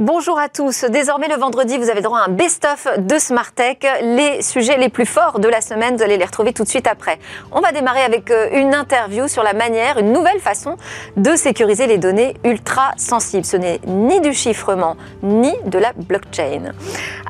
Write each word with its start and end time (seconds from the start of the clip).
Bonjour 0.00 0.40
à 0.40 0.48
tous. 0.48 0.84
Désormais, 0.86 1.28
le 1.28 1.36
vendredi, 1.36 1.78
vous 1.78 1.88
avez 1.88 2.00
droit 2.00 2.18
à 2.18 2.24
un 2.24 2.28
best-of 2.28 2.88
de 2.98 3.16
Smartech. 3.16 3.86
Les 4.02 4.42
sujets 4.42 4.76
les 4.76 4.88
plus 4.88 5.06
forts 5.06 5.38
de 5.38 5.46
la 5.46 5.60
semaine, 5.60 5.94
vous 5.94 6.02
allez 6.02 6.16
les 6.16 6.24
retrouver 6.24 6.52
tout 6.52 6.64
de 6.64 6.68
suite 6.68 6.88
après. 6.88 7.20
On 7.52 7.60
va 7.60 7.70
démarrer 7.70 8.00
avec 8.00 8.32
euh, 8.32 8.48
une 8.54 8.74
interview 8.74 9.28
sur 9.28 9.44
la 9.44 9.52
manière, 9.52 9.98
une 9.98 10.12
nouvelle 10.12 10.40
façon 10.40 10.76
de 11.16 11.36
sécuriser 11.36 11.86
les 11.86 11.98
données 11.98 12.34
ultra 12.42 12.90
sensibles. 12.96 13.44
Ce 13.44 13.56
n'est 13.56 13.80
ni 13.86 14.20
du 14.20 14.34
chiffrement, 14.34 14.96
ni 15.22 15.54
de 15.64 15.78
la 15.78 15.92
blockchain. 15.92 16.72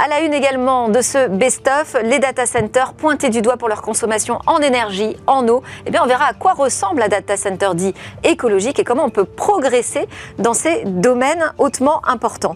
À 0.02 0.08
la 0.08 0.20
une 0.20 0.32
également 0.32 0.88
de 0.88 1.02
ce 1.02 1.28
best-of, 1.28 1.96
les 2.02 2.18
data 2.18 2.46
centers 2.46 2.94
pointés 2.94 3.28
du 3.28 3.42
doigt 3.42 3.58
pour 3.58 3.68
leur 3.68 3.82
consommation 3.82 4.38
en 4.46 4.60
énergie, 4.60 5.18
en 5.26 5.46
eau. 5.48 5.62
Eh 5.84 5.90
bien, 5.90 6.00
on 6.02 6.06
verra 6.06 6.28
à 6.28 6.32
quoi 6.32 6.54
ressemble 6.54 7.02
un 7.02 7.08
data 7.08 7.36
center 7.36 7.72
dit 7.74 7.92
écologique 8.22 8.78
et 8.78 8.84
comment 8.84 9.04
on 9.04 9.10
peut 9.10 9.26
progresser 9.26 10.08
dans 10.38 10.54
ces 10.54 10.84
domaines 10.86 11.52
hautement 11.58 12.00
importants. 12.08 12.53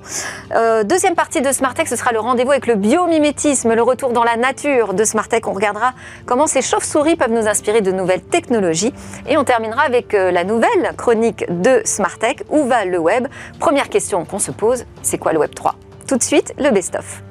Euh, 0.55 0.85
deuxième 0.85 1.15
partie 1.15 1.41
de 1.41 1.53
Smartech, 1.53 1.89
ce 1.89 1.97
sera 1.97 2.13
le 2.13 2.21
rendez-vous 2.21 2.51
avec 2.51 2.67
le 2.67 2.75
biomimétisme, 2.75 3.75
le 3.75 3.83
retour 3.83 4.13
dans 4.13 4.25
la 4.25 4.37
nature 4.37 4.95
de 4.95 5.05
Smartech. 5.05 5.47
On 5.47 5.53
regardera 5.53 5.93
comment 6.27 6.47
ces 6.47 6.63
chauves-souris 6.63 7.17
peuvent 7.17 7.33
nous 7.33 7.47
inspirer 7.47 7.81
de 7.81 7.93
nouvelles 7.93 8.23
technologies. 8.23 8.93
Et 9.27 9.37
on 9.37 9.45
terminera 9.45 9.83
avec 9.83 10.15
euh, 10.15 10.31
la 10.31 10.45
nouvelle 10.45 10.95
chronique 10.97 11.45
de 11.49 11.83
Smartech, 11.85 12.43
où 12.49 12.65
va 12.65 12.85
le 12.85 12.99
web? 12.99 13.29
Première 13.59 13.89
question 13.89 14.25
qu'on 14.25 14.39
se 14.39 14.51
pose, 14.51 14.85
c'est 15.03 15.19
quoi 15.19 15.33
le 15.33 15.39
web 15.39 15.55
3 15.55 15.75
Tout 16.07 16.17
de 16.17 16.23
suite, 16.23 16.55
le 16.59 16.71
best-of. 16.71 17.23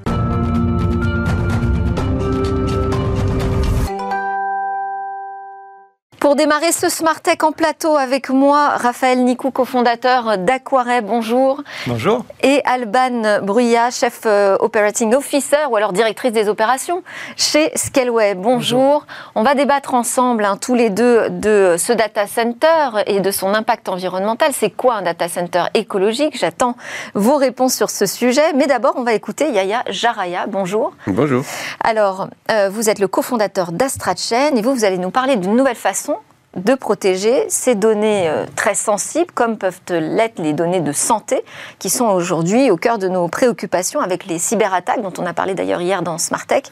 Pour 6.27 6.35
démarrer 6.35 6.73
ce 6.73 6.89
Smart 6.89 7.21
Tech 7.21 7.37
en 7.43 7.53
plateau 7.53 7.95
avec 7.95 8.29
moi, 8.29 8.71
Raphaël 8.75 9.23
Nicou, 9.23 9.49
cofondateur 9.49 10.37
d'Aquareb, 10.37 11.05
bonjour. 11.05 11.63
Bonjour. 11.85 12.25
Et 12.43 12.61
Alban 12.65 13.39
Bruyat, 13.43 13.91
chef 13.91 14.23
euh, 14.25 14.57
operating 14.59 15.15
officer 15.15 15.55
ou 15.69 15.77
alors 15.77 15.93
directrice 15.93 16.33
des 16.33 16.49
opérations 16.49 17.01
chez 17.37 17.71
Scaleway. 17.75 18.35
Bonjour. 18.35 19.05
On 19.35 19.43
va 19.43 19.55
débattre 19.55 19.93
ensemble, 19.93 20.43
hein, 20.43 20.57
tous 20.59 20.75
les 20.75 20.89
deux, 20.89 21.29
de 21.29 21.77
ce 21.77 21.93
data 21.93 22.27
center 22.27 22.89
et 23.05 23.21
de 23.21 23.31
son 23.31 23.53
impact 23.53 23.87
environnemental. 23.87 24.51
C'est 24.51 24.71
quoi 24.71 24.95
un 24.95 25.03
data 25.03 25.29
center 25.29 25.67
écologique? 25.75 26.37
J'attends 26.37 26.75
vos 27.13 27.37
réponses 27.37 27.73
sur 27.73 27.89
ce 27.89 28.05
sujet. 28.05 28.51
Mais 28.53 28.67
d'abord, 28.67 28.95
on 28.97 29.03
va 29.03 29.13
écouter 29.13 29.49
Yaya 29.49 29.85
Jaraya. 29.87 30.45
Bonjour. 30.45 30.91
Bonjour. 31.07 31.45
Alors, 31.85 32.27
euh, 32.51 32.67
vous 32.69 32.89
êtes 32.89 32.99
le 32.99 33.07
cofondateur 33.07 33.71
d'AstraChain 33.71 34.57
et 34.57 34.61
vous, 34.61 34.75
vous 34.75 34.83
allez 34.83 34.97
nous 34.97 35.11
parler 35.11 35.37
d'une 35.37 35.55
nouvelle 35.55 35.75
façon 35.75 36.16
de 36.55 36.73
protéger 36.73 37.45
ces 37.49 37.75
données 37.75 38.27
euh, 38.29 38.45
très 38.55 38.73
sensibles, 38.73 39.31
comme 39.33 39.57
peuvent 39.57 39.79
l'être 39.89 40.39
les 40.39 40.53
données 40.53 40.81
de 40.81 40.91
santé, 40.91 41.43
qui 41.77 41.89
sont 41.89 42.05
aujourd'hui 42.05 42.71
au 42.71 42.77
cœur 42.77 42.97
de 42.97 43.07
nos 43.07 43.27
préoccupations 43.27 43.99
avec 43.99 44.25
les 44.25 44.39
cyberattaques, 44.39 45.01
dont 45.01 45.13
on 45.17 45.25
a 45.25 45.33
parlé 45.33 45.53
d'ailleurs 45.53 45.81
hier 45.81 46.01
dans 46.01 46.17
Smartech, 46.17 46.71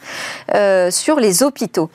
euh, 0.54 0.90
sur 0.90 1.20
les 1.20 1.42
hôpitaux. 1.42 1.90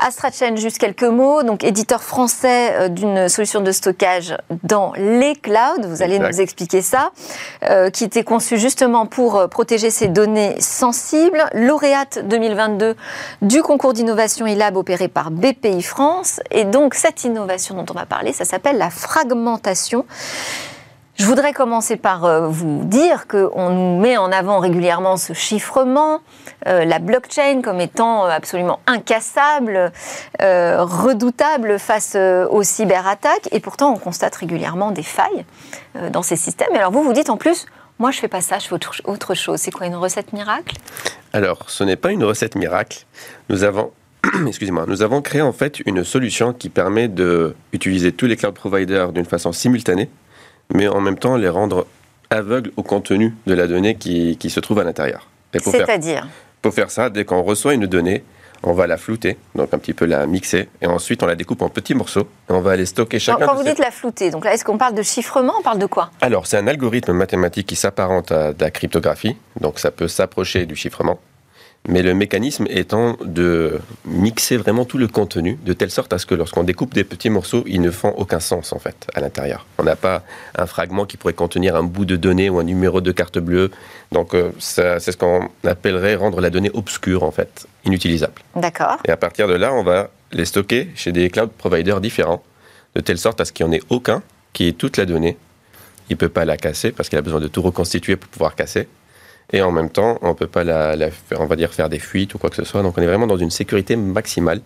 AstraChain, 0.00 0.56
juste 0.56 0.78
quelques 0.78 1.02
mots. 1.02 1.42
Donc, 1.42 1.64
éditeur 1.64 2.02
français 2.02 2.72
euh, 2.72 2.88
d'une 2.88 3.28
solution 3.28 3.60
de 3.60 3.72
stockage 3.72 4.36
dans 4.62 4.92
les 4.96 5.34
clouds. 5.34 5.86
Vous 5.86 6.02
allez 6.02 6.18
nous 6.18 6.40
expliquer 6.40 6.82
ça. 6.82 7.12
Euh, 7.68 7.90
qui 7.90 8.04
était 8.04 8.24
conçu 8.24 8.58
justement 8.58 9.06
pour 9.06 9.36
euh, 9.36 9.46
protéger 9.46 9.90
ces 9.90 10.08
données 10.08 10.60
sensibles. 10.60 11.44
Lauréate 11.52 12.20
2022 12.26 12.96
du 13.42 13.62
concours 13.62 13.92
d'innovation 13.92 14.46
e-lab 14.46 14.76
opéré 14.76 15.08
par 15.08 15.30
BPI 15.30 15.82
France. 15.82 16.40
Et 16.50 16.64
donc, 16.64 16.94
cette 16.94 17.24
innovation 17.24 17.74
dont 17.74 17.86
on 17.90 17.94
va 17.94 18.06
parler, 18.06 18.32
ça 18.32 18.44
s'appelle 18.44 18.78
la 18.78 18.90
fragmentation. 18.90 20.06
Je 21.20 21.26
voudrais 21.26 21.52
commencer 21.52 21.98
par 21.98 22.24
euh, 22.24 22.48
vous 22.48 22.82
dire 22.86 23.26
qu'on 23.28 23.68
nous 23.68 24.00
met 24.00 24.16
en 24.16 24.32
avant 24.32 24.58
régulièrement 24.58 25.18
ce 25.18 25.34
chiffrement, 25.34 26.22
euh, 26.66 26.86
la 26.86 26.98
blockchain 26.98 27.60
comme 27.62 27.78
étant 27.78 28.24
euh, 28.24 28.30
absolument 28.30 28.80
incassable, 28.86 29.92
redoutable 30.38 31.78
face 31.78 32.16
aux 32.16 32.62
cyberattaques, 32.62 33.50
et 33.52 33.60
pourtant 33.60 33.92
on 33.92 33.98
constate 33.98 34.34
régulièrement 34.34 34.92
des 34.92 35.02
failles 35.02 35.44
dans 36.10 36.22
ces 36.22 36.36
systèmes. 36.36 36.74
Et 36.74 36.78
alors 36.78 36.90
vous, 36.90 37.02
vous 37.02 37.12
dites 37.12 37.28
en 37.28 37.36
plus, 37.36 37.66
moi 37.98 38.12
je 38.12 38.18
fais 38.18 38.28
pas 38.28 38.40
ça, 38.40 38.58
je 38.58 38.68
fais 38.68 38.74
autre 39.04 39.34
chose. 39.34 39.60
C'est 39.60 39.72
quoi 39.72 39.86
une 39.86 39.96
recette 39.96 40.32
miracle? 40.32 40.76
Alors, 41.34 41.68
ce 41.68 41.84
n'est 41.84 41.96
pas 41.96 42.12
une 42.12 42.24
recette 42.24 42.54
miracle. 42.54 43.04
Nous 43.50 43.62
avons 43.62 43.92
excusez-moi, 44.46 44.86
nous 44.88 45.02
avons 45.02 45.20
créé 45.20 45.42
en 45.42 45.52
fait 45.52 45.80
une 45.80 46.02
solution 46.02 46.54
qui 46.54 46.70
permet 46.70 47.08
d'utiliser 47.08 48.12
tous 48.12 48.24
les 48.24 48.36
cloud 48.36 48.54
providers 48.54 49.12
d'une 49.12 49.26
façon 49.26 49.52
simultanée 49.52 50.08
mais 50.74 50.88
en 50.88 51.00
même 51.00 51.18
temps 51.18 51.36
les 51.36 51.48
rendre 51.48 51.86
aveugles 52.30 52.70
au 52.76 52.82
contenu 52.82 53.34
de 53.46 53.54
la 53.54 53.66
donnée 53.66 53.96
qui, 53.96 54.36
qui 54.36 54.50
se 54.50 54.60
trouve 54.60 54.78
à 54.78 54.84
l'intérieur. 54.84 55.28
C'est-à-dire 55.52 56.28
Pour 56.62 56.72
faire 56.72 56.90
ça, 56.90 57.10
dès 57.10 57.24
qu'on 57.24 57.42
reçoit 57.42 57.74
une 57.74 57.86
donnée, 57.86 58.22
on 58.62 58.72
va 58.72 58.86
la 58.86 58.96
flouter, 58.96 59.36
donc 59.54 59.72
un 59.72 59.78
petit 59.78 59.94
peu 59.94 60.04
la 60.04 60.26
mixer, 60.26 60.68
et 60.82 60.86
ensuite 60.86 61.22
on 61.22 61.26
la 61.26 61.34
découpe 61.34 61.62
en 61.62 61.68
petits 61.68 61.94
morceaux, 61.94 62.28
et 62.48 62.52
on 62.52 62.60
va 62.60 62.72
aller 62.72 62.86
stocker 62.86 63.18
chacun. 63.18 63.46
Quand 63.46 63.54
vous 63.54 63.64
dites 63.64 63.78
la 63.78 63.90
flouter, 63.90 64.30
donc 64.30 64.44
là, 64.44 64.52
est-ce 64.52 64.64
qu'on 64.64 64.78
parle 64.78 64.94
de 64.94 65.02
chiffrement 65.02 65.54
On 65.58 65.62
parle 65.62 65.78
de 65.78 65.86
quoi? 65.86 66.10
Alors, 66.20 66.46
c'est 66.46 66.58
un 66.58 66.66
algorithme 66.66 67.12
mathématique 67.12 67.66
qui 67.66 67.76
s'apparente 67.76 68.32
à 68.32 68.52
de 68.52 68.62
la 68.62 68.70
cryptographie, 68.70 69.36
donc 69.60 69.78
ça 69.78 69.90
peut 69.90 70.08
s'approcher 70.08 70.66
du 70.66 70.76
chiffrement. 70.76 71.18
Mais 71.88 72.02
le 72.02 72.12
mécanisme 72.12 72.66
étant 72.68 73.16
de 73.24 73.80
mixer 74.04 74.58
vraiment 74.58 74.84
tout 74.84 74.98
le 74.98 75.08
contenu, 75.08 75.58
de 75.64 75.72
telle 75.72 75.90
sorte 75.90 76.12
à 76.12 76.18
ce 76.18 76.26
que 76.26 76.34
lorsqu'on 76.34 76.62
découpe 76.62 76.92
des 76.92 77.04
petits 77.04 77.30
morceaux, 77.30 77.64
ils 77.66 77.80
ne 77.80 77.90
font 77.90 78.10
aucun 78.10 78.38
sens 78.38 78.74
en 78.74 78.78
fait 78.78 79.06
à 79.14 79.20
l'intérieur. 79.20 79.66
On 79.78 79.84
n'a 79.84 79.96
pas 79.96 80.22
un 80.56 80.66
fragment 80.66 81.06
qui 81.06 81.16
pourrait 81.16 81.32
contenir 81.32 81.74
un 81.76 81.82
bout 81.82 82.04
de 82.04 82.16
données 82.16 82.50
ou 82.50 82.58
un 82.58 82.64
numéro 82.64 83.00
de 83.00 83.12
carte 83.12 83.38
bleue. 83.38 83.70
Donc 84.12 84.34
euh, 84.34 84.52
c'est 84.58 85.00
ce 85.00 85.16
qu'on 85.16 85.48
appellerait 85.64 86.16
rendre 86.16 86.40
la 86.42 86.50
donnée 86.50 86.70
obscure 86.74 87.22
en 87.22 87.30
fait, 87.30 87.66
inutilisable. 87.86 88.42
D'accord. 88.56 88.98
Et 89.06 89.10
à 89.10 89.16
partir 89.16 89.48
de 89.48 89.54
là, 89.54 89.72
on 89.72 89.82
va 89.82 90.10
les 90.32 90.44
stocker 90.44 90.90
chez 90.94 91.12
des 91.12 91.30
cloud 91.30 91.50
providers 91.50 92.02
différents, 92.02 92.42
de 92.94 93.00
telle 93.00 93.18
sorte 93.18 93.40
à 93.40 93.46
ce 93.46 93.52
qu'il 93.52 93.64
n'y 93.66 93.70
en 93.70 93.74
ait 93.76 93.82
aucun 93.88 94.22
qui 94.52 94.68
ait 94.68 94.72
toute 94.72 94.98
la 94.98 95.06
donnée. 95.06 95.38
Il 96.10 96.14
ne 96.14 96.18
peut 96.18 96.28
pas 96.28 96.44
la 96.44 96.58
casser 96.58 96.92
parce 96.92 97.08
qu'il 97.08 97.18
a 97.18 97.22
besoin 97.22 97.40
de 97.40 97.48
tout 97.48 97.62
reconstituer 97.62 98.16
pour 98.16 98.28
pouvoir 98.28 98.54
casser 98.54 98.86
et 99.52 99.62
en 99.62 99.72
même 99.72 99.90
temps, 99.90 100.18
on 100.22 100.28
ne 100.28 100.34
peut 100.34 100.46
pas 100.46 100.64
la, 100.64 100.94
on 101.36 101.46
va 101.46 101.56
dire 101.56 101.72
faire 101.72 101.88
des 101.88 101.98
fuites 101.98 102.34
ou 102.34 102.38
quoi 102.38 102.50
que 102.50 102.56
ce 102.56 102.64
soit. 102.64 102.82
Donc 102.82 102.96
on 102.96 103.02
est 103.02 103.06
vraiment 103.06 103.26
dans 103.26 103.36
une 103.36 103.50
sécurité 103.50 103.96
maximale. 103.96 104.60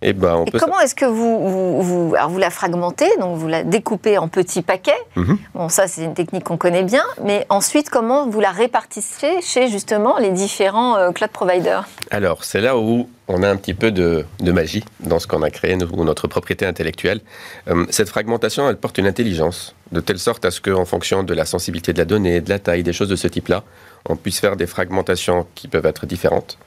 Et, 0.00 0.12
ben, 0.12 0.36
on 0.36 0.44
peut 0.44 0.60
comment 0.60 0.78
est-ce 0.78 0.94
que 0.94 1.04
vous, 1.04 1.82
vous, 1.82 2.14
alors 2.14 2.30
vous 2.30 2.38
la 2.38 2.50
fragmentez, 2.50 3.08
donc 3.18 3.36
vous 3.36 3.48
la 3.48 3.64
découpez 3.64 4.16
en 4.16 4.28
petits 4.28 4.62
paquets 4.62 4.92
mhm. 5.16 5.38
Bon, 5.54 5.68
ça 5.68 5.88
c'est 5.88 6.04
une 6.04 6.14
technique 6.14 6.44
qu'on 6.44 6.56
connaît 6.56 6.84
bien, 6.84 7.02
mais 7.24 7.44
ensuite 7.48 7.90
comment 7.90 8.28
vous 8.28 8.38
la 8.38 8.52
répartissez 8.52 9.40
chez 9.42 9.66
justement 9.68 10.18
les 10.18 10.30
différents 10.30 10.96
euh, 10.96 11.10
cloud 11.10 11.32
providers? 11.32 11.88
Alors 12.12 12.44
c'est 12.44 12.60
là 12.60 12.78
où 12.78 13.08
on 13.26 13.42
a 13.42 13.50
un 13.50 13.56
petit 13.56 13.74
peu 13.74 13.90
de, 13.90 14.24
magie 14.40 14.84
dans 15.00 15.18
ce 15.18 15.26
qu'on 15.26 15.42
a 15.42 15.50
créé, 15.50 15.76
nous, 15.76 16.04
notre 16.04 16.28
propriété 16.28 16.64
intellectuelle. 16.64 17.20
Euh, 17.68 17.84
cette 17.90 18.08
fragmentation, 18.08 18.68
elle 18.68 18.76
porte 18.76 18.98
une 18.98 19.06
intelligence, 19.06 19.74
de 19.90 20.00
telle 20.00 20.18
sorte 20.20 20.44
à 20.44 20.52
ce 20.52 20.60
qu'en 20.60 20.84
fonction 20.84 21.24
de 21.24 21.34
la 21.34 21.44
sensibilité 21.44 21.92
de 21.92 21.98
la 21.98 22.04
donnée, 22.04 22.40
de 22.40 22.48
la 22.48 22.60
taille, 22.60 22.84
des 22.84 22.92
choses 22.92 23.08
de 23.08 23.16
ce 23.16 23.26
type-là, 23.26 23.64
on 24.08 24.16
puisse 24.16 24.40
faire 24.40 24.56
des 24.56 24.66
fragmentations 24.66 25.46
qui 25.54 25.68
peuvent 25.68 25.86
être 25.86 26.06
différentes. 26.06 26.58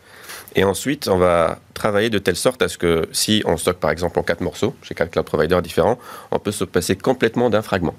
Et 0.55 0.63
ensuite, 0.63 1.07
on 1.07 1.17
va 1.17 1.59
travailler 1.73 2.09
de 2.09 2.19
telle 2.19 2.35
sorte 2.35 2.61
à 2.61 2.67
ce 2.67 2.77
que 2.77 3.07
si 3.11 3.41
on 3.45 3.57
stocke 3.57 3.79
par 3.79 3.91
exemple 3.91 4.19
en 4.19 4.23
quatre 4.23 4.41
morceaux, 4.41 4.75
chez 4.81 4.93
quatre 4.93 5.11
cloud 5.11 5.25
providers 5.25 5.61
différents, 5.61 5.97
on 6.31 6.39
peut 6.39 6.51
se 6.51 6.65
passer 6.65 6.95
complètement 6.95 7.49
d'un 7.49 7.61
fragment. 7.61 7.95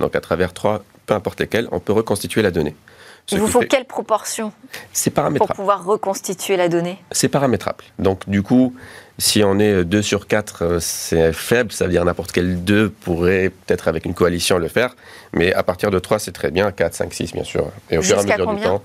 Donc 0.00 0.14
à 0.14 0.20
travers 0.20 0.52
trois, 0.52 0.84
peu 1.06 1.14
importe 1.14 1.40
lesquels, 1.40 1.68
on 1.72 1.80
peut 1.80 1.92
reconstituer 1.92 2.42
la 2.42 2.50
donnée. 2.50 2.76
Il 3.32 3.40
vous 3.40 3.46
faut 3.46 3.60
quelle 3.60 3.86
proportion. 3.86 4.52
Pour 5.38 5.48
pouvoir 5.48 5.84
reconstituer 5.84 6.56
la 6.56 6.68
donnée 6.68 6.98
C'est 7.10 7.28
paramétrable. 7.28 7.84
Donc 7.98 8.28
du 8.28 8.42
coup, 8.42 8.74
si 9.18 9.42
on 9.42 9.58
est 9.58 9.84
2 9.84 10.02
sur 10.02 10.26
4, 10.26 10.62
euh, 10.62 10.78
c'est 10.80 11.32
faible, 11.32 11.72
ça 11.72 11.86
veut 11.86 11.90
dire 11.90 12.04
n'importe 12.04 12.32
quel 12.32 12.64
2 12.64 12.90
pourrait 12.90 13.50
peut-être 13.50 13.88
avec 13.88 14.04
une 14.04 14.14
coalition 14.14 14.58
le 14.58 14.68
faire, 14.68 14.94
mais 15.32 15.54
à 15.54 15.62
partir 15.62 15.90
de 15.90 15.98
3, 15.98 16.18
c'est 16.18 16.32
très 16.32 16.50
bien, 16.50 16.70
4, 16.70 16.94
5, 16.94 17.14
6 17.14 17.32
bien 17.32 17.44
sûr. 17.44 17.70
Et 17.90 17.98
au 17.98 18.02
fur 18.02 18.16
et 18.16 18.20
à 18.20 18.22
mesure 18.22 18.54
du 18.54 18.62
temps, 18.62 18.82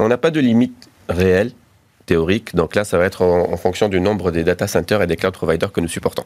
on 0.00 0.08
n'a 0.08 0.18
pas 0.18 0.30
de 0.30 0.40
limite 0.40 0.88
réelle, 1.08 1.52
théorique, 2.06 2.54
donc 2.54 2.74
là 2.74 2.84
ça 2.84 2.98
va 2.98 3.04
être 3.04 3.22
en, 3.22 3.52
en 3.52 3.56
fonction 3.56 3.88
du 3.88 4.00
nombre 4.00 4.30
des 4.30 4.42
data 4.42 4.66
centers 4.66 5.02
et 5.02 5.06
des 5.06 5.16
cloud 5.16 5.34
providers 5.34 5.70
que 5.70 5.80
nous 5.80 5.88
supportons. 5.88 6.24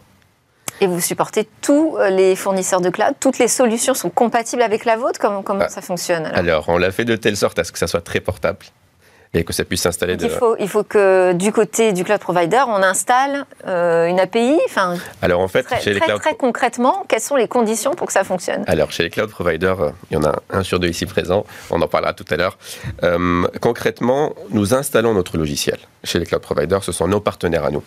Et 0.82 0.88
vous 0.88 1.00
supportez 1.00 1.48
tous 1.60 1.96
euh, 1.96 2.10
les 2.10 2.34
fournisseurs 2.34 2.80
de 2.80 2.90
cloud 2.90 3.14
Toutes 3.20 3.38
les 3.38 3.46
solutions 3.46 3.94
sont 3.94 4.10
compatibles 4.10 4.62
avec 4.62 4.84
la 4.84 4.96
vôtre? 4.96 5.20
Comment, 5.20 5.42
comment 5.42 5.62
ah. 5.66 5.68
ça 5.68 5.80
fonctionne 5.80 6.26
alors, 6.34 6.64
on 6.68 6.76
l'a 6.76 6.90
fait 6.90 7.04
de 7.04 7.14
telle 7.14 7.36
sorte 7.36 7.56
à 7.60 7.64
ce 7.64 7.70
que 7.70 7.78
ça 7.78 7.86
soit 7.86 8.00
très 8.00 8.18
portable 8.18 8.66
et 9.32 9.44
que 9.44 9.52
ça 9.52 9.64
puisse 9.64 9.82
s'installer. 9.82 10.16
De... 10.16 10.24
Il, 10.24 10.30
faut, 10.30 10.56
il 10.58 10.68
faut 10.68 10.82
que 10.82 11.34
du 11.34 11.52
côté 11.52 11.92
du 11.92 12.02
cloud 12.02 12.18
provider, 12.18 12.64
on 12.66 12.82
installe 12.82 13.46
euh, 13.68 14.06
une 14.06 14.18
API. 14.18 14.58
Enfin, 14.66 14.96
Alors 15.22 15.40
en 15.40 15.46
fait, 15.46 15.62
très, 15.62 15.80
chez 15.80 15.94
les 15.94 16.00
cloud... 16.00 16.20
très 16.20 16.34
concrètement, 16.34 17.04
quelles 17.08 17.20
sont 17.20 17.36
les 17.36 17.46
conditions 17.46 17.92
pour 17.92 18.08
que 18.08 18.12
ça 18.12 18.24
fonctionne? 18.24 18.64
Alors 18.66 18.90
chez 18.90 19.04
les 19.04 19.10
cloud 19.10 19.30
providers, 19.30 19.80
euh, 19.80 19.90
il 20.10 20.14
y 20.14 20.16
en 20.16 20.24
a 20.24 20.34
un 20.50 20.64
sur 20.64 20.80
deux 20.80 20.88
ici 20.88 21.06
présent. 21.06 21.46
On 21.70 21.80
en 21.80 21.88
parlera 21.88 22.12
tout 22.12 22.26
à 22.28 22.36
l'heure. 22.36 22.58
concrètement, 23.60 24.34
nous 24.50 24.74
installons 24.74 25.14
notre 25.14 25.38
logiciel 25.38 25.78
chez 26.02 26.18
les 26.18 26.26
cloud 26.26 26.42
providers. 26.42 26.82
Ce 26.82 26.90
sont 26.90 27.06
nos 27.06 27.20
partenaires 27.20 27.64
à 27.64 27.70
nous. 27.70 27.84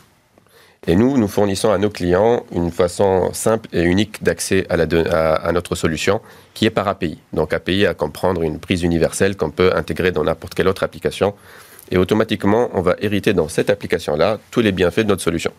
Et 0.88 0.96
nous, 0.96 1.18
nous 1.18 1.28
fournissons 1.28 1.72
à 1.72 1.80
nos 1.80 1.90
clients 1.90 2.46
une 2.52 2.70
façon 2.70 3.34
simple 3.34 3.68
et 3.74 3.82
unique 3.82 4.22
d'accès 4.22 4.68
à, 4.70 5.52
notre 5.52 5.74
solution, 5.74 6.22
qui 6.54 6.66
est 6.66 6.70
par 6.70 6.88
API. 6.88 7.18
Donc 7.34 7.54
API 7.54 7.88
à 7.88 7.96
comprendre 7.96 8.44
une 8.44 8.60
prise 8.60 8.84
universelle 8.84 9.36
qu'on 9.36 9.50
peut 9.50 9.72
intégrer 9.76 10.12
dans 10.12 10.24
n'importe 10.24 10.54
quelle 10.54 10.68
autre 10.68 10.84
application. 10.84 11.34
Et 11.90 11.98
automatiquement, 11.98 12.70
on 12.74 12.82
va 12.82 12.96
hériter 13.00 13.34
dans 13.34 13.48
cette 13.48 13.72
application-là 13.72 14.40
tous 14.52 14.62
les 14.62 14.72
bienfaits 14.72 15.02
de 15.02 15.08
notre 15.08 15.24
solution. 15.24 15.52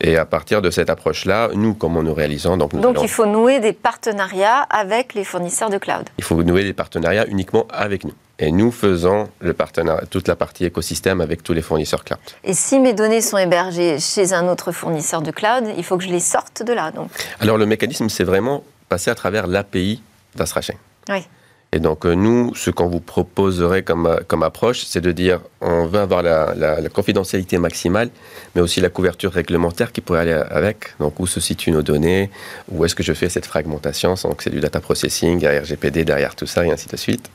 Et 0.00 0.16
à 0.16 0.24
partir 0.24 0.62
de 0.62 0.70
cette 0.70 0.90
approche-là, 0.90 1.50
nous, 1.54 1.74
comment 1.74 2.04
nous 2.04 2.14
réalisons 2.14 2.56
Donc, 2.56 2.72
donc 2.76 3.02
il 3.02 3.08
faut 3.08 3.26
nouer 3.26 3.58
des 3.58 3.72
partenariats 3.72 4.60
avec 4.70 5.12
les 5.14 5.24
fournisseurs 5.24 5.70
de 5.70 5.78
cloud. 5.78 6.08
Il 6.18 6.24
faut 6.24 6.40
nouer 6.44 6.62
des 6.62 6.72
partenariats 6.72 7.26
uniquement 7.26 7.66
avec 7.68 8.04
nous. 8.04 8.12
Et 8.38 8.52
nous 8.52 8.70
faisons 8.70 9.28
le 9.40 9.52
partenariat, 9.54 10.06
toute 10.08 10.28
la 10.28 10.36
partie 10.36 10.64
écosystème 10.64 11.20
avec 11.20 11.42
tous 11.42 11.52
les 11.52 11.62
fournisseurs 11.62 12.04
cloud. 12.04 12.20
Et 12.44 12.54
si 12.54 12.78
mes 12.78 12.92
données 12.92 13.20
sont 13.20 13.38
hébergées 13.38 13.98
chez 13.98 14.32
un 14.32 14.46
autre 14.46 14.70
fournisseur 14.70 15.20
de 15.20 15.32
cloud, 15.32 15.64
il 15.76 15.82
faut 15.82 15.98
que 15.98 16.04
je 16.04 16.10
les 16.10 16.20
sorte 16.20 16.62
de 16.62 16.72
là. 16.72 16.92
Donc. 16.92 17.10
Alors 17.40 17.58
le 17.58 17.66
mécanisme, 17.66 18.08
c'est 18.08 18.22
vraiment 18.22 18.62
passer 18.88 19.10
à 19.10 19.16
travers 19.16 19.48
l'API 19.48 20.00
d'Astrachain. 20.36 20.74
Oui. 21.08 21.26
Et 21.72 21.80
donc, 21.80 22.06
euh, 22.06 22.14
nous, 22.14 22.54
ce 22.54 22.70
qu'on 22.70 22.88
vous 22.88 23.00
proposerait 23.00 23.82
comme, 23.82 24.06
euh, 24.06 24.20
comme 24.26 24.42
approche, 24.42 24.84
c'est 24.86 25.02
de 25.02 25.12
dire 25.12 25.40
on 25.60 25.84
veut 25.86 25.98
avoir 25.98 26.22
la, 26.22 26.54
confidentialité 26.88 27.58
maximale, 27.58 28.08
mais 28.54 28.62
aussi 28.62 28.80
la 28.80 28.88
couverture 28.88 29.30
réglementaire 29.32 29.92
qui 29.92 30.00
pourrait 30.00 30.20
aller 30.20 30.32
avec. 30.32 30.98
Donc, 30.98 31.20
où 31.20 31.26
se 31.26 31.40
situent 31.40 31.72
nos 31.72 31.82
données? 31.82 32.30
Où 32.70 32.86
est-ce 32.86 32.94
que 32.94 33.02
je 33.02 33.12
fais 33.12 33.28
cette 33.28 33.44
fragmentation? 33.44 34.14
Donc, 34.24 34.40
c'est 34.40 34.50
du 34.50 34.60
data 34.60 34.80
processing, 34.80 35.40
derrière 35.40 35.62
RGPD, 35.64 36.06
derrière 36.06 36.34
tout 36.34 36.46
ça, 36.46 36.64
et 36.64 36.70
ainsi 36.70 36.88
de 36.88 36.96
suite. 36.96 37.28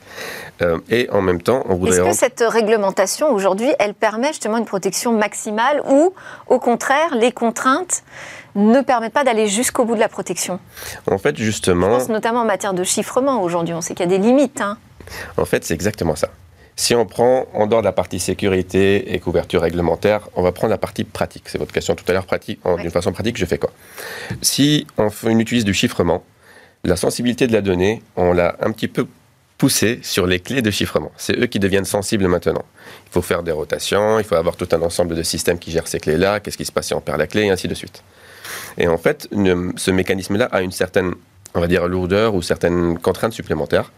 Euh, 0.62 0.78
et 0.90 1.08
en 1.10 1.22
même 1.22 1.40
temps, 1.40 1.64
on 1.68 1.76
voudrait. 1.76 1.98
Est-ce 1.98 2.08
que 2.08 2.16
cette 2.16 2.44
réglementation, 2.48 3.30
aujourd'hui, 3.30 3.68
elle 3.78 3.94
permet 3.94 4.28
justement 4.28 4.58
une 4.58 4.64
protection 4.64 5.12
maximale 5.16 5.80
ou, 5.88 6.12
au 6.48 6.58
contraire, 6.58 7.14
les 7.14 7.30
contraintes 7.30 8.02
ne 8.54 8.80
permettent 8.82 9.12
pas 9.12 9.24
d'aller 9.24 9.48
jusqu'au 9.48 9.84
bout 9.84 9.94
de 9.94 10.00
la 10.00 10.08
protection 10.08 10.60
En 11.10 11.18
fait, 11.18 11.36
justement... 11.36 11.94
Je 11.94 11.98
pense 11.98 12.08
notamment 12.08 12.40
en 12.42 12.44
matière 12.44 12.74
de 12.74 12.84
chiffrement 12.84 13.42
aujourd'hui, 13.42 13.74
on 13.74 13.80
sait 13.80 13.94
qu'il 13.94 14.10
y 14.10 14.14
a 14.14 14.18
des 14.18 14.24
limites. 14.24 14.60
Hein. 14.60 14.78
En 15.36 15.44
fait, 15.44 15.64
c'est 15.64 15.74
exactement 15.74 16.16
ça. 16.16 16.28
Si 16.76 16.94
on 16.94 17.06
prend 17.06 17.46
en 17.54 17.66
dehors 17.66 17.82
de 17.82 17.86
la 17.86 17.92
partie 17.92 18.18
sécurité 18.18 19.14
et 19.14 19.20
couverture 19.20 19.62
réglementaire, 19.62 20.28
on 20.34 20.42
va 20.42 20.50
prendre 20.50 20.70
la 20.70 20.78
partie 20.78 21.04
pratique. 21.04 21.44
C'est 21.48 21.58
votre 21.58 21.72
question 21.72 21.94
tout 21.94 22.04
à 22.08 22.12
l'heure, 22.12 22.26
pratique. 22.26 22.60
D'une 22.78 22.90
façon 22.90 23.12
pratique, 23.12 23.36
je 23.36 23.44
fais 23.44 23.58
quoi? 23.58 23.70
Si 24.42 24.86
on, 24.98 25.08
on 25.24 25.38
utilise 25.38 25.64
du 25.64 25.72
chiffrement, 25.72 26.24
la 26.82 26.96
sensibilité 26.96 27.46
de 27.46 27.52
la 27.52 27.60
donnée, 27.60 28.02
on 28.16 28.32
l'a 28.32 28.56
un 28.60 28.72
petit 28.72 28.88
peu 28.88 29.06
poussée 29.56 30.00
sur 30.02 30.26
les 30.26 30.40
clés 30.40 30.62
de 30.62 30.70
chiffrement. 30.70 31.12
C'est 31.16 31.38
eux 31.38 31.46
qui 31.46 31.60
deviennent 31.60 31.84
sensibles 31.84 32.26
maintenant. 32.26 32.64
Il 33.06 33.12
faut 33.12 33.22
faire 33.22 33.44
des 33.44 33.52
rotations, 33.52 34.18
il 34.18 34.24
faut 34.24 34.34
avoir 34.34 34.56
tout 34.56 34.68
un 34.72 34.82
ensemble 34.82 35.14
de 35.14 35.22
systèmes 35.22 35.58
qui 35.60 35.70
gèrent 35.70 35.86
ces 35.86 36.00
clés-là, 36.00 36.40
qu'est-ce 36.40 36.56
qui 36.56 36.64
se 36.64 36.72
passe 36.72 36.88
si 36.88 36.94
on 36.94 37.00
perd 37.00 37.18
la 37.18 37.28
clé, 37.28 37.42
et 37.42 37.50
ainsi 37.50 37.68
de 37.68 37.74
suite. 37.74 38.02
Et 38.78 38.88
en 38.88 38.98
fait, 38.98 39.28
ce 39.32 39.90
mécanisme-là 39.90 40.48
a 40.52 40.62
une 40.62 40.72
certaine, 40.72 41.12
on 41.54 41.60
va 41.60 41.66
dire, 41.66 41.86
lourdeur 41.88 42.34
ou 42.34 42.42
certaines 42.42 42.98
contraintes 42.98 43.32
supplémentaires 43.32 43.92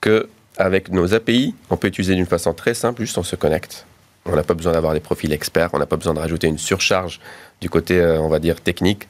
que 0.00 0.28
avec 0.56 0.90
nos 0.90 1.14
API, 1.14 1.54
on 1.70 1.76
peut 1.76 1.88
utiliser 1.88 2.14
d'une 2.14 2.26
façon 2.26 2.52
très 2.52 2.74
simple, 2.74 3.02
juste 3.02 3.16
on 3.18 3.22
se 3.22 3.36
connecte. 3.36 3.86
On 4.26 4.36
n'a 4.36 4.42
pas 4.42 4.54
besoin 4.54 4.72
d'avoir 4.72 4.92
des 4.92 5.00
profils 5.00 5.32
experts, 5.32 5.70
on 5.72 5.78
n'a 5.78 5.86
pas 5.86 5.96
besoin 5.96 6.14
de 6.14 6.18
rajouter 6.18 6.46
une 6.46 6.58
surcharge 6.58 7.20
du 7.60 7.70
côté, 7.70 7.98
euh, 7.98 8.20
on 8.20 8.28
va 8.28 8.38
dire, 8.38 8.60
technique. 8.60 9.08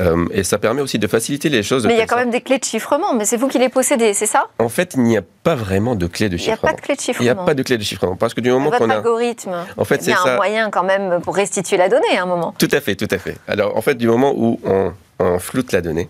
Euh, 0.00 0.26
et 0.32 0.42
ça 0.42 0.58
permet 0.58 0.80
aussi 0.80 0.98
de 0.98 1.06
faciliter 1.06 1.48
les 1.48 1.62
choses. 1.62 1.86
Mais 1.86 1.94
il 1.94 1.98
y 1.98 2.02
a 2.02 2.06
quand 2.06 2.16
même 2.16 2.30
des 2.30 2.40
clés 2.40 2.58
de 2.58 2.64
chiffrement, 2.64 3.14
mais 3.14 3.24
c'est 3.24 3.36
vous 3.36 3.48
qui 3.48 3.58
les 3.58 3.68
possédez, 3.68 4.12
c'est 4.14 4.26
ça? 4.26 4.48
En 4.58 4.68
fait, 4.68 4.94
il 4.94 5.02
n'y 5.02 5.16
a 5.16 5.22
pas 5.42 5.54
vraiment 5.54 5.94
de 5.94 6.06
clés 6.06 6.28
de 6.28 6.36
chiffrement. 6.36 6.56
Il 6.62 6.64
n'y 6.64 6.68
a 6.68 6.72
pas 6.72 6.76
de 6.76 6.80
clés 6.80 6.96
de 6.96 7.00
chiffrement. 7.00 7.22
Il 7.22 7.24
n'y 7.24 7.30
a 7.30 7.44
pas 7.44 7.54
de 7.54 7.62
clés 7.62 7.78
de 7.78 7.82
chiffrement. 7.82 8.16
Parce 8.16 8.34
que 8.34 8.40
du 8.40 8.50
moment 8.50 8.70
qu'on 8.72 8.90
a. 8.90 8.94
algorithme. 8.96 9.54
En 9.76 9.84
fait, 9.84 10.02
c'est 10.02 10.10
Il 10.10 10.14
y 10.14 10.16
a 10.16 10.32
un 10.32 10.36
moyen 10.36 10.70
quand 10.70 10.82
même 10.82 11.20
pour 11.20 11.36
restituer 11.36 11.76
la 11.76 11.88
donnée 11.88 12.16
à 12.16 12.22
un 12.22 12.26
moment. 12.26 12.54
Tout 12.58 12.68
à 12.72 12.80
fait, 12.80 12.96
tout 12.96 13.08
à 13.10 13.18
fait. 13.18 13.36
Alors, 13.46 13.76
en 13.76 13.82
fait, 13.82 13.94
du 13.94 14.08
moment 14.08 14.32
où 14.36 14.58
on, 14.64 14.92
on 15.20 15.38
floute 15.38 15.70
la 15.72 15.80
donnée 15.80 16.08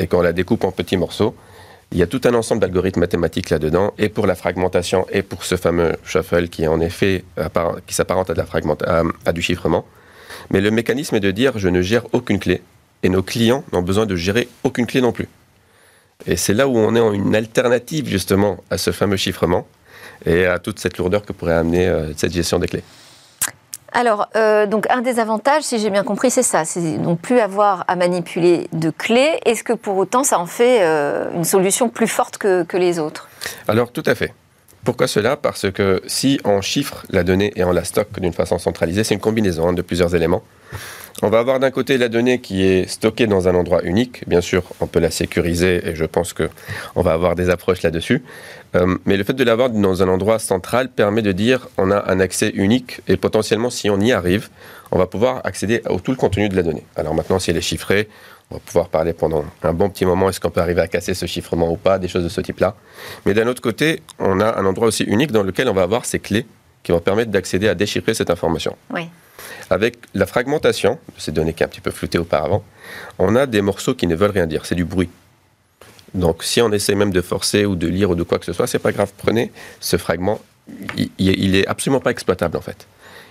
et 0.00 0.06
qu'on 0.08 0.22
la 0.22 0.32
découpe 0.32 0.64
en 0.64 0.72
petits 0.72 0.96
morceaux, 0.96 1.34
il 1.92 1.98
y 1.98 2.02
a 2.02 2.06
tout 2.06 2.20
un 2.24 2.34
ensemble 2.34 2.60
d'algorithmes 2.60 3.00
mathématiques 3.00 3.50
là-dedans, 3.50 3.92
et 3.98 4.08
pour 4.08 4.26
la 4.26 4.34
fragmentation, 4.34 5.06
et 5.10 5.22
pour 5.22 5.44
ce 5.44 5.56
fameux 5.56 5.96
shuffle 6.04 6.48
qui 6.48 6.66
en 6.68 6.80
effet 6.80 7.24
s'apparente 7.88 8.30
à, 8.30 8.34
à, 8.86 9.02
à 9.26 9.32
du 9.32 9.42
chiffrement. 9.42 9.84
Mais 10.50 10.60
le 10.60 10.70
mécanisme 10.70 11.16
est 11.16 11.20
de 11.20 11.30
dire 11.30 11.58
je 11.58 11.68
ne 11.68 11.82
gère 11.82 12.04
aucune 12.12 12.38
clé, 12.38 12.62
et 13.02 13.08
nos 13.08 13.22
clients 13.22 13.64
n'ont 13.72 13.82
besoin 13.82 14.06
de 14.06 14.16
gérer 14.16 14.48
aucune 14.62 14.86
clé 14.86 15.00
non 15.00 15.12
plus. 15.12 15.28
Et 16.26 16.36
c'est 16.36 16.54
là 16.54 16.68
où 16.68 16.76
on 16.76 16.94
est 16.94 17.00
en 17.00 17.12
une 17.12 17.34
alternative 17.34 18.06
justement 18.06 18.62
à 18.70 18.78
ce 18.78 18.92
fameux 18.92 19.16
chiffrement 19.16 19.66
et 20.26 20.44
à 20.44 20.58
toute 20.58 20.78
cette 20.78 20.98
lourdeur 20.98 21.24
que 21.24 21.32
pourrait 21.32 21.54
amener 21.54 21.88
euh, 21.88 22.12
cette 22.14 22.32
gestion 22.32 22.58
des 22.58 22.68
clés. 22.68 22.84
Alors, 23.92 24.28
euh, 24.36 24.66
donc 24.66 24.86
un 24.90 25.00
des 25.00 25.18
avantages, 25.18 25.64
si 25.64 25.78
j'ai 25.78 25.90
bien 25.90 26.04
compris, 26.04 26.30
c'est 26.30 26.42
ça, 26.42 26.64
c'est 26.64 26.98
donc 26.98 27.20
plus 27.20 27.40
avoir 27.40 27.84
à 27.88 27.96
manipuler 27.96 28.68
de 28.72 28.90
clés. 28.90 29.40
Est-ce 29.44 29.64
que 29.64 29.72
pour 29.72 29.96
autant, 29.96 30.22
ça 30.22 30.38
en 30.38 30.46
fait 30.46 30.82
euh, 30.82 31.28
une 31.34 31.44
solution 31.44 31.88
plus 31.88 32.06
forte 32.06 32.38
que, 32.38 32.76
les 32.76 32.98
autres? 32.98 33.28
Alors, 33.68 33.90
tout 33.92 34.04
à 34.06 34.14
fait. 34.14 34.32
Pourquoi 34.84 35.08
cela? 35.08 35.36
Parce 35.36 35.70
que 35.70 36.02
si 36.06 36.40
on 36.44 36.60
chiffre 36.60 37.04
la 37.10 37.24
donnée 37.24 37.52
et 37.56 37.64
on 37.64 37.72
la 37.72 37.84
stocke 37.84 38.18
d'une 38.20 38.32
façon 38.32 38.58
centralisée, 38.58 39.04
c'est 39.04 39.14
une 39.14 39.20
combinaison 39.20 39.68
hein, 39.68 39.72
de 39.72 39.82
plusieurs 39.82 40.14
éléments. 40.14 40.42
On 41.22 41.28
va 41.28 41.38
avoir 41.38 41.60
d'un 41.60 41.70
côté 41.70 41.98
la 41.98 42.08
donnée 42.08 42.40
qui 42.40 42.64
est 42.64 42.88
stockée 42.88 43.26
dans 43.26 43.46
un 43.46 43.54
endroit 43.54 43.82
unique. 43.82 44.26
Bien 44.26 44.40
sûr, 44.40 44.62
on 44.80 44.86
peut 44.86 45.00
la 45.00 45.10
sécuriser 45.10 45.86
et 45.86 45.94
je 45.94 46.06
pense 46.06 46.32
qu'on 46.32 47.02
va 47.02 47.12
avoir 47.12 47.34
des 47.34 47.50
approches 47.50 47.82
là-dessus. 47.82 48.22
Euh, 48.74 48.96
mais 49.04 49.18
le 49.18 49.24
fait 49.24 49.34
de 49.34 49.44
l'avoir 49.44 49.68
dans 49.68 50.02
un 50.02 50.08
endroit 50.08 50.38
central 50.38 50.88
permet 50.88 51.20
de 51.20 51.32
dire 51.32 51.68
on 51.76 51.90
a 51.90 52.10
un 52.10 52.20
accès 52.20 52.50
unique 52.54 53.02
et 53.06 53.18
potentiellement, 53.18 53.68
si 53.68 53.90
on 53.90 54.00
y 54.00 54.12
arrive, 54.12 54.48
on 54.92 54.98
va 54.98 55.06
pouvoir 55.06 55.42
accéder 55.44 55.82
à 55.84 55.94
tout 55.98 56.10
le 56.10 56.16
contenu 56.16 56.48
de 56.48 56.56
la 56.56 56.62
donnée. 56.62 56.84
Alors 56.96 57.14
maintenant, 57.14 57.38
si 57.38 57.50
elle 57.50 57.58
est 57.58 57.60
chiffrée, 57.60 58.08
on 58.50 58.54
va 58.54 58.60
pouvoir 58.60 58.88
parler 58.88 59.12
pendant 59.12 59.44
un 59.62 59.72
bon 59.74 59.90
petit 59.90 60.06
moment, 60.06 60.28
est-ce 60.28 60.40
qu'on 60.40 60.50
peut 60.50 60.60
arriver 60.60 60.80
à 60.80 60.88
casser 60.88 61.14
ce 61.14 61.26
chiffrement 61.26 61.70
ou 61.70 61.76
pas, 61.76 61.98
des 61.98 62.08
choses 62.08 62.24
de 62.24 62.28
ce 62.28 62.40
type-là. 62.40 62.74
Mais 63.26 63.34
d'un 63.34 63.46
autre 63.46 63.62
côté, 63.62 64.02
on 64.18 64.40
a 64.40 64.58
un 64.58 64.64
endroit 64.64 64.88
aussi 64.88 65.04
unique 65.04 65.32
dans 65.32 65.42
lequel 65.42 65.68
on 65.68 65.74
va 65.74 65.82
avoir 65.82 66.04
ces 66.04 66.18
clés 66.18 66.46
qui 66.82 66.92
vont 66.92 67.00
permettre 67.00 67.30
d'accéder 67.30 67.68
à 67.68 67.74
déchiffrer 67.74 68.14
cette 68.14 68.30
information. 68.30 68.76
Oui. 68.92 69.08
Avec 69.68 69.98
la 70.14 70.26
fragmentation 70.26 70.98
de 71.14 71.20
ces 71.20 71.32
données 71.32 71.52
qui 71.52 71.62
est 71.62 71.66
un 71.66 71.68
petit 71.68 71.80
peu 71.80 71.90
floutées 71.90 72.18
auparavant, 72.18 72.62
on 73.18 73.36
a 73.36 73.46
des 73.46 73.62
morceaux 73.62 73.94
qui 73.94 74.06
ne 74.06 74.16
veulent 74.16 74.30
rien 74.30 74.46
dire, 74.46 74.66
c'est 74.66 74.74
du 74.74 74.84
bruit. 74.84 75.10
Donc 76.14 76.42
si 76.42 76.60
on 76.60 76.72
essaie 76.72 76.94
même 76.94 77.12
de 77.12 77.20
forcer 77.20 77.64
ou 77.64 77.76
de 77.76 77.86
lire 77.86 78.10
ou 78.10 78.14
de 78.14 78.24
quoi 78.24 78.38
que 78.38 78.44
ce 78.44 78.52
soit, 78.52 78.66
c'est 78.66 78.80
pas 78.80 78.92
grave, 78.92 79.12
prenez 79.16 79.52
ce 79.78 79.96
fragment, 79.96 80.40
il, 80.96 81.10
il 81.18 81.54
est 81.54 81.66
absolument 81.66 82.00
pas 82.00 82.10
exploitable 82.10 82.56
en 82.56 82.60
fait. 82.60 82.86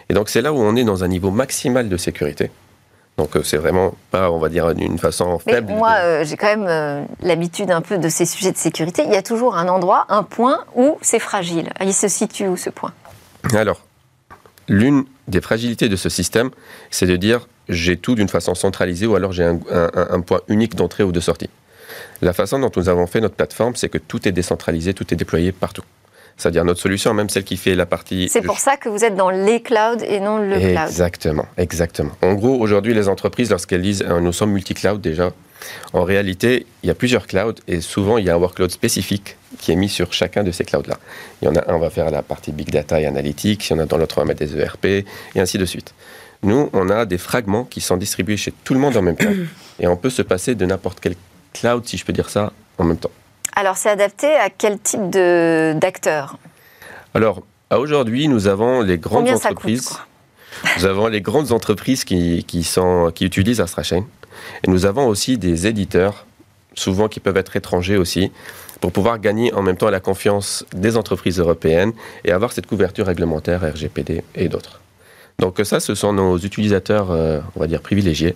Et 0.09 0.13
donc 0.13 0.29
c'est 0.29 0.41
là 0.41 0.53
où 0.53 0.57
on 0.57 0.75
est 0.75 0.83
dans 0.83 1.03
un 1.03 1.07
niveau 1.07 1.29
maximal 1.29 1.89
de 1.89 1.97
sécurité. 1.97 2.51
Donc 3.19 3.35
euh, 3.35 3.43
c'est 3.43 3.57
vraiment 3.57 3.95
pas, 4.11 4.31
on 4.31 4.39
va 4.39 4.47
dire, 4.47 4.73
d'une 4.73 4.97
façon 4.97 5.39
faible. 5.39 5.73
moi, 5.73 5.95
euh, 5.99 6.23
j'ai 6.23 6.37
quand 6.37 6.47
même 6.47 6.67
euh, 6.67 7.03
l'habitude 7.21 7.69
un 7.69 7.81
peu 7.81 7.97
de 7.97 8.07
ces 8.07 8.25
sujets 8.25 8.53
de 8.53 8.57
sécurité. 8.57 9.03
Il 9.05 9.11
y 9.11 9.17
a 9.17 9.21
toujours 9.21 9.57
un 9.57 9.67
endroit, 9.67 10.05
un 10.07 10.23
point 10.23 10.63
où 10.73 10.97
c'est 11.01 11.19
fragile. 11.19 11.69
Il 11.81 11.93
se 11.93 12.07
situe 12.07 12.47
où 12.47 12.55
ce 12.55 12.69
point? 12.69 12.93
Alors, 13.53 13.85
l'une 14.67 15.05
des 15.27 15.41
fragilités 15.41 15.89
de 15.89 15.95
ce 15.95 16.09
système, 16.09 16.49
c'est 16.91 17.07
de 17.07 17.15
dire 17.15 17.47
j'ai 17.67 17.97
tout 17.97 18.15
d'une 18.15 18.29
façon 18.29 18.55
centralisée 18.55 19.05
ou 19.05 19.15
alors 19.15 19.31
j'ai 19.31 19.43
un, 19.43 20.21
point 20.21 20.41
unique 20.47 20.75
d'entrée 20.75 21.03
ou 21.03 21.11
de 21.11 21.19
sortie. 21.19 21.49
La 22.21 22.33
façon 22.33 22.59
dont 22.59 22.71
nous 22.75 22.89
avons 22.89 23.07
fait 23.07 23.21
notre 23.21 23.35
plateforme, 23.35 23.75
c'est 23.75 23.89
que 23.89 23.97
tout 23.97 24.27
est 24.27 24.31
décentralisé, 24.31 24.93
tout 24.93 25.13
est 25.13 25.17
déployé 25.17 25.51
partout. 25.51 25.83
C'est-à-dire 26.39 26.63
notre 26.63 26.79
solution, 26.79 27.13
même 27.13 27.27
celle 27.27 27.43
qui 27.43 27.57
fait 27.57 27.75
la 27.75 27.85
partie... 27.85 28.29
C'est 28.29 28.41
pour 28.41 28.59
ça 28.59 28.77
que 28.77 28.87
vous 28.87 29.03
êtes 29.03 29.15
dans 29.15 29.29
les 29.29 29.61
clouds 29.61 30.01
et 30.07 30.21
non 30.21 30.37
le 30.37 30.57
cloud. 30.57 30.87
Exactement, 30.87 31.45
exactement. 31.57 32.11
En 32.21 32.33
gros, 32.33 32.57
aujourd'hui, 32.59 32.93
les 32.93 33.09
entreprises, 33.09 33.49
lorsqu'elles 33.49 33.81
disent 33.81 34.05
euh, 34.07 34.21
nous 34.21 34.31
sommes 34.31 34.51
multi-cloud 34.51 35.01
déjà, 35.01 35.31
en 35.91 36.05
réalité, 36.05 36.65
il 36.81 36.87
y 36.87 36.89
a 36.89 36.95
plusieurs 36.95 37.27
clouds 37.27 37.55
et 37.67 37.81
souvent, 37.81 38.17
il 38.17 38.25
y 38.25 38.29
a 38.29 38.35
un 38.35 38.37
workload 38.37 38.71
spécifique 38.71 39.35
qui 39.59 39.73
est 39.73 39.75
mis 39.75 39.89
sur 39.89 40.13
chacun 40.13 40.43
de 40.43 40.51
ces 40.51 40.63
clouds-là. 40.63 40.97
Il 41.41 41.45
y 41.45 41.47
en 41.49 41.55
a 41.57 41.69
un, 41.69 41.75
on 41.75 41.79
va 41.79 41.89
faire 41.89 42.09
la 42.09 42.21
partie 42.21 42.53
big 42.53 42.71
data 42.71 43.01
et 43.01 43.05
analytics, 43.05 43.69
il 43.69 43.73
y 43.73 43.75
en 43.75 43.79
a 43.79 43.85
dans 43.85 43.97
l'autre, 43.97 44.17
on 44.17 44.21
va 44.21 44.25
mettre 44.25 44.39
des 44.39 44.57
ERP, 44.57 44.85
et 44.85 45.05
ainsi 45.35 45.57
de 45.57 45.65
suite. 45.65 45.93
Nous, 46.41 46.69
on 46.71 46.89
a 46.89 47.05
des 47.05 47.17
fragments 47.17 47.65
qui 47.65 47.81
sont 47.81 47.97
distribués 47.97 48.37
chez 48.37 48.53
tout 48.63 48.73
le 48.73 48.79
monde 48.79 48.95
en 48.95 49.01
même 49.01 49.17
temps. 49.17 49.27
Et 49.81 49.87
on 49.87 49.97
peut 49.97 50.09
se 50.09 50.21
passer 50.21 50.55
de 50.55 50.65
n'importe 50.65 51.01
quel 51.01 51.15
cloud, 51.53 51.85
si 51.85 51.97
je 51.97 52.05
peux 52.05 52.13
dire 52.13 52.29
ça, 52.29 52.53
en 52.77 52.85
même 52.85 52.97
temps. 52.97 53.11
Alors, 53.55 53.77
c'est 53.77 53.89
adapté 53.89 54.27
à 54.27 54.49
quel 54.49 54.79
type 54.79 55.09
d'acteurs 55.09 56.37
Alors, 57.13 57.43
aujourd'hui, 57.71 58.27
nous 58.27 58.47
avons 58.47 58.81
les 58.81 58.97
grandes 58.97 59.29
entreprises. 59.29 59.91
nous 60.77 60.85
avons 60.85 61.07
les 61.07 61.21
grandes 61.21 61.51
entreprises 61.51 62.03
qui, 62.03 62.43
qui, 62.45 62.63
sont, 62.63 63.11
qui 63.13 63.25
utilisent 63.25 63.61
AstraChain. 63.61 64.05
Et 64.63 64.69
nous 64.69 64.85
avons 64.85 65.07
aussi 65.07 65.37
des 65.37 65.67
éditeurs, 65.67 66.25
souvent 66.73 67.07
qui 67.07 67.19
peuvent 67.19 67.37
être 67.37 67.55
étrangers 67.55 67.97
aussi, 67.97 68.31
pour 68.81 68.91
pouvoir 68.91 69.19
gagner 69.19 69.53
en 69.53 69.61
même 69.61 69.77
temps 69.77 69.89
la 69.89 69.99
confiance 69.99 70.65
des 70.73 70.95
entreprises 70.97 71.39
européennes 71.39 71.93
et 72.23 72.31
avoir 72.31 72.53
cette 72.53 72.65
couverture 72.65 73.07
réglementaire 73.07 73.61
RGPD 73.61 74.23
et 74.35 74.47
d'autres. 74.47 74.79
Donc 75.39 75.59
ça, 75.63 75.79
ce 75.79 75.95
sont 75.95 76.13
nos 76.13 76.37
utilisateurs, 76.37 77.11
euh, 77.11 77.39
on 77.55 77.59
va 77.61 77.67
dire, 77.67 77.81
privilégiés. 77.81 78.35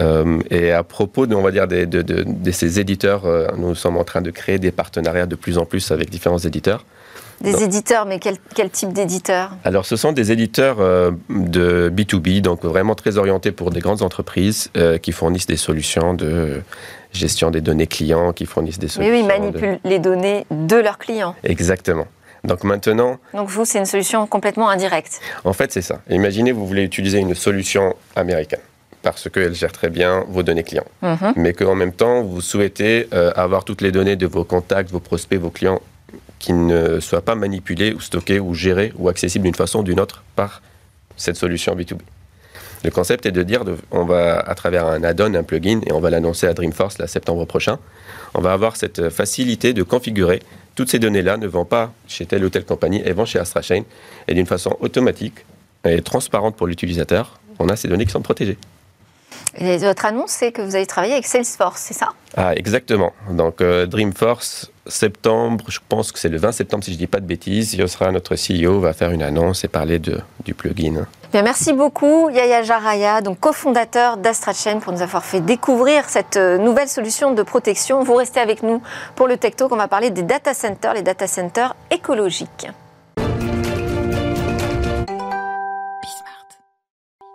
Euh, 0.00 0.40
et 0.50 0.72
à 0.72 0.82
propos, 0.82 1.26
de, 1.26 1.34
on 1.34 1.42
va 1.42 1.50
dire, 1.50 1.66
de, 1.66 1.84
de, 1.84 2.50
ces 2.50 2.80
éditeurs, 2.80 3.24
euh, 3.24 3.48
nous 3.56 3.74
sommes 3.74 3.96
en 3.96 4.04
train 4.04 4.20
de 4.20 4.30
créer 4.30 4.58
des 4.58 4.70
partenariats 4.70 5.26
de 5.26 5.36
plus 5.36 5.58
en 5.58 5.64
plus 5.64 5.90
avec 5.90 6.10
différents 6.10 6.38
éditeurs. 6.38 6.84
Des 7.42 7.62
éditeurs, 7.62 8.06
mais 8.06 8.18
quel, 8.18 8.36
quel 8.54 8.70
type 8.70 8.94
d'éditeurs? 8.94 9.50
Alors, 9.62 9.84
ce 9.84 9.96
sont 9.96 10.12
des 10.12 10.32
éditeurs 10.32 10.78
euh, 10.80 11.10
de 11.28 11.92
B2B, 11.94 12.40
donc 12.40 12.64
vraiment 12.64 12.94
très 12.94 13.18
orientés 13.18 13.52
pour 13.52 13.70
des 13.70 13.80
grandes 13.80 14.00
entreprises 14.00 14.70
qui 15.02 15.12
fournissent 15.12 15.46
des 15.46 15.58
solutions 15.58 16.14
de 16.14 16.62
gestion 17.12 17.50
des 17.50 17.60
données 17.60 17.86
clients, 17.86 18.32
qui 18.32 18.46
fournissent 18.46 18.78
des 18.78 18.88
solutions. 18.88 19.12
Mais 19.12 19.18
oui, 19.18 19.22
ils 19.22 19.28
manipulent 19.28 19.78
les 19.84 19.98
données 19.98 20.46
de 20.50 20.76
leurs 20.76 20.96
clients. 20.96 21.34
Exactement. 21.44 22.06
Donc 22.44 22.64
maintenant. 22.64 23.18
Donc 23.34 23.48
vous, 23.48 23.64
c'est 23.64 23.78
une 23.78 23.86
solution 23.86 24.26
complètement 24.26 24.70
indirecte. 24.70 25.20
En 25.44 25.52
fait, 25.52 25.72
c'est 25.72 25.82
ça. 25.82 26.00
Imaginez, 26.08 26.52
vous 26.52 26.66
voulez 26.66 26.84
utiliser 26.84 27.18
une 27.18 27.34
solution 27.34 27.94
américaine 28.14 28.60
parce 29.12 29.28
qu'elle 29.30 29.54
gère 29.54 29.70
très 29.72 29.88
bien 29.88 30.24
vos 30.28 30.42
données 30.42 30.64
clients. 30.64 30.84
Mhm. 31.02 31.34
Mais 31.36 31.52
qu'en 31.52 31.74
même 31.76 31.92
temps, 31.92 32.22
vous 32.22 32.40
souhaitez 32.40 33.08
euh, 33.14 33.30
avoir 33.36 33.64
toutes 33.64 33.80
les 33.80 33.92
données 33.92 34.16
de 34.16 34.26
vos 34.26 34.42
contacts, 34.44 34.90
vos 34.90 34.98
prospects, 35.00 35.38
vos 35.38 35.50
clients 35.50 35.80
qui 36.40 36.52
ne 36.52 36.98
soient 37.00 37.22
pas 37.22 37.36
manipulées 37.36 37.92
ou 37.94 38.00
stockées 38.00 38.40
ou 38.40 38.52
gérées 38.54 38.92
ou 38.98 39.08
accessibles 39.08 39.44
d'une 39.44 39.54
façon 39.54 39.78
ou 39.80 39.82
d'une 39.84 40.00
autre 40.00 40.24
par 40.34 40.60
cette 41.16 41.36
solution 41.36 41.74
B2B. 41.76 42.00
Le 42.84 42.90
concept 42.90 43.26
est 43.26 43.30
de 43.32 43.42
dire, 43.44 43.64
de- 43.64 43.76
on 43.90 44.04
va 44.04 44.40
à 44.40 44.54
travers 44.56 44.86
un 44.86 45.02
add-on, 45.04 45.32
un 45.34 45.42
plugin, 45.44 45.80
et 45.86 45.92
on 45.92 46.00
va 46.00 46.10
l'annoncer 46.10 46.46
à 46.48 46.52
Dreamforce 46.52 46.98
là, 46.98 47.06
septembre 47.06 47.44
prochain, 47.46 47.78
on 48.34 48.40
va 48.40 48.52
avoir 48.52 48.76
cette 48.76 49.08
facilité 49.08 49.72
de 49.72 49.82
configurer 49.84 50.40
toutes 50.74 50.90
ces 50.90 50.98
données-là 50.98 51.36
ne 51.38 51.46
vont 51.46 51.64
pas 51.64 51.92
chez 52.06 52.26
telle 52.26 52.44
ou 52.44 52.50
telle 52.50 52.64
compagnie, 52.64 53.00
elles 53.04 53.14
vont 53.14 53.24
chez 53.24 53.38
AstraChain, 53.38 53.82
et 54.28 54.34
d'une 54.34 54.46
façon 54.46 54.76
automatique 54.80 55.46
et 55.84 56.02
transparente 56.02 56.54
pour 56.56 56.66
l'utilisateur, 56.66 57.40
on 57.58 57.68
a 57.70 57.76
ces 57.76 57.88
données 57.88 58.04
qui 58.04 58.12
sont 58.12 58.20
protégées. 58.20 58.58
Et 59.58 59.78
votre 59.78 60.04
annonce, 60.04 60.30
c'est 60.30 60.52
que 60.52 60.62
vous 60.62 60.76
allez 60.76 60.86
travailler 60.86 61.14
avec 61.14 61.26
Salesforce, 61.26 61.80
c'est 61.80 61.94
ça? 61.94 62.10
Ah, 62.36 62.54
exactement. 62.54 63.12
Donc, 63.30 63.60
euh, 63.60 63.86
Dreamforce, 63.86 64.70
septembre, 64.86 65.64
je 65.68 65.78
pense 65.88 66.12
que 66.12 66.18
c'est 66.18 66.28
le 66.28 66.36
20 66.36 66.52
septembre, 66.52 66.84
si 66.84 66.90
je 66.90 66.96
ne 66.96 67.00
dis 67.00 67.06
pas 67.06 67.20
de 67.20 67.26
bêtises, 67.26 67.74
il 67.74 67.88
sera 67.88 68.12
notre 68.12 68.34
CEO, 68.34 68.80
va 68.80 68.92
faire 68.92 69.10
une 69.10 69.22
annonce 69.22 69.64
et 69.64 69.68
parler 69.68 69.98
de, 69.98 70.20
du 70.44 70.52
plugin. 70.52 71.06
Bien, 71.32 71.42
merci 71.42 71.72
beaucoup 71.72 72.28
Yaya 72.30 72.62
Jaraya, 72.62 73.20
donc 73.20 73.40
cofondateur 73.40 74.16
d'AstraChain, 74.16 74.78
pour 74.78 74.92
nous 74.92 75.02
avoir 75.02 75.24
fait 75.24 75.40
découvrir 75.40 76.08
cette 76.08 76.36
euh, 76.36 76.58
nouvelle 76.58 76.88
solution 76.88 77.32
de 77.32 77.42
protection. 77.42 78.02
Vous 78.04 78.14
restez 78.14 78.40
avec 78.40 78.62
nous 78.62 78.82
pour 79.14 79.26
le 79.26 79.36
Tech 79.36 79.56
Talk, 79.56 79.72
on 79.72 79.76
va 79.76 79.88
parler 79.88 80.10
des 80.10 80.22
data 80.22 80.54
centers, 80.54 80.94
les 80.94 81.02
data 81.02 81.26
centers 81.26 81.74
écologiques. 81.90 82.68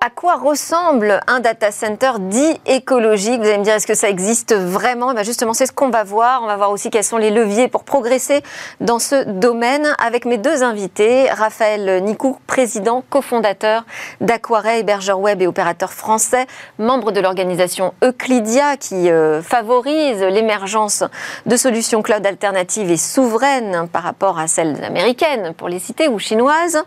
À 0.04 0.10
quoi 0.10 0.34
ressemble 0.36 1.20
un 1.28 1.42
data 1.42 1.72
center 1.72 2.14
dit 2.22 2.60
écologique? 2.66 3.40
Vous 3.40 3.48
allez 3.48 3.60
me 3.60 3.64
dire, 3.64 3.76
est-ce 3.76 3.86
que 3.86 3.94
ça 3.94 4.10
existe 4.10 4.56
vraiment? 4.56 5.12
Eh 5.12 5.14
bien 5.14 5.22
Justement, 5.22 5.54
c'est 5.54 5.68
ce 5.68 5.72
qu'on 5.72 5.92
va 5.92 6.04
voir. 6.04 6.42
On 6.42 6.48
va 6.48 6.58
voir 6.58 6.72
aussi 6.72 6.90
quels 6.90 7.04
sont 7.04 7.18
les 7.18 7.30
leviers 7.30 7.68
pour 7.68 7.84
progresser 7.84 8.42
dans 8.80 8.98
ce 8.98 9.24
domaine 9.26 9.96
avec 10.04 10.26
mes 10.26 10.40
deux 10.40 10.64
invités. 10.64 11.30
Raphaël 11.30 12.02
Nicou, 12.04 12.36
président, 12.48 13.04
cofondateur 13.12 13.86
d'Aquaret, 14.22 14.80
hébergeur 14.80 15.20
web 15.20 15.40
et 15.40 15.46
opérateur 15.46 15.94
français, 15.94 16.48
membre 16.80 17.12
de 17.12 17.20
l'organisation 17.20 17.94
Euclidia 18.04 18.78
qui 18.78 19.12
euh, 19.12 19.44
favorise 19.44 20.24
l'émergence 20.24 21.04
de 21.46 21.56
solutions 21.56 22.02
cloud 22.02 22.26
alternatives 22.26 22.90
et 22.90 22.98
souveraines 22.98 23.88
par 23.88 24.02
rapport 24.02 24.40
à 24.40 24.48
celles 24.48 24.84
américaines, 24.84 25.54
pour 25.56 25.70
les 25.70 25.78
citer, 25.78 26.08
ou 26.08 26.18
chinoises. 26.18 26.82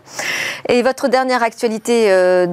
Et 0.67 0.81
votre 0.81 1.07
dernière 1.07 1.43
actualité 1.43 2.11
euh, 2.11 2.45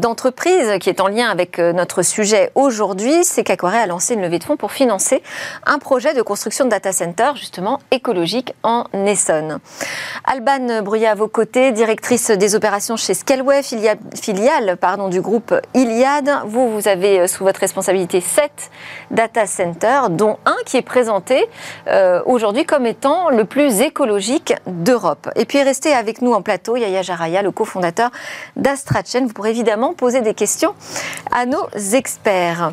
qui 0.80 0.88
est 0.88 1.00
en 1.00 1.08
lien 1.08 1.28
avec 1.28 1.58
euh, 1.58 1.72
notre 1.72 2.02
sujet 2.02 2.50
aujourd'hui, 2.54 3.24
c'est 3.24 3.42
qu'Aquaret 3.42 3.78
a 3.78 3.86
lancé 3.86 4.14
une 4.14 4.22
levée 4.22 4.38
de 4.38 4.44
fonds 4.44 4.56
pour 4.56 4.72
financer 4.72 5.22
un 5.66 5.78
projet 5.78 6.14
de 6.14 6.22
construction 6.22 6.66
de 6.66 6.70
data 6.70 6.92
center, 6.92 7.32
justement 7.36 7.80
écologique, 7.90 8.54
en 8.62 8.84
Essonne. 9.06 9.58
Alban 10.24 10.82
Bruyat 10.82 11.12
à 11.12 11.14
vos 11.14 11.28
côtés, 11.28 11.72
directrice 11.72 12.30
des 12.30 12.54
opérations 12.54 12.96
chez 12.96 13.14
Scaleway, 13.14 13.62
filiale, 13.62 14.78
du 15.10 15.20
groupe 15.20 15.54
Iliad. 15.74 16.30
Vous, 16.46 16.70
vous 16.70 16.88
avez 16.88 17.20
euh, 17.20 17.26
sous 17.26 17.44
votre 17.44 17.60
responsabilité 17.60 18.20
sept 18.20 18.70
data 19.10 19.46
centers, 19.46 20.10
dont 20.10 20.38
un 20.44 20.56
qui 20.66 20.76
est 20.76 20.82
présenté 20.82 21.46
euh, 21.88 22.22
aujourd'hui 22.26 22.64
comme 22.64 22.86
étant 22.86 23.30
le 23.30 23.44
plus 23.44 23.80
écologique 23.80 24.54
d'Europe. 24.66 25.30
Et 25.34 25.44
puis 25.44 25.62
restez 25.62 25.92
avec 25.92 26.20
nous 26.22 26.32
en 26.32 26.42
plateau, 26.42 26.76
Yaya 26.76 27.02
Jaraya, 27.02 27.42
le 27.42 27.50
cofondateur 27.50 28.10
d'AstraChain. 28.56 29.26
Vous 29.26 29.32
pourrez 29.32 29.50
évidemment 29.50 29.94
poser 29.94 30.20
des 30.20 30.34
questions 30.34 30.41
à 31.30 31.46
nos 31.46 31.66
experts. 31.94 32.72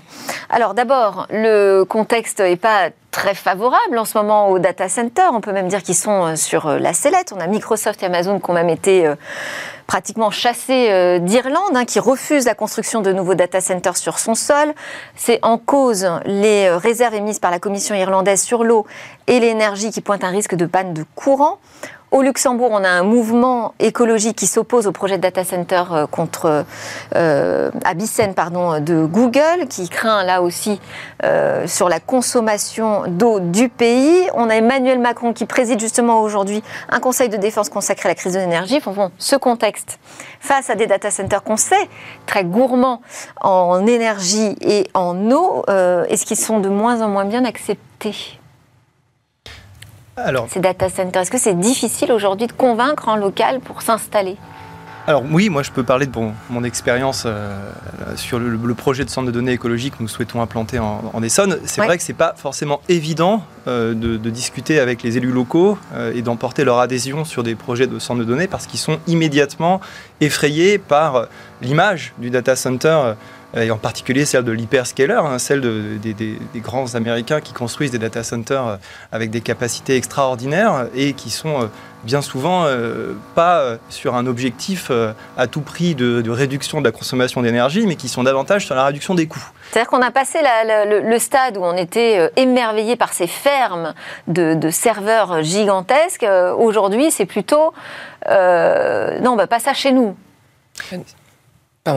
Alors 0.49 0.73
d'abord, 0.73 1.27
le 1.29 1.83
contexte 1.83 2.39
n'est 2.39 2.55
pas 2.55 2.89
très 3.11 3.33
favorable 3.33 3.97
en 3.97 4.05
ce 4.05 4.17
moment 4.17 4.49
aux 4.49 4.59
data 4.59 4.87
centers. 4.87 5.31
On 5.33 5.41
peut 5.41 5.51
même 5.51 5.67
dire 5.67 5.83
qu'ils 5.83 5.95
sont 5.95 6.25
euh, 6.25 6.35
sur 6.35 6.67
euh, 6.67 6.79
la 6.79 6.93
sellette. 6.93 7.33
On 7.35 7.39
a 7.39 7.47
Microsoft 7.47 8.01
et 8.03 8.05
Amazon 8.05 8.39
qui 8.39 8.49
ont 8.49 8.53
même 8.53 8.69
été 8.69 9.07
euh, 9.07 9.15
pratiquement 9.87 10.29
chassés 10.29 11.19
d'Irlande, 11.19 11.75
hein, 11.75 11.83
qui 11.83 11.99
refusent 11.99 12.45
la 12.45 12.53
construction 12.53 13.01
de 13.01 13.11
nouveaux 13.11 13.33
data 13.33 13.59
centers 13.59 13.97
sur 13.97 14.19
son 14.19 14.35
sol. 14.35 14.73
C'est 15.15 15.39
en 15.41 15.57
cause 15.57 16.07
les 16.25 16.69
réserves 16.69 17.15
émises 17.15 17.39
par 17.39 17.49
la 17.49 17.57
Commission 17.57 17.95
irlandaise 17.95 18.39
sur 18.39 18.63
l'eau 18.63 18.85
et 19.25 19.39
l'énergie 19.39 19.89
qui 19.89 20.01
pointent 20.01 20.23
un 20.23 20.29
risque 20.29 20.53
de 20.53 20.67
panne 20.67 20.93
de 20.93 21.03
courant. 21.15 21.57
Au 22.11 22.23
Luxembourg, 22.23 22.69
on 22.71 22.83
a 22.83 22.89
un 22.89 23.03
mouvement 23.03 23.75
écologique 23.77 24.35
qui 24.35 24.47
s'oppose 24.47 24.87
au 24.87 24.91
projet 24.91 25.17
de 25.17 25.21
data 25.21 25.43
center 25.43 25.83
euh, 25.91 26.07
contre 26.07 26.65
euh, 27.15 27.69
pardon, 28.35 28.79
de 28.79 29.05
Google, 29.05 29.67
qui 29.69 29.87
craint 29.89 30.23
là 30.23 30.41
aussi 30.41 30.81
euh, 31.23 31.67
sur 31.67 31.87
la 31.87 31.99
consommation 31.99 33.03
d'eau 33.07 33.39
du 33.39 33.69
pays. 33.69 34.27
On 34.33 34.49
a 34.49 34.55
Emmanuel 34.55 34.97
Macron 34.97 35.33
qui 35.33 35.45
préside 35.45 35.79
justement 35.79 36.21
aujourd'hui 36.21 36.63
un 36.89 36.99
conseil 36.99 37.29
de 37.29 37.37
défense 37.37 37.69
consacré 37.69 38.09
à 38.09 38.11
la 38.11 38.15
crise 38.15 38.33
de 38.33 38.39
l'énergie. 38.39 38.81
Ce 39.19 39.35
contexte, 39.35 39.99
face 40.39 40.71
à 40.71 40.75
des 40.75 40.87
data 40.87 41.11
centers 41.11 41.43
qu'on 41.43 41.57
sait 41.57 41.89
très 42.25 42.43
gourmands 42.43 43.01
en 43.41 43.85
énergie 43.85 44.55
et 44.61 44.87
en 44.95 45.29
eau, 45.29 45.63
euh, 45.69 46.05
est-ce 46.05 46.25
qu'ils 46.25 46.37
sont 46.37 46.59
de 46.59 46.69
moins 46.69 47.01
en 47.01 47.07
moins 47.07 47.25
bien 47.25 47.45
acceptés? 47.45 48.38
Alors, 50.25 50.47
ces 50.49 50.59
data 50.59 50.89
centers 50.89 51.21
Est-ce 51.21 51.31
que 51.31 51.37
c'est 51.37 51.57
difficile 51.59 52.11
aujourd'hui 52.11 52.47
de 52.47 52.51
convaincre 52.53 53.07
en 53.07 53.15
local 53.15 53.59
pour 53.59 53.81
s'installer? 53.81 54.37
alors 55.07 55.23
oui, 55.31 55.49
moi 55.49 55.63
je 55.63 55.71
peux 55.71 55.81
parler 55.81 56.05
de 56.05 56.11
bon, 56.11 56.33
mon 56.51 56.63
expérience 56.63 57.23
euh, 57.25 57.57
sur 58.15 58.37
le, 58.37 58.49
le 58.63 58.73
projet 58.75 59.05
de 59.05 59.09
centre 59.09 59.25
de 59.25 59.31
données 59.31 59.53
écologique 59.53 59.97
que 59.97 60.03
nous 60.03 60.07
souhaitons 60.09 60.39
implanter 60.39 60.77
en, 60.77 61.01
en 61.11 61.23
Essonne. 61.23 61.57
C'est 61.65 61.81
Ouais. 61.81 61.87
vrai 61.87 61.97
que 61.97 62.03
c'est 62.03 62.13
pas 62.13 62.35
forcément 62.37 62.79
évident 62.89 63.41
euh, 63.67 63.95
de, 63.95 64.17
de 64.17 64.29
discuter 64.29 64.79
avec 64.79 65.01
les 65.01 65.17
élus 65.17 65.31
locaux 65.31 65.79
euh, 65.95 66.11
et 66.13 66.21
d'emporter 66.21 66.63
leur 66.63 66.77
adhésion 66.77 67.25
sur 67.25 67.41
des 67.41 67.55
projets 67.55 67.87
de 67.87 67.97
centre 67.97 68.19
de 68.19 68.25
données 68.25 68.45
parce 68.45 68.67
qu'ils 68.67 68.79
sont 68.79 68.99
immédiatement 69.07 69.81
effrayés 70.21 70.77
par 70.77 71.25
l'image 71.63 72.13
du 72.19 72.29
data 72.29 72.55
center. 72.55 73.13
Euh, 73.55 73.63
et 73.63 73.71
en 73.71 73.77
particulier 73.77 74.25
celle 74.25 74.43
de 74.43 74.51
l'hyperscaler, 74.51 75.13
hein, 75.13 75.39
celle 75.39 75.61
de- 75.61 75.97
des, 76.01 76.13
des- 76.13 76.37
des 76.53 76.59
grands 76.59 76.95
Américains 76.95 77.41
qui 77.41 77.53
construisent 77.53 77.91
des 77.91 77.99
data 77.99 78.23
centers 78.23 78.67
euh, 78.67 78.75
avec 79.11 79.29
des 79.31 79.41
capacités 79.41 79.95
extraordinaires 79.95 80.87
et 80.95 81.13
qui 81.13 81.29
sont 81.29 81.61
euh, 81.63 81.65
bien 82.03 82.21
souvent 82.21 82.63
euh, 82.65 83.13
pas 83.35 83.75
sur 83.89 84.15
un 84.15 84.25
objectif 84.25 84.87
euh, 84.89 85.11
à 85.37 85.47
tout 85.47 85.61
prix 85.61 85.95
de, 85.95 86.21
de 86.21 86.29
réduction 86.31 86.79
de 86.79 86.85
la 86.85 86.91
consommation 86.93 87.41
d'énergie, 87.41 87.85
mais 87.87 87.95
qui 87.95 88.07
sont 88.07 88.23
davantage 88.23 88.65
sur 88.65 88.75
la 88.75 88.85
réduction 88.85 89.15
des 89.15 89.27
coûts. 89.27 89.45
C'est-à-dire 89.71 89.89
qu'on 89.89 90.01
a 90.01 90.09
passé 90.11 90.39
la- 90.41 90.63
la- 90.63 90.85
le, 90.85 91.01
le 91.01 91.19
stade 91.19 91.57
où 91.57 91.61
on 91.63 91.75
était 91.75 92.31
émerveillé 92.37 92.95
par 92.95 93.11
ces 93.13 93.27
fermes 93.27 93.93
de, 94.27 94.53
de 94.53 94.69
serveurs 94.69 95.43
gigantesques. 95.43 96.23
Euh, 96.23 96.53
Aujourd'hui, 96.53 97.11
c'est 97.11 97.25
plutôt 97.25 97.73
euh, 98.29 99.19
non, 99.19 99.35
bah, 99.35 99.47
pas 99.47 99.59
ça 99.59 99.73
chez 99.73 99.91
nous. 99.91 100.15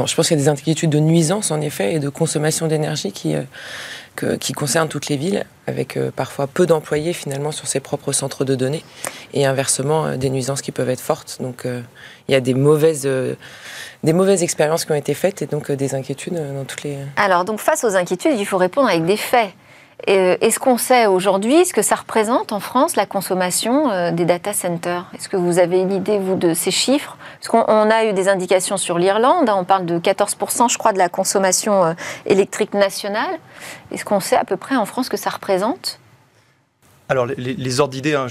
Je 0.06 0.14
pense 0.14 0.28
qu'il 0.28 0.36
y 0.36 0.40
a 0.40 0.42
des 0.42 0.48
inquiétudes 0.48 0.90
de 0.90 0.98
nuisance, 0.98 1.50
en 1.50 1.60
effet, 1.60 1.94
et 1.94 1.98
de 1.98 2.08
consommation 2.08 2.66
d'énergie 2.66 3.12
qui, 3.12 3.34
euh, 3.34 4.36
qui 4.36 4.52
concernent 4.52 4.88
toutes 4.88 5.08
les 5.08 5.16
villes, 5.16 5.44
avec 5.66 5.96
euh, 5.96 6.10
parfois 6.14 6.46
peu 6.46 6.66
d'employés 6.66 7.12
finalement 7.12 7.50
sur 7.50 7.66
ses 7.66 7.80
propres 7.80 8.12
centres 8.12 8.44
de 8.44 8.54
données, 8.54 8.84
et 9.32 9.46
inversement, 9.46 10.06
euh, 10.06 10.16
des 10.16 10.30
nuisances 10.30 10.62
qui 10.62 10.72
peuvent 10.72 10.90
être 10.90 11.00
fortes. 11.00 11.38
Donc 11.40 11.64
il 11.66 12.32
y 12.32 12.34
a 12.34 12.40
des 12.40 12.54
mauvaises, 12.54 13.08
des 14.02 14.12
mauvaises 14.12 14.42
expériences 14.42 14.84
qui 14.84 14.92
ont 14.92 14.96
été 14.96 15.14
faites, 15.14 15.42
et 15.42 15.46
donc 15.46 15.70
des 15.70 15.94
inquiétudes 15.94 16.34
dans 16.34 16.64
toutes 16.64 16.84
les... 16.84 16.98
Alors, 17.16 17.44
donc, 17.44 17.58
face 17.60 17.84
aux 17.84 17.96
inquiétudes, 17.96 18.38
il 18.38 18.46
faut 18.46 18.58
répondre 18.58 18.88
avec 18.88 19.04
des 19.04 19.16
faits. 19.16 19.50
Euh, 20.08 20.36
Est-ce 20.40 20.58
qu'on 20.58 20.78
sait 20.78 21.06
aujourd'hui 21.06 21.64
ce 21.64 21.72
que 21.72 21.82
ça 21.82 21.94
représente 21.94 22.52
en 22.52 22.60
France, 22.60 22.96
la 22.96 23.06
consommation 23.06 23.90
euh, 23.90 24.10
des 24.10 24.24
data 24.24 24.52
centers? 24.52 25.06
Est-ce 25.14 25.28
que 25.28 25.36
vous 25.36 25.58
avez 25.58 25.80
une 25.80 25.92
idée, 25.92 26.18
vous, 26.18 26.34
de 26.34 26.54
ces 26.54 26.70
chiffres? 26.72 27.16
Parce 27.38 27.48
qu'on 27.48 27.64
on 27.72 27.90
a 27.90 28.04
eu 28.04 28.12
des 28.12 28.28
indications 28.28 28.76
sur 28.76 28.98
l'Irlande, 28.98 29.48
hein, 29.48 29.56
on 29.56 29.64
parle 29.64 29.86
de 29.86 29.98
14%, 29.98 30.68
je 30.70 30.78
crois, 30.78 30.92
de 30.92 30.98
la 30.98 31.08
consommation 31.08 31.84
euh, 31.84 31.92
électrique 32.26 32.74
nationale. 32.74 33.38
Est-ce 33.92 34.04
qu'on 34.04 34.20
sait 34.20 34.36
à 34.36 34.44
peu 34.44 34.56
près 34.56 34.76
en 34.76 34.86
France 34.86 35.06
ce 35.06 35.10
que 35.10 35.16
ça 35.16 35.30
représente? 35.30 36.00
Alors, 37.08 37.26
les, 37.26 37.34
les- 37.36 37.54
les 37.54 37.80
ordres 37.80 37.92
d'idées, 37.92 38.14
hein, 38.14 38.26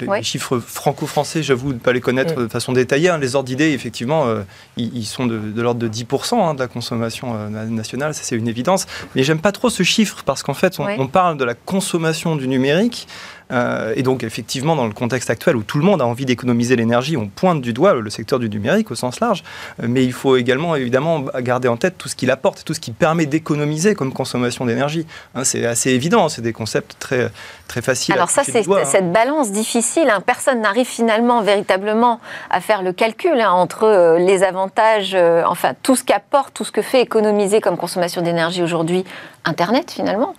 les, 0.00 0.06
Ouais. 0.06 0.18
les 0.18 0.22
chiffres 0.24 0.58
franco-français, 0.58 1.42
j'avoue 1.42 1.72
ne 1.72 1.78
pas 1.78 1.92
les 1.92 2.00
connaître 2.00 2.34
de 2.42 2.48
façon 2.48 2.72
détaillée. 2.72 3.08
hein. 3.08 3.18
Les 3.18 3.34
ordres 3.34 3.46
d'idées, 3.46 3.70
effectivement, 3.72 4.26
euh, 4.26 4.42
ils, 4.76 4.94
ils 4.94 5.04
sont 5.06 5.26
de, 5.26 5.38
de 5.38 5.62
l'ordre 5.62 5.80
de 5.80 5.88
10% 5.88 6.34
hein, 6.38 6.54
de 6.54 6.58
la 6.58 6.68
consommation 6.68 7.34
euh, 7.34 7.48
na- 7.48 7.64
nationale, 7.64 8.12
ça 8.14 8.20
c'est 8.24 8.36
une 8.36 8.48
évidence. 8.48 8.86
Mais 9.14 9.22
j'aime 9.22 9.38
pas 9.38 9.52
trop 9.52 9.70
ce 9.70 9.82
chiffre 9.84 10.22
parce 10.26 10.42
qu'en 10.42 10.54
fait, 10.54 10.78
on, 10.80 10.84
Ouais. 10.84 10.96
on 10.98 11.06
parle 11.06 11.38
de 11.38 11.44
la 11.44 11.54
consommation 11.54 12.36
du 12.36 12.46
numérique 12.48 13.06
Euh, 13.52 13.92
et 13.94 14.02
donc, 14.02 14.24
effectivement, 14.24 14.74
dans 14.74 14.88
le 14.88 14.92
contexte 14.92 15.30
actuel 15.30 15.54
où 15.54 15.62
tout 15.62 15.78
le 15.78 15.84
monde 15.84 16.02
a 16.02 16.04
envie 16.04 16.24
d'économiser 16.26 16.74
l'énergie, 16.74 17.16
on 17.16 17.28
pointe 17.28 17.60
du 17.62 17.72
doigt 17.72 17.94
le 17.94 18.10
secteur 18.10 18.40
du 18.40 18.48
numérique 18.50 18.90
au 18.90 18.96
sens 18.96 19.20
large. 19.20 19.44
Mais 19.80 20.02
il 20.04 20.12
faut 20.12 20.34
également, 20.36 20.74
évidemment, 20.74 21.20
garder 21.42 21.68
en 21.68 21.76
tête 21.76 21.94
tout 21.96 22.08
ce 22.08 22.16
qu'il 22.16 22.32
apporte, 22.32 22.64
tout 22.64 22.74
ce 22.74 22.80
qui 22.80 22.90
permet 22.90 23.24
d'économiser 23.24 23.94
comme 23.94 24.12
consommation 24.12 24.66
d'énergie. 24.66 25.06
Hein, 25.36 25.44
c'est 25.44 25.64
assez 25.64 25.90
évident, 25.92 26.28
c'est 26.28 26.42
des 26.42 26.52
concepts 26.52 26.96
très, 26.98 27.30
très. 27.68 27.82
Alors, 28.12 28.30
ça, 28.30 28.42
c'est 28.44 28.68
hein. 28.68 28.84
cette 28.84 29.12
balance 29.12 29.50
difficile. 29.50 30.08
Hein. 30.10 30.22
Personne 30.24 30.60
n'arrive 30.60 30.86
finalement 30.86 31.42
véritablement 31.42 32.20
à 32.50 32.60
faire 32.60 32.82
le 32.82 32.92
calcul 32.92 33.40
entre 33.42 34.16
les 34.18 34.42
avantages, 34.42 35.16
enfin, 35.46 35.72
tout 35.82 35.96
ce 35.96 36.04
qu'apporte, 36.04 36.54
tout 36.54 36.64
ce 36.64 36.72
que 36.72 36.82
fait 36.82 37.00
économiser 37.00 37.60
comme 37.60 37.76
consommation 37.76 38.22
d'énergie 38.22 38.62
aujourd'hui 38.62 39.04
Internet 39.46 39.90
finalement. 39.90 40.34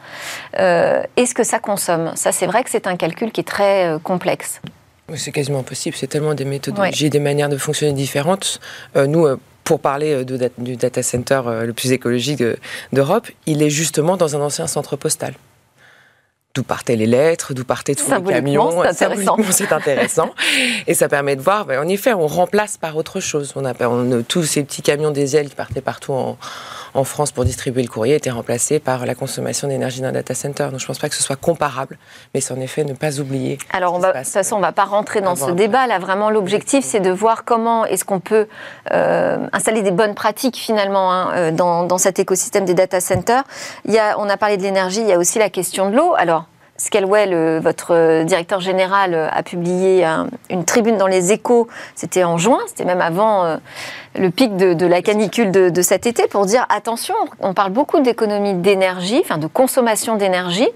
Euh, 0.60 1.02
est-ce 1.16 1.34
que 1.34 1.44
ça 1.44 1.60
consomme? 1.60 2.12
Ça, 2.16 2.32
c'est 2.32 2.46
vrai 2.46 2.64
que 2.64 2.70
c'est 2.70 2.88
un 2.88 2.98
calcul 2.98 3.32
qui 3.32 3.42
est 3.42 3.48
très 3.48 3.88
euh, 3.88 4.00
complexe. 4.00 4.62
C'est 5.16 5.32
quasiment 5.32 5.60
impossible. 5.60 5.96
C'est 5.96 6.08
tellement 6.08 6.34
des 6.34 6.46
méthodologies, 6.46 7.10
des 7.10 7.20
manières 7.20 7.48
de 7.48 7.58
fonctionner 7.58 7.94
différentes. 7.94 8.60
Euh, 8.98 9.08
nous, 9.08 9.26
pour 9.64 9.80
parler 9.80 10.26
de, 10.26 10.52
du 10.58 10.76
data 10.76 11.02
center 11.02 11.42
le 11.64 11.72
plus 11.72 11.94
écologique 11.94 12.44
d'Europe, 12.92 13.28
il 13.46 13.64
est 13.64 13.70
justement 13.70 14.18
dans 14.18 14.36
un 14.36 14.42
ancien 14.42 14.68
centre 14.68 14.98
postal 14.98 15.34
d'où 16.58 16.64
partaient 16.64 16.96
les 16.96 17.06
lettres, 17.06 17.54
d'où 17.54 17.64
partaient 17.64 17.94
tous 17.94 18.12
les 18.12 18.34
camions. 18.34 18.82
C'est 18.92 19.06
intéressant. 19.06 19.38
C'est 19.52 19.72
intéressant. 19.72 20.30
et 20.88 20.96
ça 20.96 21.08
permet 21.08 21.36
de 21.36 21.42
voir, 21.42 21.66
ben, 21.66 21.80
en 21.80 21.88
effet, 21.88 22.14
on 22.14 22.26
remplace 22.26 22.78
par 22.78 22.98
autre 22.98 23.20
chose. 23.20 23.54
On 23.56 23.64
a, 23.64 23.74
on, 23.86 24.24
tous 24.24 24.44
ces 24.44 24.64
petits 24.64 24.82
camions 24.82 25.12
diesel 25.12 25.50
qui 25.50 25.56
partaient 25.56 25.82
partout 25.82 26.14
en, 26.14 26.38
en 26.98 27.04
France 27.04 27.32
pour 27.32 27.46
distribuer 27.46 27.84
le 27.84 27.88
courrier 27.88 28.16
était 28.16 28.32
remplacé 28.32 28.80
par 28.80 29.06
la 29.06 29.14
consommation 29.14 29.68
d'énergie 29.68 30.02
d'un 30.02 30.12
data 30.12 30.34
center. 30.34 30.70
Donc 30.72 30.80
je 30.80 30.86
ne 30.86 30.88
pense 30.88 30.98
pas 30.98 31.10
que 31.10 31.16
ce 31.16 31.24
soit 31.24 31.36
comparable, 31.36 31.98
mais 32.34 32.42
c'est 32.42 32.54
en 32.54 32.60
effet 32.60 32.84
ne 32.84 32.94
pas 32.94 33.20
oublier. 33.20 33.60
Alors 33.72 33.94
on 33.94 34.00
va, 34.00 34.14
de 34.14 34.18
toute 34.18 34.28
façon, 34.28 34.56
on 34.56 34.60
ne 34.60 34.64
va 34.64 34.72
pas 34.72 34.86
rentrer 34.86 35.22
dans 35.22 35.36
ce 35.36 35.52
débat. 35.52 35.86
Là, 35.86 36.00
vraiment, 36.00 36.30
l'objectif, 36.32 36.84
c'est 36.84 37.00
de 37.00 37.12
voir 37.12 37.46
comment 37.46 37.86
est-ce 37.86 38.04
qu'on 38.04 38.20
peut 38.20 38.48
euh, 38.92 39.38
installer 39.54 39.84
des 39.84 39.92
bonnes 39.92 40.16
pratiques 40.16 40.58
finalement 40.58 41.14
hein, 41.14 41.32
euh, 41.36 41.52
dans, 41.52 41.84
dans, 41.84 41.98
cet 42.00 42.20
écosystème 42.20 42.66
des 42.66 42.74
data 42.74 43.00
centers. 43.00 43.44
Il 43.86 43.94
y 43.94 44.00
a, 44.00 44.20
on 44.20 44.28
a 44.30 44.38
parlé 44.38 44.58
de 44.58 44.64
l'énergie, 44.64 45.02
il 45.02 45.08
y 45.08 45.14
a 45.14 45.20
aussi 45.20 45.38
la 45.38 45.50
question 45.50 45.90
de 45.90 45.96
l'eau. 45.96 46.16
Alors, 46.18 46.47
Scalwell, 46.78 47.60
votre 47.60 48.24
directeur 48.24 48.60
général, 48.60 49.16
a 49.16 49.44
publié 49.44 50.06
une 50.50 50.66
tribune 50.66 50.98
dans 50.98 51.08
les 51.08 51.32
échos, 51.32 51.68
c'était 51.96 52.24
en 52.24 52.38
juin, 52.38 52.60
c'était 52.68 52.86
même 52.86 53.02
avant 53.02 53.46
euh, 53.46 53.58
le 54.16 54.30
pic 54.30 54.56
de, 54.56 54.86
la 54.86 55.02
canicule 55.02 55.52
de, 55.52 55.82
cet 55.82 56.06
été, 56.06 56.28
pour 56.28 56.46
dire 56.46 56.66
attention, 56.70 57.16
on 57.40 57.54
parle 57.54 57.72
beaucoup 57.72 58.00
d'économie 58.00 58.54
d'énergie, 58.54 59.20
enfin 59.24 59.38
de 59.38 59.48
consommation 59.48 60.16
d'énergie, 60.16 60.70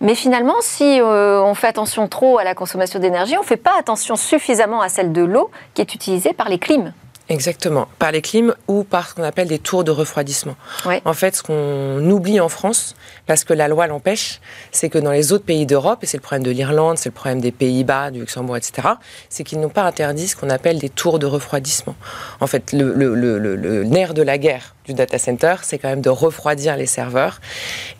mais 0.00 0.14
finalement, 0.14 0.56
si 0.60 1.00
euh, 1.00 1.42
on 1.42 1.54
fait 1.54 1.66
attention 1.66 2.08
trop 2.08 2.38
à 2.38 2.44
la 2.44 2.54
consommation 2.54 2.98
d'énergie, 2.98 3.36
on 3.36 3.42
ne 3.42 3.46
fait 3.46 3.56
pas 3.56 3.74
attention 3.78 4.16
suffisamment 4.16 4.80
à 4.80 4.88
celle 4.88 5.12
de 5.12 5.22
l'eau 5.22 5.50
qui 5.74 5.82
est 5.82 5.94
utilisée 5.94 6.32
par 6.32 6.48
les 6.48 6.58
clims. 6.58 6.92
Exactement, 7.30 7.86
par 8.00 8.10
les 8.10 8.22
clims 8.22 8.56
ou 8.66 8.82
par 8.82 9.08
ce 9.08 9.14
qu'on 9.14 9.22
appelle 9.22 9.46
des 9.46 9.60
tours 9.60 9.84
de 9.84 9.92
refroidissement. 9.92 10.56
En 11.04 11.12
fait, 11.14 11.36
ce 11.36 11.44
qu'on 11.44 12.10
oublie 12.10 12.40
en 12.40 12.48
France, 12.48 12.96
parce 13.26 13.44
que 13.44 13.52
la 13.54 13.68
loi 13.68 13.86
l'empêche, 13.86 14.40
c'est 14.72 14.88
que 14.88 14.98
dans 14.98 15.12
les 15.12 15.32
autres 15.32 15.44
pays 15.44 15.64
d'Europe, 15.64 16.00
et 16.02 16.06
c'est 16.06 16.16
le 16.16 16.22
problème 16.22 16.42
de 16.42 16.50
l'Irlande, 16.50 16.98
c'est 16.98 17.10
le 17.10 17.14
problème 17.14 17.40
des 17.40 17.52
Pays-Bas, 17.52 18.10
du 18.10 18.18
Luxembourg, 18.18 18.56
etc., 18.56 18.88
c'est 19.28 19.44
qu'ils 19.44 19.60
n'ont 19.60 19.68
pas 19.68 19.84
interdit 19.84 20.26
ce 20.26 20.34
qu'on 20.34 20.50
appelle 20.50 20.80
des 20.80 20.88
tours 20.88 21.20
de 21.20 21.26
refroidissement. 21.26 21.94
En 22.40 22.48
fait, 22.48 22.72
le, 22.72 22.92
le 22.94 23.84
nerf 23.84 24.12
de 24.12 24.22
la 24.22 24.36
guerre 24.36 24.74
du 24.84 24.94
data 24.94 25.16
center, 25.16 25.54
c'est 25.62 25.78
quand 25.78 25.88
même 25.88 26.00
de 26.00 26.10
refroidir 26.10 26.76
les 26.76 26.86
serveurs. 26.86 27.40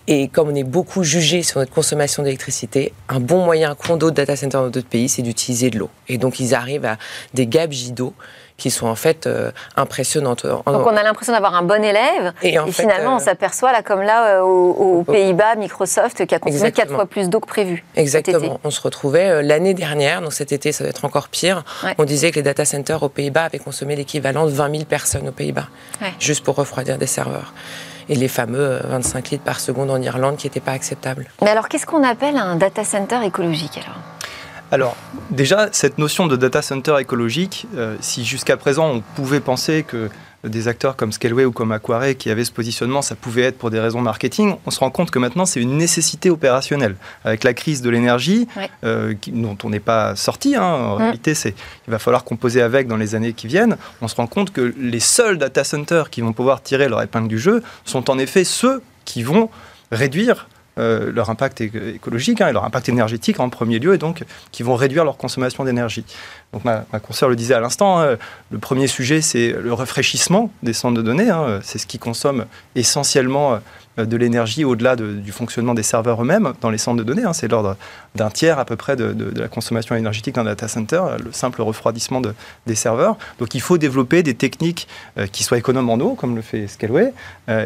Et 0.08 0.26
comme 0.26 0.48
on 0.48 0.54
est 0.56 0.64
beaucoup 0.64 1.04
jugé 1.04 1.44
sur 1.44 1.60
notre 1.60 1.72
consommation 1.72 2.24
d'électricité, 2.24 2.92
un 3.08 3.20
bon 3.20 3.44
moyen 3.44 3.76
qu'ont 3.76 3.96
d'autres 3.96 4.16
data 4.16 4.34
centers 4.34 4.62
dans 4.62 4.70
d'autres 4.70 4.88
pays, 4.88 5.08
c'est 5.08 5.22
d'utiliser 5.22 5.70
de 5.70 5.78
l'eau. 5.78 5.90
Et 6.08 6.18
donc, 6.18 6.40
ils 6.40 6.52
arrivent 6.52 6.84
à 6.84 6.98
des 7.32 7.46
gabegies 7.46 7.92
d'eau 7.92 8.12
qui 8.60 8.70
sont 8.70 8.86
en 8.86 8.94
fait 8.94 9.26
euh, 9.26 9.50
impressionnantes. 9.76 10.46
Donc 10.46 10.64
on 10.66 10.96
a 10.96 11.02
l'impression 11.02 11.32
d'avoir 11.32 11.54
un 11.56 11.62
bon 11.62 11.82
élève 11.82 12.32
et, 12.42 12.56
finalement 12.70 13.14
on 13.14 13.16
euh, 13.16 13.24
s'aperçoit 13.24 13.72
là 13.72 13.82
comme 13.82 14.02
là 14.02 14.36
euh, 14.36 14.42
aux, 14.42 15.02
Pays-Bas, 15.02 15.56
Microsoft 15.56 16.26
qui 16.26 16.34
a 16.34 16.38
consommé 16.38 16.70
quatre 16.70 16.94
fois 16.94 17.06
plus 17.06 17.28
d'eau 17.28 17.40
que 17.40 17.48
prévu. 17.48 17.84
Exactement. 17.96 18.60
On 18.62 18.70
se 18.70 18.80
retrouvait 18.80 19.42
l'année 19.42 19.74
dernière, 19.74 20.20
donc 20.20 20.32
cet 20.32 20.52
été 20.52 20.70
ça 20.70 20.84
va 20.84 20.90
être 20.90 21.04
encore 21.04 21.28
pire. 21.28 21.64
On 21.98 22.04
disait 22.04 22.30
que 22.30 22.36
les 22.36 22.42
data 22.42 22.64
centers 22.64 23.02
aux 23.02 23.08
Pays-Bas 23.08 23.44
avaient 23.44 23.58
consommé 23.58 23.96
l'équivalent 23.96 24.44
de 24.44 24.50
20 24.50 24.70
000 24.70 24.84
personnes 24.84 25.28
aux 25.28 25.32
Pays-Bas, 25.32 25.66
juste 26.20 26.44
pour 26.44 26.54
refroidir 26.54 26.98
des 26.98 27.06
serveurs 27.06 27.52
et 28.10 28.14
les 28.16 28.28
fameux 28.28 28.80
25 28.84 29.30
litres 29.30 29.44
par 29.44 29.60
seconde 29.60 29.90
en 29.90 30.02
Irlande 30.02 30.36
qui 30.36 30.46
n'étaient 30.46 30.60
pas 30.60 30.72
acceptables. 30.72 31.28
Mais 31.42 31.50
alors, 31.50 31.68
qu'est-ce 31.68 31.86
qu'on 31.86 32.02
appelle 32.02 32.36
un 32.36 32.56
data 32.56 32.84
center 32.84 33.20
écologique 33.24 33.78
alors? 33.78 34.09
Alors, 34.72 34.96
déjà, 35.30 35.68
cette 35.72 35.98
notion 35.98 36.26
de 36.26 36.36
data 36.36 36.62
center 36.62 36.96
écologique, 37.00 37.66
euh, 37.76 37.96
si 38.00 38.24
jusqu'à 38.24 38.56
présent 38.56 38.88
on 38.88 39.00
pouvait 39.00 39.40
penser 39.40 39.82
que 39.82 40.08
des 40.44 40.68
acteurs 40.68 40.96
comme 40.96 41.12
Scaleway 41.12 41.44
ou 41.44 41.52
comme 41.52 41.72
Aquare 41.72 42.16
qui 42.16 42.30
avaient 42.30 42.44
ce 42.44 42.52
positionnement, 42.52 43.02
ça 43.02 43.14
pouvait 43.14 43.42
être 43.42 43.58
pour 43.58 43.70
des 43.70 43.80
raisons 43.80 44.00
marketing, 44.00 44.54
on 44.64 44.70
se 44.70 44.80
rend 44.80 44.90
compte 44.90 45.10
que 45.10 45.18
maintenant 45.18 45.44
c'est 45.44 45.60
une 45.60 45.76
nécessité 45.76 46.30
opérationnelle. 46.30 46.96
Avec 47.24 47.44
la 47.44 47.52
crise 47.52 47.82
de 47.82 47.90
l'énergie, 47.90 48.48
euh, 48.84 49.14
dont 49.28 49.58
on 49.64 49.70
n'est 49.70 49.80
pas 49.80 50.16
sorti, 50.16 50.56
hein, 50.56 50.62
en 50.62 50.94
mm. 50.94 50.98
réalité 50.98 51.34
c'est, 51.34 51.54
il 51.86 51.90
va 51.90 51.98
falloir 51.98 52.24
composer 52.24 52.62
avec 52.62 52.86
dans 52.86 52.96
les 52.96 53.14
années 53.14 53.32
qui 53.32 53.48
viennent, 53.48 53.76
on 54.00 54.08
se 54.08 54.14
rend 54.14 54.26
compte 54.26 54.52
que 54.52 54.74
les 54.78 55.00
seuls 55.00 55.36
data 55.36 55.64
centers 55.64 56.10
qui 56.10 56.20
vont 56.20 56.32
pouvoir 56.32 56.62
tirer 56.62 56.88
leur 56.88 57.02
épingle 57.02 57.28
du 57.28 57.38
jeu 57.38 57.62
sont 57.84 58.08
en 58.08 58.18
effet 58.18 58.44
ceux 58.44 58.82
qui 59.04 59.22
vont 59.22 59.50
réduire 59.92 60.48
euh, 60.78 61.10
leur 61.12 61.30
impact 61.30 61.60
écologique 61.60 62.40
hein, 62.40 62.48
et 62.48 62.52
leur 62.52 62.64
impact 62.64 62.88
énergétique 62.88 63.40
en 63.40 63.48
premier 63.50 63.78
lieu, 63.78 63.94
et 63.94 63.98
donc 63.98 64.24
qui 64.52 64.62
vont 64.62 64.76
réduire 64.76 65.04
leur 65.04 65.16
consommation 65.16 65.64
d'énergie. 65.64 66.04
Donc 66.52 66.64
ma, 66.64 66.84
ma 66.92 67.00
consoeur 67.00 67.28
le 67.28 67.36
disait 67.36 67.54
à 67.54 67.60
l'instant, 67.60 68.00
hein, 68.00 68.16
le 68.50 68.58
premier 68.58 68.86
sujet 68.86 69.20
c'est 69.20 69.52
le 69.52 69.72
rafraîchissement 69.72 70.50
des 70.62 70.72
centres 70.72 70.96
de 70.96 71.02
données, 71.02 71.30
hein. 71.30 71.60
c'est 71.62 71.78
ce 71.78 71.86
qui 71.86 71.98
consomme 71.98 72.46
essentiellement 72.74 73.58
euh, 73.98 74.04
de 74.04 74.16
l'énergie 74.16 74.64
au-delà 74.64 74.94
du 74.94 75.32
fonctionnement 75.32 75.74
des 75.74 75.82
serveurs 75.82 76.22
eux-mêmes 76.22 76.52
dans 76.60 76.70
les 76.70 76.78
centres 76.78 76.98
de 76.98 77.02
données. 77.02 77.24
c'est 77.32 77.48
l'ordre 77.48 77.76
d'un 78.14 78.30
tiers 78.30 78.58
à 78.58 78.64
peu 78.64 78.76
près 78.76 78.94
de, 78.94 79.14
la 79.36 79.48
consommation 79.48 79.96
énergétique 79.96 80.36
d'un 80.36 80.44
data 80.44 80.68
center, 80.68 81.02
le 81.22 81.32
simple 81.32 81.60
refroidissement 81.62 82.22
des 82.66 82.74
serveurs. 82.74 83.16
Donc 83.38 83.54
il 83.54 83.60
faut 83.60 83.78
développer 83.78 84.22
des 84.22 84.34
techniques 84.34 84.86
euh, 85.18 85.26
qui 85.26 85.42
soient 85.42 85.58
économes 85.58 85.90
en 85.90 85.98
eau, 85.98 86.14
comme 86.14 86.36
le 86.36 86.42
fait 86.42 86.68
Scaleway, 86.68 87.12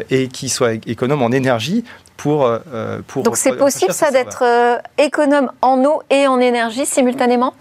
et 0.09 0.27
qui 0.29 0.49
soient 0.49 0.73
économes 0.73 1.21
en 1.21 1.31
énergie 1.31 1.83
pour, 2.17 2.45
euh, 2.45 3.01
pour 3.07 3.23
Donc 3.23 3.37
c'est 3.37 3.55
possible 3.55 3.93
ça 3.93 4.11
d'être 4.11 4.43
euh, 4.43 4.77
économe 4.97 5.51
en 5.61 5.83
eau 5.83 6.01
et 6.09 6.27
en 6.27 6.39
énergie 6.39 6.85
simultanément? 6.85 7.53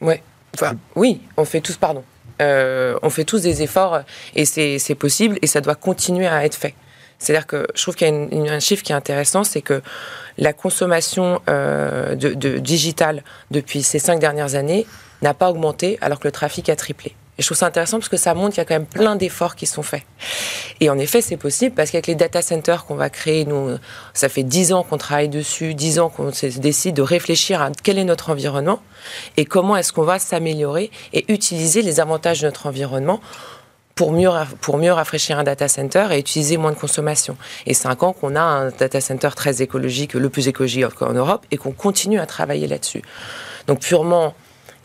Ouais. 0.00 0.22
Enfin, 0.54 0.74
Oui, 0.94 1.20
on 1.36 1.44
fait 1.44 1.60
tous, 1.60 1.76
pardon. 1.76 2.04
Euh, 2.42 2.96
on 3.02 3.10
fait 3.10 3.24
tous 3.24 3.42
des 3.42 3.62
efforts 3.62 4.00
et 4.34 4.44
c'est 4.44 4.94
possible 4.94 5.38
et 5.42 5.46
ça 5.46 5.60
doit 5.60 5.74
continuer 5.74 6.26
à 6.26 6.44
être 6.44 6.54
fait. 6.54 6.74
C'est-à-dire 7.18 7.46
que 7.46 7.66
je 7.74 7.82
trouve 7.82 7.94
qu'il 7.94 8.08
y 8.08 8.48
a 8.48 8.52
un 8.52 8.60
chiffre 8.60 8.82
qui 8.82 8.92
est 8.92 8.96
intéressant, 8.96 9.44
c'est 9.44 9.62
que 9.62 9.82
la 10.36 10.52
consommation 10.52 11.40
de, 11.46 12.14
de 12.14 12.58
digitale 12.58 13.22
depuis 13.50 13.82
ces 13.82 14.00
cinq 14.00 14.18
dernières 14.18 14.56
années 14.56 14.86
n'a 15.22 15.32
pas 15.32 15.48
augmenté 15.48 15.96
alors 16.00 16.18
que 16.18 16.26
le 16.26 16.32
trafic 16.32 16.68
a 16.68 16.76
triplé. 16.76 17.14
Et 17.36 17.42
je 17.42 17.46
trouve 17.46 17.58
ça 17.58 17.66
intéressant 17.66 17.98
parce 17.98 18.08
que 18.08 18.16
ça 18.16 18.34
montre 18.34 18.50
qu'il 18.50 18.58
y 18.58 18.60
a 18.60 18.64
quand 18.64 18.74
même 18.74 18.86
plein 18.86 19.16
d'efforts 19.16 19.56
qui 19.56 19.66
sont 19.66 19.82
faits. 19.82 20.02
Et 20.80 20.88
en 20.88 20.98
effet, 20.98 21.20
c'est 21.20 21.36
possible 21.36 21.74
parce 21.74 21.90
qu'avec 21.90 22.06
les 22.06 22.14
data 22.14 22.42
centers 22.42 22.84
qu'on 22.84 22.94
va 22.94 23.10
créer, 23.10 23.44
nous, 23.44 23.76
ça 24.12 24.28
fait 24.28 24.44
dix 24.44 24.72
ans 24.72 24.84
qu'on 24.84 24.98
travaille 24.98 25.28
dessus, 25.28 25.74
dix 25.74 25.98
ans 25.98 26.08
qu'on 26.08 26.30
décide 26.58 26.94
de 26.94 27.02
réfléchir 27.02 27.60
à 27.60 27.70
quel 27.82 27.98
est 27.98 28.04
notre 28.04 28.30
environnement 28.30 28.80
et 29.36 29.44
comment 29.44 29.76
est-ce 29.76 29.92
qu'on 29.92 30.04
va 30.04 30.18
s'améliorer 30.18 30.90
et 31.12 31.32
utiliser 31.32 31.82
les 31.82 31.98
avantages 31.98 32.40
de 32.40 32.46
notre 32.46 32.66
environnement 32.66 33.20
pour 33.94 34.12
mieux, 34.12 34.30
pour 34.60 34.78
mieux 34.78 34.92
rafraîchir 34.92 35.38
un 35.38 35.44
data 35.44 35.68
center 35.68 36.08
et 36.10 36.18
utiliser 36.18 36.56
moins 36.56 36.72
de 36.72 36.76
consommation. 36.76 37.36
Et 37.66 37.74
cinq 37.74 38.02
ans 38.02 38.12
qu'on 38.12 38.34
a 38.34 38.42
un 38.42 38.70
data 38.70 39.00
center 39.00 39.30
très 39.36 39.62
écologique, 39.62 40.14
le 40.14 40.28
plus 40.30 40.48
écologique 40.48 41.00
en 41.00 41.12
Europe, 41.12 41.46
et 41.50 41.56
qu'on 41.56 41.72
continue 41.72 42.18
à 42.18 42.26
travailler 42.26 42.66
là-dessus. 42.66 43.02
Donc 43.66 43.80
purement 43.80 44.34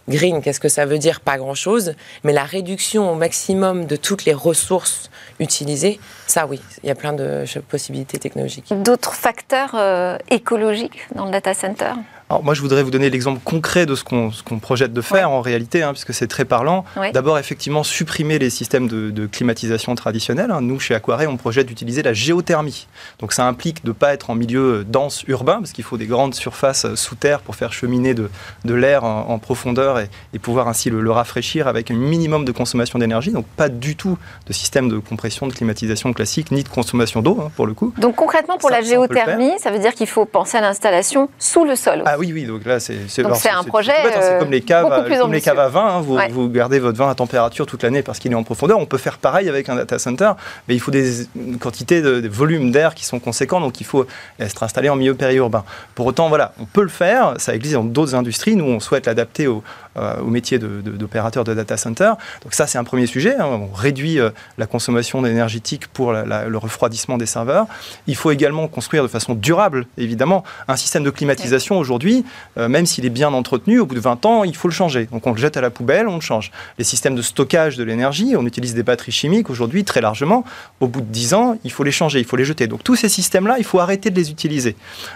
Green, 0.10 0.41
qu'est-ce 0.41 0.60
que 0.60 0.69
ça 0.69 0.86
veut 0.86 0.98
dire? 0.98 1.22
Pas 1.22 1.38
grand-chose. 1.38 1.93
Mais 2.24 2.34
la 2.34 2.43
réduction 2.43 3.12
au 3.12 3.15
maximum 3.15 3.86
de 3.86 3.95
toutes 3.95 4.26
les 4.26 4.34
ressources 4.34 5.10
utilisées, 5.39 6.00
ça 6.28 6.48
oui, 6.48 6.60
il 6.84 6.88
y 6.88 6.91
a 6.91 6.95
plein 6.95 7.13
de 7.13 7.45
possibilités 7.69 8.17
technologiques. 8.17 8.74
D'autres 8.84 9.13
facteurs 9.13 9.76
euh, 9.76 10.17
écologiques 10.30 11.08
dans 11.13 11.26
le 11.26 11.32
data 11.32 11.54
center? 11.54 11.93
Alors 12.32 12.44
moi, 12.44 12.54
je 12.54 12.62
voudrais 12.62 12.84
vous 12.84 12.92
donner 12.92 13.10
l'exemple 13.10 13.39
concret 13.44 13.88
de 13.88 13.96
ce 13.96 14.04
qu'on 14.04 14.60
projette 14.60 14.94
de 14.94 15.02
faire 15.02 15.32
en 15.32 15.42
réalité, 15.42 15.82
hein, 15.82 15.94
puisque 15.94 16.13
c'est 16.13 16.28
très 16.28 16.46
parlant. 16.46 16.86
D'abord, 17.12 17.39
effectivement, 17.39 17.84
supprimer 17.84 18.38
les 18.38 18.52
systèmes 18.52 18.88
de, 18.88 19.26
climatisation 19.26 19.96
traditionnels. 19.96 20.52
Hein. 20.52 20.62
Nous, 20.62 20.80
chez 20.80 20.94
Aquaré, 20.94 21.26
on 21.26 21.38
projette 21.38 21.68
d'utiliser 21.68 22.04
la 22.04 22.13
géothermie. 22.13 22.88
Donc 23.20 23.34
ça 23.34 23.48
implique 23.48 23.84
de 23.84 23.89
ne 23.89 23.94
pas 23.94 24.13
être 24.13 24.30
en 24.30 24.36
milieu 24.36 24.84
dense 24.88 25.24
urbain, 25.28 25.58
parce 25.58 25.72
qu'il 25.72 25.84
faut 25.84 25.98
des 25.98 26.06
grandes 26.06 26.36
surfaces 26.36 26.94
sous 26.96 27.15
terre 27.15 27.42
pour 27.42 27.56
faire 27.56 27.74
cheminer 27.74 28.13
de, 28.13 28.30
l'air 28.65 29.04
en, 29.04 29.39
profondeur 29.39 30.00
et, 30.00 30.39
pouvoir 30.39 30.68
ainsi 30.68 30.92
le, 30.92 31.12
rafraîchir 31.12 31.68
avec 31.68 31.89
un 31.89 31.96
minimum 31.96 32.46
de 32.46 32.52
consommation 32.52 33.00
d'énergie. 33.00 33.32
Donc 33.32 33.48
pas 33.48 33.70
du 33.70 33.96
tout 33.96 34.20
de 34.46 34.54
système 34.54 34.88
de 34.88 35.00
compression, 35.00 35.48
de 35.48 35.54
climatisation 35.54 36.13
classique, 36.13 36.52
ni 36.52 36.63
de 36.63 36.70
consommation 36.70 37.22
d'eau, 37.22 37.39
hein, 37.42 37.52
pour 37.56 37.65
le 37.65 37.74
coup. 37.74 37.92
Donc 37.98 38.15
concrètement, 38.15 38.58
pour 38.60 38.70
la 38.70 38.82
géothermie, 38.82 39.58
ça 39.58 39.72
veut 39.72 39.80
dire 39.80 39.96
qu'il 39.96 40.08
faut 40.08 40.26
penser 40.26 40.58
à 40.58 40.62
l'installation 40.62 41.30
sous 41.39 41.65
le 41.65 41.76
sol. 41.76 42.04
Ah 42.06 42.18
oui, 42.19 42.32
oui, 42.34 42.45
donc 42.45 42.65
là, 42.65 42.79
c'est 42.79 42.97
c'est 43.08 43.23
un 43.49 43.63
projet. 43.63 43.93
C'est 44.03 44.34
euh, 44.34 44.39
comme 44.39 44.51
les 44.51 44.62
caves, 44.62 44.88
comme 45.19 45.32
les 45.32 45.41
caves 45.41 45.60
à 45.60 45.69
vin. 45.69 45.97
hein, 45.97 46.01
vous, 46.01 46.19
vous 46.32 46.49
gardez 46.49 46.79
votre 46.79 46.97
vin 46.97 47.10
à 47.10 47.15
température 47.15 47.65
toute 47.65 47.84
l'année 47.84 48.03
parce 48.03 48.19
qu'il 48.19 48.32
est 48.32 48.36
en 48.36 48.43
profondeur. 48.43 48.77
On 48.77 48.86
peut 48.86 48.97
faire 48.97 49.17
pareil 49.17 49.47
avec 49.47 49.69
un 49.69 49.75
data 49.75 49.97
center, 49.97 50.32
mais 50.67 50.75
il 50.75 50.79
faut 50.79 50.91
des 50.91 51.27
quantités 51.60 52.01
de 52.01 52.19
des 52.19 52.27
volumes 52.27 52.71
d'air 52.71 52.93
qui 52.93 53.05
sont 53.05 53.19
conséquents, 53.19 53.62
donc 53.62 53.79
il 53.79 53.86
faut 53.86 54.05
être 54.39 54.63
installé 54.63 54.89
en 54.89 54.95
milieu 54.95 55.15
périurbain. 55.15 55.63
Pour 55.95 56.05
autant, 56.05 56.29
voilà, 56.29 56.53
on 56.60 56.65
peut 56.65 56.84
le 56.84 56.89
faire. 56.89 57.36
Ça 57.38 57.55
existe 57.55 57.75
dans 57.75 57.84
d'autres 57.84 58.15
industries. 58.15 58.55
Nous, 58.55 58.65
on 58.65 58.79
souhaite 58.79 59.05
l'adapter 59.05 59.47
au, 59.47 59.63
euh, 59.97 60.19
au 60.19 60.27
métier 60.27 60.60
d'opérateur 60.60 61.43
de, 61.43 61.53
data 61.53 61.75
center. 61.75 62.12
Donc 62.43 62.53
ça, 62.53 62.67
c'est 62.67 62.77
un 62.77 62.84
premier 62.84 63.08
sujet. 63.08 63.36
Hein. 63.36 63.45
On 63.45 63.73
réduit 63.73 64.19
euh, 64.19 64.29
la 64.58 64.65
consommation 64.65 65.25
énergétique 65.25 65.88
pour 65.88 66.13
le 66.13 66.58
refroidissement 66.58 67.17
des 67.17 67.25
serveurs. 67.25 67.65
Il 68.08 68.15
faut 68.15 68.32
également 68.32 68.67
construire 68.67 69.03
de 69.03 69.08
façon 69.08 69.34
durable, 69.34 69.88
évidemment, 69.97 70.43
un 70.67 70.75
système 70.75 71.03
de 71.03 71.10
climatisation 71.10 71.77
aujourd'hui, 71.77 72.09
euh, 72.58 72.67
même 72.67 72.86
s'il 72.86 73.06
est 73.06 73.12
bien 73.12 73.34
entretenu, 73.34 73.80
au 73.80 73.86
bout 73.86 73.95
de 73.95 74.00
20 74.00 74.26
ans, 74.26 74.43
il 74.43 74.56
faut 74.56 74.67
le 74.67 74.74
changer. 74.74 75.08
Donc 75.12 75.26
on 75.28 75.32
le 75.32 75.38
jette 75.38 75.58
à 75.58 75.62
la 75.62 75.69
poubelle, 75.69 76.08
on 76.08 76.15
le 76.15 76.22
change. 76.22 76.52
Les 76.78 76.84
systèmes 76.84 77.15
de 77.15 77.22
stockage 77.22 77.78
de 77.78 77.84
l'énergie, 77.84 78.36
on 78.38 78.45
utilise 78.45 78.74
des 78.74 78.84
batteries 78.84 79.12
chimiques 79.12 79.50
aujourd'hui 79.50 79.84
très 79.84 80.02
largement. 80.02 80.43
Au 80.80 80.88
bout 80.88 81.02
de 81.02 81.06
10 81.06 81.34
ans, 81.34 81.58
il 81.63 81.72
faut 81.72 81.84
les 81.84 81.91
changer, 81.91 82.19
il 82.19 82.26
faut 82.26 82.38
les 82.38 82.45
jeter. 82.45 82.67
Donc 82.67 82.84
tous 82.84 82.95
ces 82.95 83.10
systèmes-là, 83.10 83.56
il 83.58 83.63
faut 83.63 83.80
arrêter 83.80 84.10
de 84.10 84.15
les 84.15 84.32
utiliser. 84.32 84.76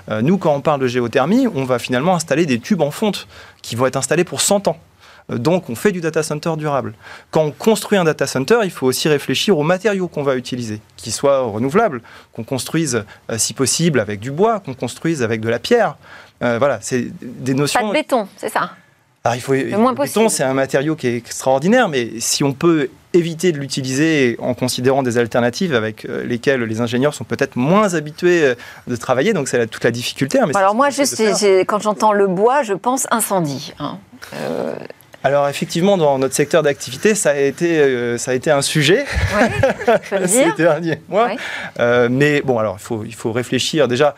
Euh, 0.09 0.21
nous, 0.21 0.37
quand 0.37 0.53
on 0.53 0.61
parle 0.61 0.81
de 0.81 0.87
géothermie, 0.87 1.47
on 1.53 1.63
va 1.63 1.79
finalement 1.79 2.15
installer 2.15 2.45
des 2.45 2.59
tubes 2.59 2.81
en 2.81 2.91
fonte 2.91 3.27
qui 3.61 3.75
vont 3.75 3.85
être 3.85 3.97
installés 3.97 4.23
pour 4.23 4.41
100 4.41 4.67
ans. 4.67 4.77
Euh, 5.31 5.37
donc, 5.37 5.69
on 5.69 5.75
fait 5.75 5.91
du 5.91 6.01
data 6.01 6.23
center 6.23 6.53
durable. 6.57 6.93
Quand 7.31 7.43
on 7.43 7.51
construit 7.51 7.97
un 7.97 8.03
data 8.03 8.27
center, 8.27 8.59
il 8.63 8.71
faut 8.71 8.87
aussi 8.87 9.07
réfléchir 9.07 9.57
aux 9.57 9.63
matériaux 9.63 10.07
qu'on 10.07 10.23
va 10.23 10.35
utiliser, 10.35 10.81
qu'ils 10.97 11.13
soient 11.13 11.41
renouvelables, 11.41 12.01
qu'on 12.33 12.43
construise, 12.43 13.05
si 13.37 13.53
possible, 13.53 13.99
avec 13.99 14.19
du 14.19 14.31
bois, 14.31 14.59
qu'on 14.59 14.73
construise 14.73 15.23
avec 15.23 15.41
de 15.41 15.49
la 15.49 15.59
pierre. 15.59 15.95
Euh, 16.43 16.57
voilà, 16.57 16.79
c'est 16.81 17.07
des 17.21 17.53
notions. 17.53 17.79
Pas 17.81 17.87
de 17.87 17.93
béton, 17.93 18.27
c'est 18.37 18.49
ça 18.49 18.71
alors, 19.25 19.37
il 19.37 19.39
faut, 19.39 19.53
le, 19.53 19.77
moins 19.77 19.93
béton, 19.93 20.27
c'est 20.27 20.43
un 20.43 20.53
matériau 20.53 20.97
qui 20.97 21.07
est 21.07 21.15
extraordinaire, 21.15 21.87
mais 21.87 22.19
si 22.19 22.43
on 22.43 22.51
peut 22.51 22.89
éviter 23.13 23.53
de 23.53 23.57
l'utiliser 23.57 24.35
en 24.41 24.53
considérant 24.53 25.01
des 25.01 25.17
alternatives 25.17 25.73
avec 25.73 26.03
lesquelles 26.03 26.61
les 26.63 26.81
ingénieurs 26.81 27.13
sont 27.13 27.23
peut-être 27.23 27.55
moins 27.55 27.93
habitués 27.93 28.53
de 28.85 28.95
travailler, 28.97 29.31
donc 29.31 29.47
c'est 29.47 29.65
toute 29.67 29.85
la 29.85 29.91
difficulté. 29.91 30.41
Hein, 30.41 30.49
Alors 30.55 30.75
moi, 30.75 30.89
juste, 30.89 31.23
quand 31.67 31.79
j'entends 31.79 32.11
le 32.11 32.27
bois, 32.27 32.63
je 32.63 32.73
pense 32.73 33.07
incendie. 33.11 33.73
Hein. 33.79 33.97
Alors 35.23 35.47
effectivement, 35.47 35.97
dans 35.97 36.19
notre 36.19 36.35
secteur 36.35 36.63
d'activité, 36.63 37.15
ça 37.15 37.31
a 37.31 37.35
été 37.35 37.79
euh, 37.79 38.17
ça 38.17 38.31
a 38.31 38.33
été 38.33 38.51
un 38.51 38.61
sujet 38.61 39.05
ouais, 39.37 40.27
ces 40.27 40.51
derniers 40.57 40.99
mois. 41.07 41.29
Euh, 41.79 42.09
mais 42.11 42.41
bon, 42.41 42.59
alors 42.59 42.75
il 42.77 42.83
faut 42.83 43.03
il 43.05 43.15
faut 43.15 43.31
réfléchir 43.31 43.87
déjà 43.87 44.15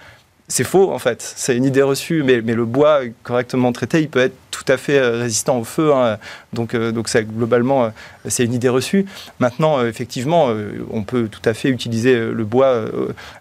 c'est 0.48 0.64
faux 0.64 0.92
en 0.92 1.00
fait. 1.00 1.22
C'est 1.22 1.58
une 1.58 1.66
idée 1.66 1.82
reçue, 1.82 2.24
mais, 2.24 2.42
le 2.42 2.66
bois 2.66 3.02
correctement 3.24 3.72
traité, 3.72 4.02
il 4.02 4.10
peut 4.10 4.20
être 4.20 4.36
tout 4.52 4.64
à 4.68 4.78
fait 4.78 4.98
euh, 4.98 5.20
résistant 5.20 5.58
au 5.58 5.64
feu. 5.64 5.94
Hein. 5.94 6.18
Donc, 6.54 6.74
euh, 6.74 6.92
donc 6.92 7.10
globalement, 7.36 7.86
euh, 7.86 7.90
c'est 8.28 8.46
une 8.46 8.54
idée 8.54 8.70
reçue. 8.70 9.06
Maintenant, 9.40 9.84
effectivement, 9.84 10.50
on 10.92 11.04
peut 11.04 11.28
tout 11.28 11.42
à 11.46 11.54
fait 11.54 11.70
utiliser 11.70 12.18
le 12.18 12.44
bois 12.46 12.86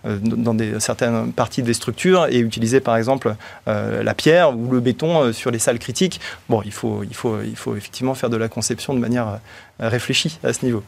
dans 0.05 0.57
certaines 0.79 1.33
parties 1.33 1.62
des 1.62 1.73
structures 1.73 2.27
et 2.27 2.38
utiliser 2.38 2.81
par 2.81 2.97
exemple 2.97 3.35
la 3.67 4.14
pierre 4.14 4.57
ou 4.57 4.71
le 4.71 4.81
béton 4.81 5.33
sur 5.33 5.51
les 5.51 5.59
salles 5.59 5.79
critiques. 5.79 6.21
Bon, 6.51 6.61
il 6.64 6.73
faut, 6.73 7.03
il 7.03 7.14
faut, 7.14 7.40
il 7.43 7.57
faut 7.57 7.77
effectivement 7.77 8.14
faire 8.14 8.29
de 8.29 8.37
la 8.37 8.49
conception 8.49 8.93
de 8.93 8.99
manière 8.99 9.38
réfléchie 9.81 10.38
à 10.45 10.53
ce 10.53 10.64
niveau. 10.67 10.83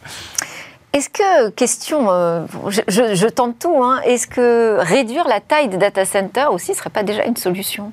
Est-ce 0.96 1.10
que, 1.10 1.50
question, 1.50 2.10
euh, 2.10 2.46
je, 2.88 3.26
tente 3.26 3.58
tout, 3.58 3.82
hein, 3.82 4.00
est-ce 4.06 4.26
que 4.26 4.78
réduire 4.80 5.28
la 5.28 5.40
taille 5.40 5.68
des 5.68 5.76
data 5.76 6.06
centers 6.06 6.50
aussi 6.50 6.70
ne 6.70 6.76
serait 6.76 6.88
pas 6.88 7.02
déjà 7.02 7.26
une 7.26 7.36
solution? 7.36 7.92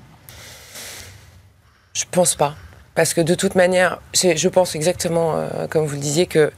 Je 1.94 2.06
pense 2.10 2.36
pas. 2.36 2.56
Parce 2.96 3.14
que 3.14 3.20
de 3.20 3.36
toute 3.36 3.56
manière, 3.56 4.00
je 4.14 4.48
pense 4.48 4.74
exactement, 4.76 5.36
euh, 5.36 5.68
comme 5.68 5.86
vous 5.86 5.96
le 5.96 6.00
disiez, 6.00 6.28
que 6.28 6.54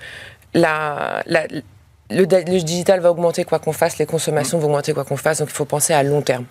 la, 0.53 1.23
le, 1.25 1.63
le, 2.11 2.61
digital 2.61 2.99
va 2.99 3.09
augmenter 3.09 3.43
quoi 3.43 3.57
qu'on 3.57 3.73
fasse, 3.73 3.97
les 3.97 4.05
consommations 4.05 4.59
vont 4.59 4.67
augmenter 4.67 4.93
quoi 4.93 5.03
qu'on 5.03 5.17
fasse, 5.17 5.39
donc 5.39 5.49
il 5.49 5.55
faut 5.55 5.65
penser 5.65 5.93
à 5.93 6.03
long 6.03 6.21
terme. 6.21 6.45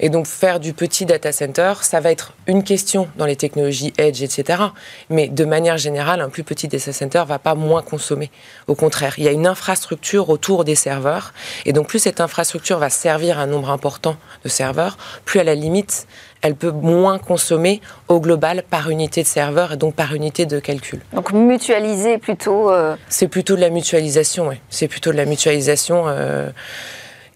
Et 0.00 0.08
donc 0.08 0.26
faire 0.26 0.60
du 0.60 0.72
petit 0.72 1.06
data 1.06 1.32
center, 1.32 1.74
ça 1.82 2.00
va 2.00 2.10
être 2.10 2.34
une 2.46 2.62
question 2.62 3.08
dans 3.16 3.26
les 3.26 3.36
technologies 3.36 3.92
edge, 3.98 4.22
etc. 4.22 4.62
Mais 5.10 5.28
de 5.28 5.44
manière 5.44 5.78
générale, 5.78 6.20
un 6.20 6.28
plus 6.28 6.44
petit 6.44 6.68
data 6.68 6.92
center 6.92 7.24
va 7.26 7.38
pas 7.38 7.54
moins 7.54 7.82
consommer. 7.82 8.30
Au 8.66 8.74
contraire, 8.74 9.14
il 9.18 9.24
y 9.24 9.28
a 9.28 9.32
une 9.32 9.46
infrastructure 9.46 10.28
autour 10.30 10.64
des 10.64 10.74
serveurs. 10.74 11.32
Et 11.64 11.72
donc 11.72 11.88
plus 11.88 12.00
cette 12.00 12.20
infrastructure 12.20 12.78
va 12.78 12.90
servir 12.90 13.38
un 13.38 13.46
nombre 13.46 13.70
important 13.70 14.16
de 14.44 14.48
serveurs, 14.48 14.96
plus 15.24 15.40
à 15.40 15.44
la 15.44 15.54
limite, 15.54 16.06
elle 16.42 16.54
peut 16.54 16.70
moins 16.70 17.18
consommer 17.18 17.80
au 18.08 18.20
global 18.20 18.62
par 18.68 18.90
unité 18.90 19.22
de 19.22 19.26
serveur 19.26 19.72
et 19.72 19.76
donc 19.76 19.94
par 19.94 20.14
unité 20.14 20.46
de 20.46 20.60
calcul. 20.60 21.00
Donc 21.12 21.32
mutualiser 21.32 22.18
plutôt. 22.18 22.70
Euh, 22.70 22.94
C'est 23.08 23.28
plutôt 23.28 23.56
de 23.56 23.60
la 23.60 23.70
mutualisation, 23.70 24.48
oui. 24.48 24.56
C'est 24.68 24.88
plutôt 24.88 25.12
de 25.12 25.16
la 25.16 25.24
mutualisation. 25.24 26.04
Euh, 26.06 26.50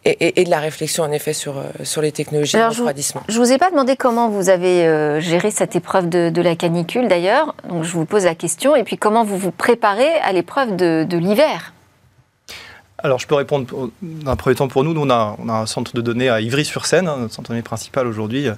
et, 0.05 0.45
de 0.45 0.51
la 0.51 0.61
réflexion 0.61 1.05
en 1.05 1.13
effet 1.13 1.33
sur, 1.33 1.59
euh, 1.59 1.65
sur 1.85 2.03
les 2.03 2.13
technologies 2.13 2.57
de 2.57 2.63
refroidissement. 2.63 3.23
Je 3.29 3.39
ne 3.39 3.45
vous 3.45 3.53
ai 3.53 3.59
pas 3.59 3.71
demandé 3.71 3.97
comment 3.97 4.29
vous 4.29 4.49
avez 4.49 4.87
euh, 4.87 5.21
géré 5.21 5.51
cette 5.51 5.77
épreuve 5.77 6.09
de, 6.09 6.31
de 6.31 6.43
la 6.43 6.57
canicule 6.57 7.09
d'ailleurs, 7.09 7.55
donc 7.69 7.85
je 7.85 7.93
vous 7.93 8.07
pose 8.07 8.25
la 8.25 8.35
question, 8.35 8.75
et 8.77 8.85
puis 8.85 8.97
comment 8.97 9.25
vous 9.25 9.37
vous 9.37 9.51
préparez 9.51 10.13
à 10.23 10.33
l'épreuve 10.33 10.77
de, 10.77 11.05
de 11.09 11.19
l'hiver? 11.19 11.73
Alors, 13.03 13.19
je 13.19 13.27
peux 13.27 13.35
répondre 13.35 13.91
d'un 14.03 14.37
premier 14.37 14.57
temps 14.57 14.69
pour 14.69 14.85
nous. 14.85 14.93
Nous, 14.93 15.01
on 15.01 15.11
a, 15.11 15.37
on 15.39 15.49
a 15.49 15.55
un 15.55 15.67
centre 15.67 15.95
de 15.95 16.01
données 16.01 16.29
à 16.29 16.41
Ivry-sur-Seine, 16.41 17.09
hein, 17.09 17.17
notre 17.19 17.35
centre 17.35 17.49
de 17.49 17.55
données 17.55 17.63
principal 17.63 18.07
aujourd'hui, 18.07 18.49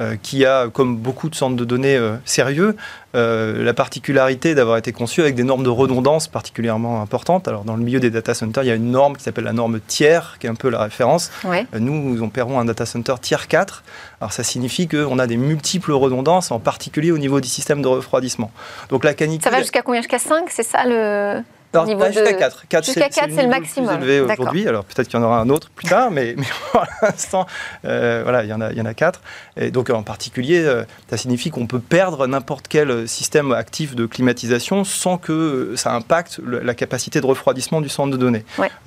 euh, 0.00 0.16
qui 0.22 0.44
a, 0.44 0.68
comme 0.68 0.96
beaucoup 0.96 1.28
de 1.28 1.34
centres 1.34 1.56
de 1.56 1.64
données 1.64 1.96
euh, 1.96 2.16
sérieux, 2.24 2.76
euh, 3.14 3.64
la 3.64 3.72
particularité 3.72 4.54
d'avoir 4.54 4.76
été 4.76 4.92
conçu 4.92 5.22
avec 5.22 5.34
des 5.34 5.44
normes 5.44 5.62
de 5.62 5.70
redondance 5.70 6.28
particulièrement 6.28 7.00
importantes. 7.00 7.48
Alors, 7.48 7.64
dans 7.64 7.76
le 7.76 7.82
milieu 7.82 8.00
des 8.00 8.10
data 8.10 8.34
centers, 8.34 8.64
il 8.64 8.66
y 8.66 8.70
a 8.70 8.74
une 8.74 8.90
norme 8.90 9.16
qui 9.16 9.22
s'appelle 9.22 9.44
la 9.44 9.52
norme 9.52 9.80
tiers, 9.80 10.36
qui 10.40 10.46
est 10.46 10.50
un 10.50 10.54
peu 10.54 10.68
la 10.68 10.80
référence. 10.80 11.30
nous, 11.78 11.94
nous 11.94 12.22
opérons 12.22 12.60
un 12.60 12.66
data 12.66 12.84
center 12.84 13.14
tiers 13.20 13.48
4. 13.48 13.82
Alors, 14.20 14.32
ça 14.32 14.42
signifie 14.42 14.88
qu'on 14.88 15.18
a 15.18 15.26
des 15.26 15.36
multiples 15.36 15.92
redondances, 15.92 16.50
en 16.50 16.58
particulier 16.58 17.12
au 17.12 17.18
niveau 17.18 17.40
du 17.40 17.48
système 17.48 17.80
de 17.80 17.88
refroidissement. 17.88 18.50
Donc, 18.90 19.04
la 19.04 19.14
canicule. 19.14 19.44
Ça 19.44 19.50
va 19.50 19.60
jusqu'à 19.60 19.82
combien? 19.82 20.02
Jusqu'à 20.02 20.18
5, 20.18 20.50
c'est 20.50 20.62
ça 20.62 20.84
le 20.84 21.42
jusqu'à 21.74 22.32
4. 22.32 22.68
4 22.68 22.84
jusqu'à 22.84 23.08
4, 23.08 23.30
c'est 23.34 23.42
le, 23.42 23.48
maximum. 23.48 23.98
Plus 23.98 24.08
élevé 24.08 24.20
aujourd'hui. 24.20 24.68
Alors 24.68 24.84
peut-être 24.84 25.08
qu'il 25.08 25.18
y 25.18 25.22
en 25.22 25.26
aura 25.26 25.40
un 25.40 25.48
autre 25.48 25.70
plus 25.70 25.88
tard, 25.88 26.10
mais, 26.10 26.34
mais 26.38 26.46
pour 26.72 26.84
l'instant, 27.02 27.46
euh, 27.84 28.20
voilà, 28.22 28.44
il 28.44 28.50
y 28.50 28.52
en 28.52 28.60
a, 28.60 28.72
il 28.72 28.78
y 28.78 28.80
en 28.80 28.86
a 28.86 28.94
4. 28.94 29.20
Et 29.58 29.70
donc 29.70 29.90
en 29.90 30.02
particulier, 30.02 30.62
euh, 30.64 30.84
ça 31.10 31.16
signifie 31.16 31.50
qu'on 31.50 31.66
peut 31.66 31.80
perdre 31.80 32.26
n'importe 32.26 32.68
quel 32.68 33.08
système 33.08 33.52
actif 33.52 33.94
de 33.94 34.06
climatisation 34.06 34.84
sans 34.84 35.18
que 35.18 35.74
ça 35.76 35.92
impacte 35.94 36.40
la 36.44 36.74
capacité 36.74 37.20
de 37.20 37.26
refroidissement 37.26 37.80
du 37.80 37.88
centre 37.88 38.10
de 38.10 38.16
données. 38.16 38.44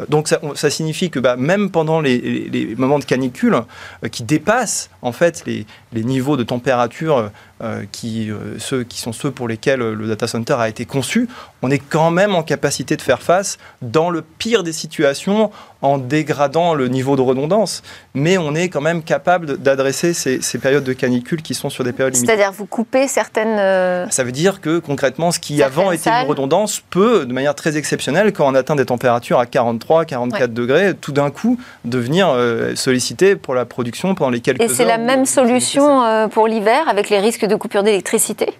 donc 0.07 0.27
ça, 0.27 0.39
ça, 0.55 0.69
signifie 0.69 1.09
que 1.09 1.19
bah, 1.19 1.35
même 1.35 1.71
pendant 1.71 2.01
les, 2.01 2.17
les, 2.19 2.75
moments 2.75 2.99
de 2.99 3.05
canicule 3.05 3.55
qui 4.11 4.23
dépassent 4.23 4.89
en 5.01 5.11
fait 5.11 5.43
les, 5.45 5.65
les 5.93 6.03
niveaux 6.03 6.37
de 6.37 6.43
température 6.43 7.17
euh, 7.17 7.29
qui, 7.91 8.31
euh, 8.31 8.57
ceux, 8.57 8.83
qui 8.83 8.99
sont 8.99 9.11
ceux 9.11 9.31
pour 9.31 9.47
lesquels 9.47 9.79
le 9.79 10.07
data 10.07 10.27
center 10.27 10.53
a 10.53 10.69
été 10.69 10.85
conçu, 10.85 11.27
on 11.61 11.69
est 11.71 11.79
quand 11.79 12.11
même 12.11 12.35
en 12.35 12.43
capacité 12.43 12.95
de 12.95 13.01
faire 13.01 13.21
face 13.21 13.57
dans 13.81 14.09
le 14.09 14.21
pire 14.21 14.63
des 14.63 14.73
situations 14.73 15.51
en 15.81 15.97
dégradant 15.97 16.73
le 16.73 16.87
niveau 16.87 17.15
de 17.15 17.21
redondance, 17.21 17.81
mais 18.13 18.37
on 18.37 18.53
est 18.53 18.69
quand 18.69 18.81
même 18.81 19.01
capable 19.01 19.57
d'adresser 19.57 20.13
ces, 20.13 20.39
périodes 20.59 20.83
de 20.83 20.93
canicule 20.93 21.41
qui 21.41 21.53
sont 21.53 21.69
sur 21.69 21.83
des 21.83 21.93
périodes 21.93 22.15
limitées. 22.15 22.33
C'est-à-dire 22.33 22.51
vous 22.51 22.65
coupez 22.65 23.07
certaines... 23.07 23.57
Euh, 23.59 24.09
Ça 24.09 24.23
veut 24.23 24.31
dire 24.31 24.59
que 24.59 24.79
concrètement, 24.79 25.31
ce 25.31 25.39
qui 25.39 25.63
avant 25.63 25.91
était 25.91 26.09
une 26.09 26.27
redondance 26.27 26.81
peut, 26.89 27.25
de 27.25 27.33
manière 27.33 27.55
très 27.55 27.77
exceptionnelle, 27.77 28.33
quand 28.33 28.51
on 28.51 28.55
atteint 28.55 28.75
des 28.75 28.85
températures 28.85 29.39
à 29.39 29.45
43, 29.45 30.05
44 30.05 30.53
degrés, 30.53 30.93
tout 30.93 31.13
d'un 31.13 31.31
coup 31.31 31.59
devenir 31.85 32.29
euh, 32.29 32.75
sollicité 32.75 33.35
pour 33.35 33.55
la 33.55 33.65
production 33.65 34.15
pendant 34.15 34.31
les 34.31 34.41
quelques 34.41 34.61
heures. 34.61 34.71
Et 34.71 34.73
c'est 34.73 34.85
la 34.85 34.97
même 34.97 35.25
solution 35.25 36.03
euh, 36.03 36.27
pour 36.27 36.47
l'hiver 36.47 36.89
avec 36.89 37.09
les 37.09 37.19
risques 37.19 37.45
de 37.45 37.55
coupure 37.55 37.83
d'électricité? 37.83 38.53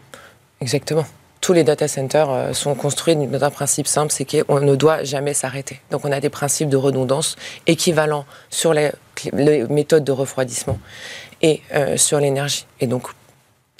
Exactement 0.61 1.05
tous 1.41 1.53
les 1.53 1.63
data 1.63 1.87
centers 1.87 2.29
euh, 2.29 2.53
sont 2.53 2.75
construits 2.75 3.15
d'un 3.15 3.49
principe 3.49 3.87
simple, 3.87 4.11
c'est 4.11 4.25
qu'on 4.25 4.59
ne 4.59 4.75
doit 4.75 5.03
jamais 5.03 5.33
s'arrêter. 5.33 5.79
Donc 5.91 6.05
on 6.05 6.11
a 6.11 6.19
des 6.19 6.29
principes 6.29 6.69
de 6.69 6.77
redondance 6.77 7.35
équivalents 7.67 8.25
sur 8.49 8.73
les, 8.73 8.91
méthodes 9.69 10.03
de 10.03 10.11
refroidissement 10.11 10.79
et 11.41 11.61
euh, 11.73 11.97
sur 11.97 12.19
l'énergie. 12.19 12.65
Et 12.79 12.87
donc 12.87 13.09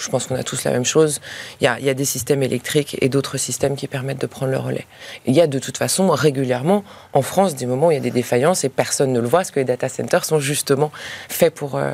je 0.00 0.08
pense 0.08 0.26
qu'on 0.26 0.34
a 0.34 0.42
tous 0.42 0.64
la 0.64 0.70
même 0.70 0.84
chose. 0.84 1.20
Il 1.60 1.64
y 1.64 1.90
a, 1.90 1.94
des 1.94 2.04
systèmes 2.06 2.42
électriques 2.42 2.96
et 3.02 3.10
d'autres 3.10 3.36
systèmes 3.36 3.76
qui 3.76 3.86
permettent 3.86 4.20
de 4.20 4.26
prendre 4.26 4.50
le 4.50 4.58
relais. 4.58 4.86
il 5.26 5.34
y 5.34 5.42
a 5.42 5.46
de 5.46 5.58
toute 5.58 5.76
façon 5.76 6.08
régulièrement 6.08 6.84
en 7.12 7.20
France 7.20 7.54
des 7.54 7.66
moments 7.66 7.88
où 7.88 7.90
il 7.90 7.94
y 7.94 7.98
a 7.98 8.00
des 8.00 8.10
défaillances 8.10 8.64
et 8.64 8.70
personne 8.70 9.12
ne 9.12 9.20
le 9.20 9.28
voit 9.28 9.40
parce 9.40 9.50
que 9.50 9.60
les 9.60 9.64
data 9.64 9.88
centers 9.88 10.24
sont 10.24 10.40
justement 10.40 10.90
faits 11.28 11.54
pour... 11.54 11.76
Euh, 11.76 11.92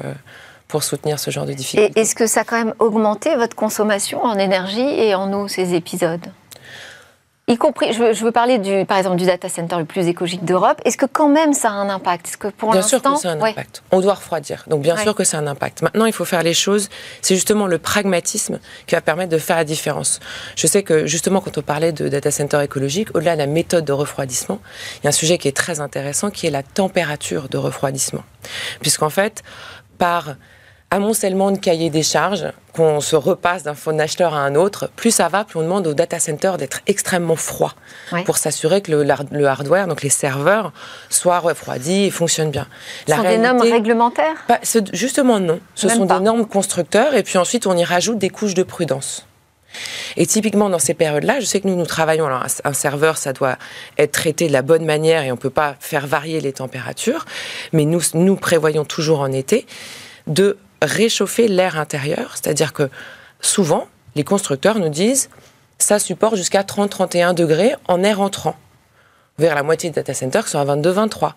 pour 0.69 0.83
soutenir 0.83 1.19
ce 1.19 1.31
genre 1.31 1.47
de 1.47 1.53
difficultés. 1.53 1.99
Est-ce 1.99 2.15
que 2.15 2.27
ça 2.27 2.41
a 2.41 2.45
quand 2.45 2.57
même 2.57 2.75
augmenté 2.79 3.35
votre 3.37 3.57
consommation 3.57 4.23
en 4.25 4.39
énergie 4.39 4.81
et 4.81 5.15
en 5.15 5.33
eau, 5.33 5.49
ces 5.49 5.75
épisodes? 5.75 6.27
Y 7.49 7.59
compris, 7.59 7.93
je 7.93 8.01
veux, 8.01 8.13
je 8.13 8.25
veux, 8.25 8.33
parler 8.33 8.59
du, 8.59 8.85
par 8.87 8.99
exemple 8.99 9.19
du 9.19 9.25
data 9.25 9.49
center 9.49 9.77
le 9.79 9.85
plus 9.85 10.09
écologique 10.09 10.45
d'Europe. 10.45 10.81
Est-ce 10.85 10.97
que 10.97 11.07
quand 11.07 11.29
même 11.29 11.53
ça 11.53 11.69
a 11.69 11.75
un 11.75 11.89
impact? 11.89 12.27
Est-ce 12.27 12.37
que 12.37 12.49
pour 12.49 12.73
Bien 12.73 12.83
sûr 12.83 13.01
que 13.01 13.15
c'est 13.15 13.29
un 13.29 13.41
impact. 13.41 13.85
On 13.93 14.01
doit 14.01 14.15
refroidir. 14.15 14.65
Donc 14.67 14.83
bien 14.83 14.97
sûr 14.97 15.15
que 15.15 15.23
c'est 15.23 15.37
un 15.37 15.47
impact. 15.47 15.83
Maintenant, 15.83 16.07
il 16.07 16.13
faut 16.13 16.25
faire 16.25 16.43
les 16.43 16.55
choses. 16.55 16.89
C'est 17.23 17.37
justement 17.37 17.69
le 17.69 17.79
pragmatisme 17.79 18.59
qui 18.89 18.97
va 18.97 19.01
permettre 19.01 19.31
de 19.31 19.39
faire 19.39 19.59
la 19.59 19.65
différence. 19.65 20.19
Je 20.57 20.67
sais 20.67 20.83
que 20.83 21.07
justement 21.07 21.41
quand 21.41 21.57
on 21.57 21.63
parlait 21.63 21.93
de 21.93 22.09
data 22.09 22.33
center 22.33 22.61
écologique, 22.65 23.15
au-delà 23.15 23.35
de 23.35 23.39
la 23.39 23.47
méthode 23.47 23.85
de 23.85 23.93
refroidissement, 23.93 24.59
il 24.97 25.05
y 25.05 25.07
a 25.07 25.11
un 25.11 25.13
sujet 25.13 25.39
qui 25.39 25.47
est 25.47 25.57
très 25.57 25.79
intéressant 25.79 26.31
qui 26.31 26.49
est 26.49 26.51
la 26.51 26.65
température 26.65 27.49
de 27.49 27.59
refroidissement. 27.59 28.25
Puisqu'en 28.81 29.11
fait, 29.11 29.45
par 29.99 30.35
amoncellement 30.91 31.51
de 31.51 31.59
cahiers 31.59 31.91
des 31.91 32.03
charges, 32.03 32.47
qu'on 32.73 33.01
se 33.01 33.17
repasse 33.17 33.65
d'un 33.65 33.75
phone 33.75 34.01
acheteur 34.01 34.35
à 34.35 34.39
un 34.39 34.55
autre, 34.55 34.91
plus 34.95 35.11
ça 35.11 35.29
va, 35.29 35.45
plus 35.45 35.59
on 35.59 35.63
demande 35.63 35.87
au 35.87 35.95
data 35.95 36.19
center 36.19 36.53
d'être 36.59 36.81
extrêmement 36.87 37.37
froid 37.37 37.75
pour 38.25 38.37
s'assurer 38.37 38.83
que 38.83 38.93
le, 38.93 39.47
hardware, 39.47 39.89
donc 39.89 40.03
les 40.03 40.11
serveurs, 40.11 40.73
soient 41.11 41.41
refroidis 41.41 42.05
et 42.05 42.11
fonctionnent 42.11 42.51
bien. 42.51 42.67
Ce 43.09 43.15
sont 43.15 43.23
des 43.23 43.39
normes 43.39 43.63
réglementaires? 43.63 44.37
Justement 44.93 45.41
non. 45.41 45.61
Ce 45.75 45.89
sont 45.89 46.05
des 46.05 46.21
normes 46.21 46.47
constructeurs 46.47 47.15
et 47.15 47.23
puis 47.23 47.39
ensuite 47.39 47.67
on 47.67 47.77
y 47.77 47.85
rajoute 47.85 48.19
des 48.19 48.31
couches 48.31 48.55
de 48.55 48.63
prudence. 48.63 49.27
Et 50.17 50.25
typiquement, 50.25 50.71
dans 50.71 50.79
ces 50.79 50.95
périodes-là, 50.95 51.41
je 51.41 51.45
sais 51.45 51.61
que 51.61 51.69
nous, 51.69 51.77
nous 51.77 51.85
travaillons. 51.85 52.25
Alors, 52.25 52.47
un, 52.65 52.73
serveur, 52.73 53.19
ça 53.19 53.35
doit 53.35 53.57
être 53.99 54.13
traité 54.13 54.49
de 54.49 54.53
la 54.53 54.63
bonne 54.63 54.87
manière 54.87 55.23
et 55.23 55.31
on 55.31 55.35
ne 55.35 55.41
peut 55.41 55.51
pas 55.51 55.77
faire 55.81 56.07
varier 56.07 56.41
les 56.41 56.53
températures. 56.53 57.27
Mais 57.75 57.85
nous, 57.85 58.01
nous 58.15 58.37
prévoyons 58.37 58.87
toujours 58.87 59.21
en 59.21 59.31
été 59.33 59.67
de 60.27 60.57
réchauffer 60.87 61.49
l'air 61.49 61.79
intérieur. 61.79 62.33
C'est-à-dire 62.35 62.73
que 62.73 62.89
souvent, 63.41 63.89
les 64.15 64.25
constructeurs 64.25 64.79
nous 64.79 64.89
disent 64.89 65.29
ça 65.79 65.99
supporte 65.99 66.37
jusqu'à 66.37 66.63
30-31 66.63 67.35
degrés 67.35 67.75
en 67.87 68.03
air 68.03 68.21
entrant. 68.21 68.57
Vers 69.39 69.55
la 69.55 69.63
moitié 69.63 69.91
des 69.91 69.95
data 69.97 70.15
centers 70.15 70.45
qui 70.45 70.51
sont 70.51 70.59
à 70.59 70.77
22-23. 70.77 71.33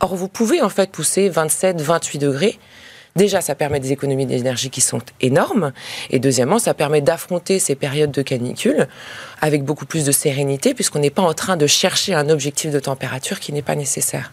Or, 0.00 0.14
vous 0.14 0.28
pouvez 0.28 0.62
en 0.62 0.68
fait 0.68 0.92
pousser 0.92 1.28
27-28 1.28 2.18
degrés. 2.18 2.58
Déjà, 3.16 3.40
ça 3.40 3.54
permet 3.54 3.80
des 3.80 3.92
économies 3.92 4.26
d'énergie 4.26 4.70
qui 4.70 4.80
sont 4.80 5.00
énormes. 5.20 5.72
Et 6.10 6.18
deuxièmement, 6.18 6.58
ça 6.58 6.72
permet 6.72 7.00
d'affronter 7.00 7.58
ces 7.58 7.74
périodes 7.74 8.12
de 8.12 8.22
canicule 8.22 8.86
avec 9.40 9.64
beaucoup 9.64 9.84
plus 9.84 10.04
de 10.04 10.12
sérénité, 10.12 10.72
puisqu'on 10.72 11.00
n'est 11.00 11.10
pas 11.10 11.22
en 11.22 11.34
train 11.34 11.56
de 11.56 11.66
chercher 11.66 12.14
un 12.14 12.28
objectif 12.28 12.70
de 12.70 12.78
température 12.78 13.40
qui 13.40 13.52
n'est 13.52 13.62
pas 13.62 13.74
nécessaire. 13.74 14.32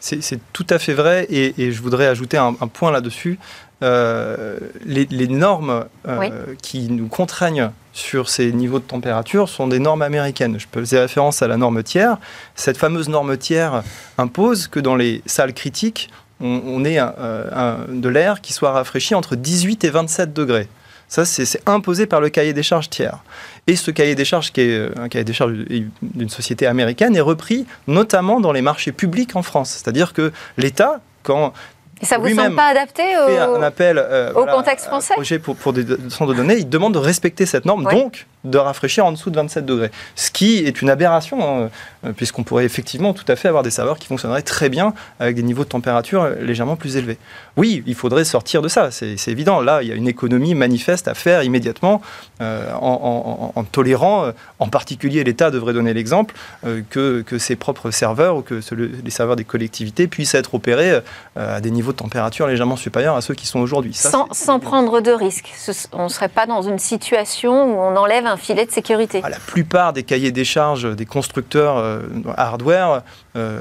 C'est 0.00 0.40
tout 0.52 0.66
à 0.70 0.78
fait 0.78 0.94
vrai. 0.94 1.26
Et, 1.30 1.72
je 1.72 1.82
voudrais 1.82 2.06
ajouter 2.06 2.36
un 2.36 2.54
point 2.54 2.90
là-dessus. 2.90 3.38
Euh, 3.82 4.58
les, 4.84 5.26
normes 5.26 5.86
euh, 6.06 6.54
qui 6.60 6.90
nous 6.90 7.08
contraignent 7.08 7.70
sur 7.92 8.28
ces 8.28 8.52
niveaux 8.52 8.78
de 8.78 8.84
température 8.84 9.48
sont 9.48 9.68
des 9.68 9.78
normes 9.78 10.02
américaines. 10.02 10.58
Je 10.58 10.66
faire 10.84 11.00
référence 11.00 11.42
à 11.42 11.48
la 11.48 11.56
norme 11.56 11.82
tiers. 11.82 12.18
Cette 12.54 12.76
fameuse 12.76 13.08
norme 13.08 13.36
tiers 13.36 13.82
impose 14.18 14.68
que 14.68 14.80
dans 14.80 14.96
les 14.96 15.22
salles 15.26 15.54
critiques, 15.54 16.10
on, 16.42 16.84
ait 16.84 16.98
de 16.98 18.08
l'air 18.08 18.40
qui 18.40 18.52
soit 18.52 18.72
rafraîchi 18.72 19.14
entre 19.14 19.36
18 19.36 19.84
et 19.84 19.90
27 19.90 20.32
degrés. 20.32 20.68
Ça, 21.10 21.24
c'est 21.24 21.60
imposé 21.68 22.06
par 22.06 22.20
le 22.20 22.28
cahier 22.28 22.52
des 22.52 22.62
charges 22.62 22.88
tiers. 22.88 23.18
Et 23.66 23.74
ce 23.74 23.90
cahier 23.90 24.14
des 24.14 24.24
charges, 24.24 24.52
qui 24.52 24.60
est 24.60 24.78
euh, 24.78 24.94
un 24.96 25.08
cahier 25.08 25.24
des 25.24 25.32
charges 25.32 25.54
d'une 26.02 26.28
société 26.28 26.66
américaine, 26.66 27.16
est 27.16 27.20
repris 27.20 27.66
notamment 27.88 28.38
dans 28.38 28.52
les 28.52 28.62
marchés 28.62 28.92
publics 28.92 29.34
en 29.34 29.42
France. 29.42 29.70
C'est-à-dire 29.70 30.12
que 30.12 30.32
l'État, 30.56 31.00
quand 31.24 31.52
et 32.00 32.06
ça 32.06 32.18
vous 32.18 32.28
semble 32.28 32.56
pas 32.56 32.66
adapté 32.66 33.02
au, 33.16 33.54
un 33.54 33.62
appel, 33.62 33.98
euh, 33.98 34.32
au 34.32 34.46
contexte 34.46 34.86
français 34.86 35.14
projet 35.14 35.38
pour, 35.38 35.56
pour 35.56 35.72
des 35.72 35.84
centres 36.08 36.32
de 36.32 36.36
données, 36.36 36.56
il 36.56 36.68
demande 36.68 36.94
de 36.94 36.98
respecter 36.98 37.46
cette 37.46 37.64
norme, 37.64 37.84
donc 37.84 38.26
de 38.44 38.58
rafraîchir 38.58 39.04
en 39.04 39.12
dessous 39.12 39.30
de 39.30 39.36
27 39.36 39.66
degrés. 39.66 39.90
Ce 40.16 40.30
qui 40.30 40.58
est 40.58 40.80
une 40.80 40.90
aberration, 40.90 41.64
hein, 41.64 41.70
euh, 42.04 42.12
puisqu'on 42.12 42.42
pourrait 42.42 42.64
effectivement 42.64 43.12
tout 43.12 43.24
à 43.28 43.36
fait 43.36 43.48
avoir 43.48 43.62
des 43.62 43.70
serveurs 43.70 43.98
qui 43.98 44.06
fonctionneraient 44.06 44.42
très 44.42 44.68
bien 44.68 44.94
avec 45.18 45.36
des 45.36 45.42
niveaux 45.42 45.64
de 45.64 45.68
température 45.68 46.28
légèrement 46.40 46.76
plus 46.76 46.96
élevés. 46.96 47.18
Oui, 47.56 47.82
il 47.86 47.94
faudrait 47.94 48.24
sortir 48.24 48.62
de 48.62 48.68
ça, 48.68 48.90
c'est 48.90 49.28
évident. 49.28 49.60
Là, 49.60 49.82
il 49.82 49.88
y 49.88 49.92
a 49.92 49.94
une 49.94 50.08
économie 50.08 50.54
manifeste 50.54 51.08
à 51.08 51.14
faire 51.14 51.42
immédiatement 51.42 52.00
euh, 52.40 52.72
en, 52.72 53.64
tolérant, 53.70 54.32
en 54.58 54.68
particulier 54.68 55.24
l'État 55.24 55.50
devrait 55.50 55.72
donner 55.72 55.92
l'exemple, 55.92 56.34
que, 56.62 57.22
que, 57.22 57.38
ses 57.38 57.56
propres 57.56 57.90
serveurs 57.90 58.36
ou 58.36 58.42
que 58.42 58.60
les 59.04 59.10
serveurs 59.10 59.36
des 59.36 59.44
collectivités 59.44 60.06
puissent 60.06 60.34
être 60.34 60.54
opérés 60.54 61.00
à 61.36 61.60
des 61.60 61.70
niveaux 61.70 61.92
de 61.92 61.96
température 61.96 62.46
légèrement 62.46 62.76
supérieurs 62.76 63.16
à 63.16 63.20
ceux 63.20 63.34
qui 63.34 63.46
sont 63.46 63.60
aujourd'hui. 63.60 63.94
Sans, 63.94 64.58
prendre 64.60 65.00
de 65.00 65.10
risques. 65.10 65.52
On 65.92 66.04
ne 66.04 66.08
serait 66.08 66.28
pas 66.28 66.46
dans 66.46 66.62
une 66.62 66.78
situation 66.78 67.64
où 67.64 67.78
on 67.78 67.96
enlève 67.96 68.26
un 68.26 68.29
filet 68.36 68.66
de 68.66 68.70
sécurité. 68.70 69.20
Ah, 69.22 69.30
la 69.30 69.38
plupart 69.38 69.92
des 69.92 70.02
cahiers 70.02 70.32
des 70.32 70.44
charges 70.44 70.94
des 70.94 71.06
constructeurs 71.06 71.78
euh, 71.78 72.00
hardware 72.36 73.02
euh, 73.36 73.60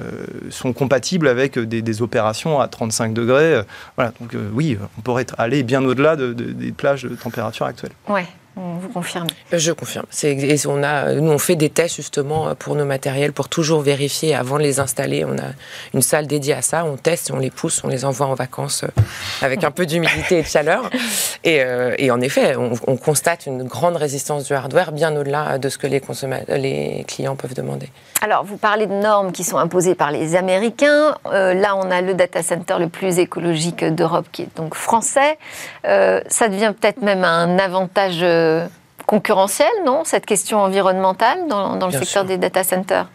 sont 0.49 0.73
compatibles 0.73 1.27
avec 1.27 1.57
des, 1.59 2.01
opérations 2.01 2.59
à 2.59 2.67
35 2.67 3.13
degrés. 3.13 3.55
Euh, 3.55 3.63
voilà, 3.95 4.13
donc 4.19 4.35
oui, 4.53 4.77
on 4.97 5.01
pourrait 5.01 5.25
aller 5.37 5.63
bien 5.63 5.83
au-delà 5.83 6.15
des 6.15 6.71
plages 6.71 7.03
de 7.03 7.15
température 7.15 7.65
actuelles. 7.65 7.91
Ouais. 8.07 8.25
Vous 8.59 8.89
confirmez 8.89 9.31
Je 9.53 9.71
confirme. 9.71 10.05
Et 10.23 10.57
on 10.67 10.83
a, 10.83 11.13
nous, 11.13 11.31
on 11.31 11.37
fait 11.37 11.55
des 11.55 11.69
tests 11.69 11.95
justement 11.95 12.53
pour 12.55 12.75
nos 12.75 12.85
matériels 12.85 13.31
pour 13.31 13.47
toujours 13.47 13.81
vérifier 13.81 14.35
avant 14.35 14.57
de 14.57 14.63
les 14.63 14.79
installer. 14.79 15.23
On 15.23 15.37
a 15.37 15.51
une 15.93 16.01
salle 16.01 16.27
dédiée 16.27 16.53
à 16.53 16.61
ça. 16.61 16.83
On 16.85 16.97
teste, 16.97 17.31
on 17.33 17.39
les 17.39 17.51
pousse, 17.51 17.81
on 17.83 17.87
les 17.87 18.03
envoie 18.03 18.27
en 18.27 18.33
vacances 18.33 18.83
euh, 18.83 18.87
avec 19.41 19.63
un 19.63 19.71
peu 19.71 19.85
d'humidité 19.85 20.39
et 20.39 20.41
de 20.41 20.47
chaleur. 20.47 20.89
Et, 21.43 21.61
euh, 21.61 21.95
et 21.97 22.11
en 22.11 22.19
effet, 22.19 22.55
on, 22.57 22.97
constate 22.97 23.45
une 23.45 23.63
grande 23.63 23.95
résistance 23.95 24.43
du 24.43 24.53
hardware 24.53 24.91
bien 24.91 25.15
au-delà 25.15 25.57
de 25.57 25.69
ce 25.69 25.77
que 25.77 25.87
les, 25.87 26.01
les 26.49 27.05
clients 27.07 27.37
peuvent 27.37 27.53
demander. 27.53 27.89
Alors, 28.21 28.43
vous 28.43 28.57
parlez 28.57 28.87
de 28.87 28.93
normes 28.93 29.31
qui 29.31 29.45
sont 29.45 29.57
imposées 29.57 29.95
par 29.95 30.11
les 30.11 30.35
Américains. 30.35 31.15
Euh, 31.27 31.53
là, 31.53 31.77
on 31.77 31.89
a 31.89 32.01
le 32.01 32.13
data 32.13 32.43
center 32.43 32.75
le 32.77 32.89
plus 32.89 33.19
écologique 33.19 33.85
d'Europe 33.85 34.25
qui 34.33 34.43
est 34.43 34.57
donc 34.57 34.75
français. 34.75 35.37
ça 35.83 36.47
devient 36.49 36.73
peut-être 36.79 37.01
même 37.01 37.23
un 37.23 37.57
avantage 37.57 38.19
concurrentielle, 39.05 39.67
non, 39.85 40.03
cette 40.05 40.25
question 40.25 40.59
environnementale 40.59 41.47
dans, 41.47 41.83
le 41.83 41.91
secteur 41.91 42.25
des 42.25 42.37
data 42.37 42.63
centers 42.63 43.07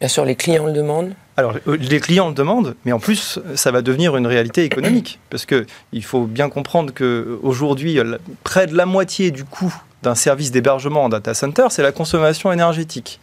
Bien 0.00 0.08
sûr, 0.08 0.24
les 0.24 0.34
clients 0.34 0.66
le 0.66 0.72
demandent. 0.72 1.14
Alors, 1.36 1.54
euh, 1.68 1.76
les 1.76 2.00
clients 2.00 2.28
le 2.28 2.34
demandent, 2.34 2.74
mais 2.84 2.92
en 2.92 2.98
plus, 2.98 3.38
ça 3.54 3.70
va 3.70 3.80
devenir 3.80 4.16
une 4.16 4.26
réalité 4.26 4.64
économique. 4.64 5.20
Parce 5.30 5.46
qu'il 5.46 6.04
faut 6.04 6.24
bien 6.24 6.48
comprendre 6.48 6.92
qu'aujourd'hui, 6.92 7.98
près 8.42 8.66
de 8.66 8.76
la 8.76 8.86
moitié 8.86 9.30
du 9.30 9.44
coût 9.44 9.74
d'un 10.02 10.14
service 10.14 10.50
d'hébergement 10.50 11.04
en 11.04 11.08
data 11.08 11.32
center, 11.32 11.66
c'est 11.70 11.82
la 11.82 11.92
consommation 11.92 12.52
énergétique. 12.52 13.20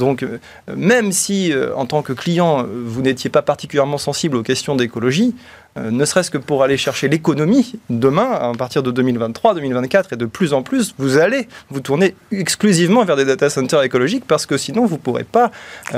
Donc, 0.00 0.22
euh, 0.22 0.38
même 0.74 1.12
si, 1.12 1.52
euh, 1.52 1.76
en 1.76 1.84
tant 1.84 2.00
que 2.00 2.14
client, 2.14 2.64
vous 2.66 3.02
n'étiez 3.02 3.28
pas 3.28 3.42
particulièrement 3.42 3.98
sensible 3.98 4.38
aux 4.38 4.42
questions 4.42 4.74
d'écologie, 4.74 5.34
euh, 5.34 5.59
ne 5.76 6.04
serait-ce 6.04 6.30
que 6.30 6.38
pour 6.38 6.62
aller 6.62 6.76
chercher 6.76 7.08
l'économie, 7.08 7.78
demain, 7.90 8.30
à 8.32 8.52
partir 8.56 8.82
de 8.82 8.90
2023, 8.90 9.54
2024 9.54 10.12
et 10.12 10.16
de 10.16 10.26
plus 10.26 10.52
en 10.52 10.62
plus, 10.62 10.94
vous 10.98 11.18
allez 11.18 11.48
vous 11.70 11.80
tourner 11.80 12.14
exclusivement 12.32 13.04
vers 13.04 13.16
des 13.16 13.24
data 13.24 13.48
centers 13.50 13.82
écologiques 13.82 14.24
parce 14.26 14.46
que 14.46 14.56
sinon, 14.56 14.86
vous 14.86 14.96
ne 14.96 15.00
pourrez 15.00 15.24
pas 15.24 15.50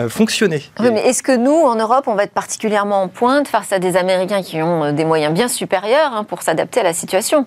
fonctionner. 0.08 0.62
Oui, 0.80 0.90
mais 0.92 1.00
est-ce 1.06 1.22
que 1.22 1.36
nous, 1.36 1.52
en 1.52 1.76
Europe, 1.76 2.04
on 2.06 2.14
va 2.14 2.24
être 2.24 2.32
particulièrement 2.32 3.02
en 3.02 3.08
pointe 3.08 3.48
face 3.48 3.72
à 3.72 3.78
des 3.78 3.96
Américains 3.96 4.42
qui 4.42 4.60
ont 4.62 4.92
des 4.92 5.04
moyens 5.04 5.32
bien 5.32 5.48
supérieurs 5.48 6.12
hein, 6.12 6.24
pour 6.24 6.42
s'adapter 6.42 6.80
à 6.80 6.84
la 6.84 6.92
situation? 6.92 7.46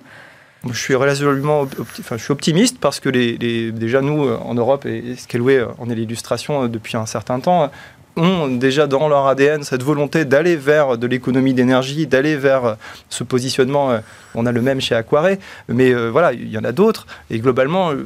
Je 0.72 0.80
suis 0.80 0.96
résolument 0.96 1.68
enfin, 1.80 2.18
je 2.18 2.24
suis 2.24 2.32
optimiste 2.32 2.80
parce 2.80 3.00
que 3.00 3.10
les, 3.10 3.72
déjà 3.72 4.02
nous 4.02 4.28
en 4.28 4.56
Europe 4.56 4.86
et 4.86 5.16
Scaleway 5.16 5.64
en 5.78 5.90
est 5.90 5.96
l'illustration 5.96 6.68
depuis 6.68 6.98
un 6.98 7.06
certain 7.06 7.40
temps 7.40 7.70
ont 8.18 8.48
déjà 8.48 8.88
dans 8.88 9.08
leur 9.08 9.28
ADN 9.28 9.64
cette 9.64 9.84
volonté 9.84 10.26
d'aller 10.26 10.56
vers 10.56 10.98
de 10.98 11.08
l'économie 11.08 11.54
d'énergie, 11.54 12.08
d'aller 12.08 12.36
vers 12.36 12.78
ce 13.10 13.24
positionnement. 13.24 13.92
Euh, 13.92 14.00
on 14.38 14.46
a 14.46 14.52
le 14.52 14.62
même 14.62 14.82
chez 14.82 14.96
Aquaré, 14.96 15.40
mais 15.70 15.94
euh, 15.94 16.10
voilà, 16.10 16.34
il 16.34 16.50
y 16.50 16.58
en 16.58 16.64
a 16.64 16.72
d'autres. 16.72 17.08
Et 17.30 17.40
globalement, 17.40 17.92
euh, 17.92 18.06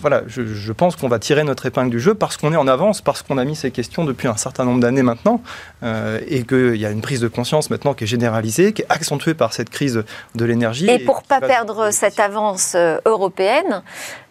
voilà, 0.00 0.22
je, 0.26 0.72
pense 0.72 0.96
qu'on 0.96 1.08
va 1.08 1.18
tirer 1.18 1.44
notre 1.44 1.66
épingle 1.66 1.90
du 1.90 2.00
jeu 2.00 2.14
parce 2.14 2.36
qu'on 2.36 2.52
est 2.52 2.56
en 2.56 2.66
avance, 2.66 3.00
parce 3.00 3.22
qu'on 3.22 3.38
a 3.38 3.44
mis 3.44 3.56
ces 3.56 3.70
questions 3.70 4.04
depuis 4.04 4.28
un 4.28 4.36
certain 4.36 4.64
nombre 4.64 4.80
d'années 4.80 5.02
maintenant, 5.02 5.40
et 5.82 6.44
qu'il 6.44 6.76
y 6.76 6.86
a 6.86 6.90
une 6.90 7.00
prise 7.00 7.20
de 7.20 7.28
conscience 7.28 7.70
maintenant 7.70 7.94
qui 7.94 8.04
est 8.04 8.06
généralisée, 8.06 8.72
qui 8.72 8.82
est 8.82 8.86
accentuée 8.88 9.34
par 9.34 9.52
cette 9.52 9.70
crise 9.70 10.02
de 10.34 10.44
l'énergie. 10.44 10.88
Et, 10.90 10.98
pour 10.98 11.22
ne 11.22 11.26
pas 11.26 11.40
perdre 11.40 11.90
cette 11.92 12.18
avance 12.20 12.76
européenne, 13.06 13.82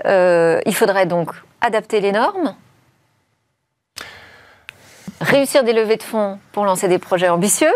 il 0.06 0.76
faudrait 0.76 1.06
donc 1.06 1.32
adapter 1.62 2.02
les 2.02 2.12
normes 2.12 2.56
réussir 5.22 5.64
des 5.64 5.74
levées 5.74 5.98
de 5.98 6.04
fonds 6.04 6.40
pour 6.52 6.66
lancer 6.66 6.88
des 6.88 7.00
projets 7.00 7.30
ambitieux. 7.30 7.74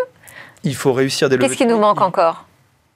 Il 0.63 0.75
faut 0.75 0.93
réussir 0.93 1.29
des 1.29 1.37
levées 1.37 1.47
Qu'est-ce 1.47 1.57
qui 1.57 1.65
nous 1.65 1.79
manque 1.79 2.01
encore? 2.01 2.45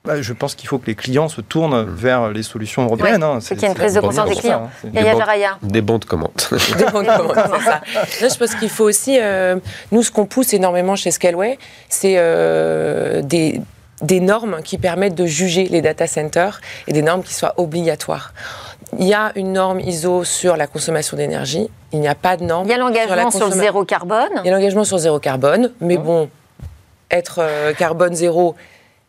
Bah, 0.06 0.22
je 0.22 0.34
pense 0.34 0.54
qu'il 0.54 0.68
faut 0.68 0.80
que 0.80 0.88
les 0.88 0.96
clients 0.96 1.30
se 1.30 1.40
tournent 1.40 1.84
vers 1.84 2.30
les 2.30 2.44
solutions 2.44 2.84
européennes. 2.84 3.24
Hein. 3.24 3.40
C'est 3.40 3.56
qu'il 3.56 3.64
y 3.64 3.68
a 3.68 3.70
une 3.70 3.76
prise 3.76 3.94
de 3.94 4.02
conscience 4.02 4.30
des 4.30 4.36
clients. 4.36 4.70
Yaya 4.94 5.18
Jaraya. 5.18 5.58
Des 5.62 5.82
bons 5.82 5.98
de 5.98 6.04
commande. 6.04 6.34
Des 6.78 6.86
bons 6.86 7.04
de 7.04 7.08
commande, 7.08 7.38
c'est 7.56 8.28
ça. 8.28 8.30
je 8.30 8.38
pense 8.38 8.56
qu'il 8.56 8.70
faut 8.70 8.84
aussi, 8.84 9.18
euh, 9.22 9.56
nous, 9.94 10.04
ce 10.04 10.12
qu'on 10.12 10.26
pousse 10.26 10.54
énormément 10.54 10.98
chez 10.98 11.12
Scaleway, 11.12 11.58
c'est 11.88 12.16
euh, 12.18 13.22
des, 13.22 13.62
des 14.02 14.20
normes 14.20 14.62
qui 14.62 14.78
permettent 14.78 15.16
de 15.16 15.26
juger 15.26 15.70
les 15.70 15.82
data 15.82 16.06
centers 16.06 16.60
et 16.88 16.92
des 16.92 17.02
normes 17.02 17.24
qui 17.24 17.34
soient 17.34 17.54
obligatoires. 17.56 18.34
Il 19.00 19.08
y 19.08 19.14
a 19.14 19.32
une 19.36 19.54
norme 19.54 19.80
ISO 19.80 20.24
sur 20.24 20.58
la 20.58 20.68
consommation 20.68 21.18
d'énergie. 21.18 21.70
Il 21.92 22.00
n'y 22.00 22.08
a 22.08 22.16
pas 22.16 22.38
de 22.38 22.44
norme. 22.44 22.68
Il 22.68 22.72
y 22.72 22.74
a 22.74 22.78
l'engagement 22.78 23.32
sur, 23.32 23.48
le 23.48 23.54
zéro 23.54 23.86
carbone. 23.86 24.30
Il 24.44 24.48
y 24.48 24.50
a 24.50 24.56
l'engagement 24.56 24.84
sur 24.84 24.98
zéro 24.98 25.20
carbone, 25.20 25.72
mais 25.82 25.98
bon, 25.98 26.30
être 27.12 27.40
euh, 27.40 27.74
carbone 27.74 28.14
zéro, 28.14 28.56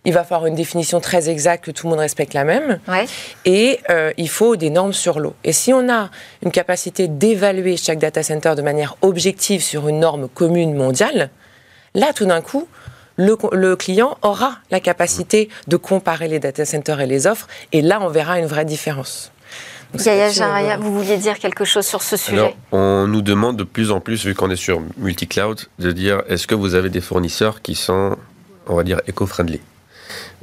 il 0.05 0.13
va 0.13 0.23
falloir 0.23 0.47
une 0.47 0.55
définition 0.55 1.01
très 1.01 1.31
exacte 1.31 1.65
que 1.65 1.71
tout 1.71 1.87
le 1.87 1.91
monde 1.91 2.01
respecte 2.01 2.35
la 2.35 2.45
même. 2.45 2.79
Et 3.45 3.81
euh, 3.91 4.13
il 4.19 4.29
faut 4.29 4.57
des 4.57 4.71
normes 4.71 4.93
sur 4.93 5.19
l'eau. 5.19 5.35
Et 5.45 5.53
si 5.53 5.73
on 5.73 5.89
a 5.89 6.11
une 6.43 6.51
capacité 6.51 7.09
d'évaluer 7.09 7.77
chaque 7.77 7.99
data 7.99 8.23
center 8.23 8.55
de 8.55 8.63
manière 8.63 8.97
objective 9.01 9.63
sur 9.63 9.89
une 9.89 10.01
norme 10.01 10.29
commune 10.29 10.75
mondiale, 10.75 11.31
là, 11.95 12.13
tout 12.13 12.27
d'un 12.27 12.43
coup, 12.43 12.69
le, 13.17 13.77
client 13.77 14.19
aura 14.23 14.59
la 14.71 14.81
capacité 14.81 15.49
de 15.69 15.77
comparer 15.77 16.29
les 16.29 16.39
data 16.39 16.65
centers 16.65 17.01
et 17.01 17.07
les 17.07 17.27
offres. 17.27 17.47
Et 17.73 17.81
là, 17.81 17.99
on 18.03 18.09
verra 18.09 18.39
une 18.39 18.47
vraie 18.47 18.65
différence. 18.65 19.33
Yaya 20.05 20.31
Jaraya, 20.31 20.77
vous 20.77 20.93
vouliez 20.93 21.17
dire 21.19 21.39
quelque 21.39 21.65
chose 21.65 21.87
sur 21.87 22.03
ce 22.03 22.17
sujet 22.17 22.55
On 22.73 23.07
nous 23.07 23.23
demande 23.23 23.57
de 23.57 23.65
plus 23.65 23.91
en 23.91 24.01
plus, 24.01 24.25
vu 24.25 24.35
qu'on 24.35 24.51
est 24.51 24.57
sur 24.57 24.81
multi-cloud, 24.99 25.61
de 25.79 25.93
dire 25.93 26.23
est-ce 26.29 26.47
que 26.47 26.55
vous 26.55 26.75
avez 26.75 26.91
des 26.91 27.01
fournisseurs 27.01 27.63
qui 27.63 27.75
sont, 27.75 28.17
on 28.67 28.75
va 28.75 28.85
dire, 28.85 29.01
éco-friendly? 29.07 29.61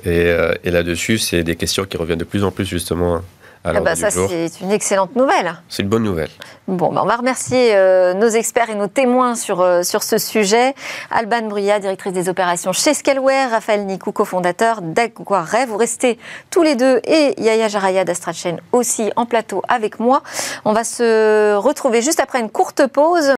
Euh, 0.08 0.54
et, 0.64 0.72
là-dessus, 0.72 1.18
c'est 1.18 1.44
des 1.44 1.56
questions 1.56 1.86
qui 1.86 1.98
reviennent 1.98 2.20
de 2.20 2.24
plus 2.24 2.44
en 2.44 2.52
plus 2.52 2.66
justement 2.66 3.22
ah 3.64 3.80
bah 3.80 3.96
ça, 3.96 4.10
c'est 4.10 4.50
une 4.62 4.72
excellente 4.72 5.16
nouvelle. 5.16 5.54
C'est 5.70 5.84
une 5.84 5.90
bonne 5.90 6.04
nouvelle. 6.04 6.30
Bon, 6.68 6.92
bah 6.92 7.02
on 7.04 7.08
va 7.08 7.16
remercier 7.16 7.76
euh, 7.76 8.14
nos 8.14 8.28
experts 8.28 8.72
et 8.72 8.76
nos 8.76 8.88
témoins 8.88 9.36
sur, 9.36 9.62
euh, 9.62 9.84
sur 9.84 10.02
ce 10.02 10.18
sujet. 10.18 10.74
Alban 11.12 11.44
Bruyat, 11.44 11.80
directrice 11.80 12.14
des 12.14 12.28
opérations 12.28 12.74
chez 12.74 12.94
Scaleware, 12.94 13.52
Raphaël 13.52 13.86
Nikou, 13.86 14.12
cofondateur 14.12 14.82
d'Aguaré. 14.82 15.66
Vous 15.68 15.78
restez 15.78 16.18
tous 16.50 16.64
les 16.64 16.76
deux 16.76 17.02
et 17.06 17.40
Yaya 17.40 17.68
Jaraya 17.68 18.04
d'Astrachen 18.04 18.60
aussi 18.72 19.12
en 19.16 19.26
plateau 19.28 19.62
avec 19.68 20.00
moi. 20.00 20.24
On 20.66 20.74
va 20.74 20.84
se 20.84 21.56
retrouver 21.56 22.02
juste 22.02 22.20
après 22.20 22.40
une 22.40 22.50
courte 22.50 22.88
pause. 22.88 23.36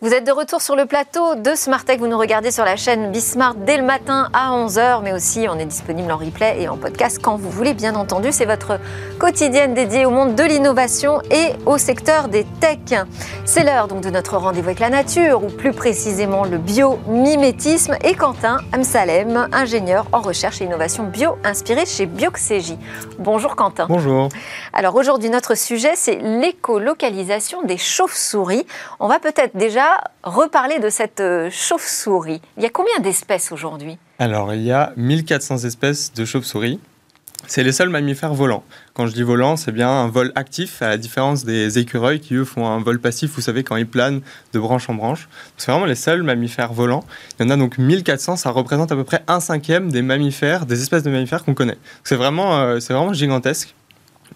Vous 0.00 0.14
êtes 0.14 0.24
de 0.24 0.30
retour 0.30 0.62
sur 0.62 0.76
le 0.76 0.86
plateau 0.86 1.34
de 1.34 1.56
Smartech. 1.56 1.98
Vous 1.98 2.06
nous 2.06 2.18
regardez 2.18 2.52
sur 2.52 2.64
la 2.64 2.76
chaîne 2.76 3.10
Bismart 3.10 3.56
dès 3.56 3.76
le 3.76 3.82
matin 3.82 4.28
à 4.32 4.52
11h, 4.52 5.02
mais 5.02 5.12
aussi 5.12 5.48
on 5.50 5.58
est 5.58 5.64
disponible 5.64 6.12
en 6.12 6.16
replay 6.16 6.62
et 6.62 6.68
en 6.68 6.76
podcast 6.76 7.18
quand 7.20 7.34
vous 7.34 7.50
voulez, 7.50 7.74
bien 7.74 7.96
entendu. 7.96 8.28
C'est 8.30 8.44
votre 8.44 8.78
quotidienne 9.18 9.74
dédiée 9.74 10.06
au 10.06 10.10
monde 10.10 10.36
de 10.36 10.44
l'innovation 10.44 11.20
et 11.32 11.48
au 11.66 11.78
secteur 11.78 12.28
des 12.28 12.46
techs. 12.60 12.94
C'est 13.44 13.64
l'heure 13.64 13.88
donc 13.88 14.02
de 14.02 14.10
notre 14.10 14.36
rendez-vous 14.36 14.68
avec 14.68 14.78
la 14.78 14.88
nature, 14.88 15.42
ou 15.42 15.48
plus 15.48 15.72
précisément 15.72 16.44
le 16.44 16.58
biomimétisme, 16.58 17.96
et 18.04 18.14
Quentin 18.14 18.58
Amsalem, 18.72 19.48
ingénieur 19.50 20.06
en 20.12 20.20
recherche 20.20 20.60
et 20.60 20.64
innovation 20.64 21.02
bio 21.02 21.38
inspiré 21.42 21.86
chez 21.86 22.06
Bioxégie. 22.06 22.78
Bonjour 23.18 23.56
Quentin. 23.56 23.86
Bonjour. 23.88 24.28
Alors 24.72 24.94
aujourd'hui, 24.94 25.28
notre 25.28 25.56
sujet, 25.56 25.94
c'est 25.96 26.20
l'écolocalisation 26.22 27.62
des 27.62 27.78
chauves-souris. 27.78 28.64
On 29.00 29.08
va 29.08 29.18
peut-être 29.18 29.56
déjà 29.56 29.87
reparler 30.22 30.78
de 30.78 30.90
cette 30.90 31.20
euh, 31.20 31.48
chauve-souris. 31.50 32.40
Il 32.56 32.62
y 32.62 32.66
a 32.66 32.70
combien 32.70 32.98
d'espèces 33.00 33.52
aujourd'hui? 33.52 33.98
Alors, 34.18 34.52
il 34.52 34.62
y 34.62 34.72
a 34.72 34.92
1400 34.96 35.64
espèces 35.64 36.12
de 36.12 36.24
chauves-souris. 36.24 36.80
C'est 37.46 37.62
les 37.62 37.72
seuls 37.72 37.88
mammifères 37.88 38.34
volants. 38.34 38.64
Quand 38.94 39.06
je 39.06 39.12
dis 39.12 39.22
volant, 39.22 39.56
c'est 39.56 39.70
bien 39.70 39.88
un 39.88 40.08
vol 40.08 40.32
actif, 40.34 40.82
à 40.82 40.88
la 40.88 40.96
différence 40.96 41.44
des 41.44 41.78
écureuils 41.78 42.20
qui, 42.20 42.34
eux, 42.34 42.44
font 42.44 42.66
un 42.66 42.80
vol 42.80 42.98
passif, 43.00 43.30
vous 43.36 43.40
savez, 43.40 43.62
quand 43.62 43.76
ils 43.76 43.86
planent 43.86 44.22
de 44.52 44.58
branche 44.58 44.90
en 44.90 44.94
branche. 44.94 45.28
C'est 45.56 45.70
vraiment 45.70 45.86
les 45.86 45.94
seuls 45.94 46.22
mammifères 46.22 46.72
volants. 46.72 47.04
Il 47.38 47.44
y 47.44 47.48
en 47.48 47.50
a 47.50 47.56
donc 47.56 47.78
1400, 47.78 48.36
ça 48.36 48.50
représente 48.50 48.90
à 48.90 48.96
peu 48.96 49.04
près 49.04 49.22
un 49.28 49.38
cinquième 49.38 49.90
des 49.90 50.02
mammifères, 50.02 50.66
des 50.66 50.82
espèces 50.82 51.04
de 51.04 51.10
mammifères 51.10 51.44
qu'on 51.44 51.54
connaît. 51.54 51.78
C'est 52.02 52.16
vraiment, 52.16 52.58
euh, 52.58 52.78
vraiment 52.80 53.12
gigantesque 53.12 53.74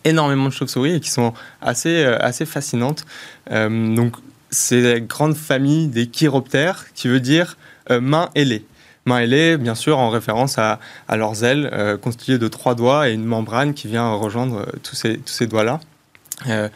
énormément 0.05 0.47
de 0.47 0.53
chauves-souris 0.53 0.95
et 0.95 1.01
qui 1.01 1.11
sont 1.11 1.35
assez, 1.61 2.05
euh, 2.05 2.19
assez 2.21 2.47
fascinantes. 2.47 3.05
donc 3.51 4.15
c'est 4.53 4.81
la 4.81 5.01
grande 5.01 5.35
famille 5.35 5.89
des 5.89 6.07
chiroptères, 6.07 6.93
qui 6.95 7.09
veut 7.09 7.21
dire 7.21 7.57
euh, 7.91 8.01
main 8.01 8.31
ailée. 8.37 8.65
Main 9.07 9.19
ailée, 9.19 9.57
bien 9.57 9.75
sûr, 9.75 9.99
en 9.99 10.11
référence 10.11 10.59
à, 10.59 10.79
leurs 11.11 11.43
ailes, 11.43 11.69
euh, 11.73 11.97
constituées 11.97 12.39
de 12.39 12.47
trois 12.47 12.77
doigts 12.77 13.09
et 13.09 13.15
une 13.15 13.25
membrane 13.25 13.75
qui 13.75 13.89
vient 13.89 14.13
rejoindre 14.13 14.61
euh, 14.61 14.79
tous 14.83 14.95
ces, 14.95 15.19
tous 15.19 15.33
ces 15.33 15.47
doigts-là. 15.47 15.81
et 16.47 16.69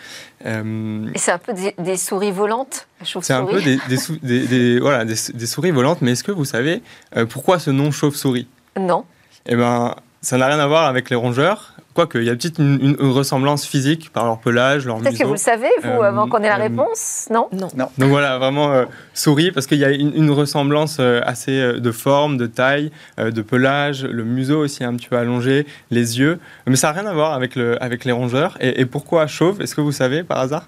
c'est 1.16 1.32
un 1.32 1.38
peu 1.38 1.52
des, 1.78 1.96
souris 1.96 2.32
volantes 2.32 2.88
C'est 3.04 3.32
un 3.32 3.44
peu 3.44 3.60
des, 3.60 3.78
des, 4.22 4.78
voilà, 4.80 5.04
des, 5.04 5.46
souris 5.46 5.70
volantes, 5.70 6.02
mais 6.02 6.12
est-ce 6.12 6.24
que 6.24 6.32
vous 6.32 6.44
savez 6.44 6.82
pourquoi 7.28 7.58
ce 7.58 7.70
nom 7.70 7.90
chauve-souris? 7.90 8.48
Non. 8.78 9.04
Eh 9.46 9.54
ben, 9.54 9.94
ça 10.26 10.38
n'a 10.38 10.48
rien 10.48 10.58
à 10.58 10.66
voir 10.66 10.86
avec 10.86 11.08
les 11.08 11.14
rongeurs. 11.14 11.74
Quoique, 11.94 12.18
il 12.18 12.24
y 12.24 12.30
a 12.30 12.34
peut-être 12.34 12.58
une, 12.58 12.96
ressemblance 13.00 13.64
physique 13.64 14.10
par 14.12 14.24
leur 14.24 14.40
pelage, 14.40 14.84
leur 14.84 14.96
museau. 14.96 15.08
Peut-être 15.08 15.20
que 15.20 15.24
vous 15.24 15.34
le 15.34 15.38
savez, 15.38 15.68
vous, 15.84 15.88
euh, 15.88 16.02
avant 16.02 16.28
qu'on 16.28 16.38
ait 16.38 16.48
la 16.48 16.58
euh, 16.58 16.62
réponse 16.62 17.28
non, 17.30 17.48
non 17.52 17.68
Donc 17.96 18.10
voilà, 18.10 18.36
vraiment 18.36 18.72
euh, 18.72 18.86
souris, 19.14 19.52
parce 19.52 19.68
qu'il 19.68 19.78
y 19.78 19.84
a 19.84 19.90
une, 19.90 20.30
ressemblance 20.32 20.98
assez 20.98 21.74
de 21.74 21.92
forme, 21.92 22.38
de 22.38 22.46
taille, 22.46 22.90
de 23.18 23.40
pelage, 23.40 24.02
le 24.02 24.24
museau 24.24 24.58
aussi 24.58 24.82
un 24.82 24.96
petit 24.96 25.06
peu 25.06 25.16
allongé, 25.16 25.64
les 25.92 26.18
yeux. 26.18 26.40
Mais 26.66 26.74
ça 26.74 26.88
n'a 26.88 27.00
rien 27.00 27.08
à 27.08 27.14
voir 27.14 27.32
avec, 27.32 27.54
le, 27.54 27.80
avec 27.80 28.04
les 28.04 28.12
rongeurs. 28.12 28.58
Et, 28.60 28.80
et 28.80 28.84
pourquoi 28.84 29.28
chauve? 29.28 29.62
Est-ce 29.62 29.76
que 29.76 29.80
vous 29.80 29.92
savez 29.92 30.24
par 30.24 30.40
hasard? 30.40 30.66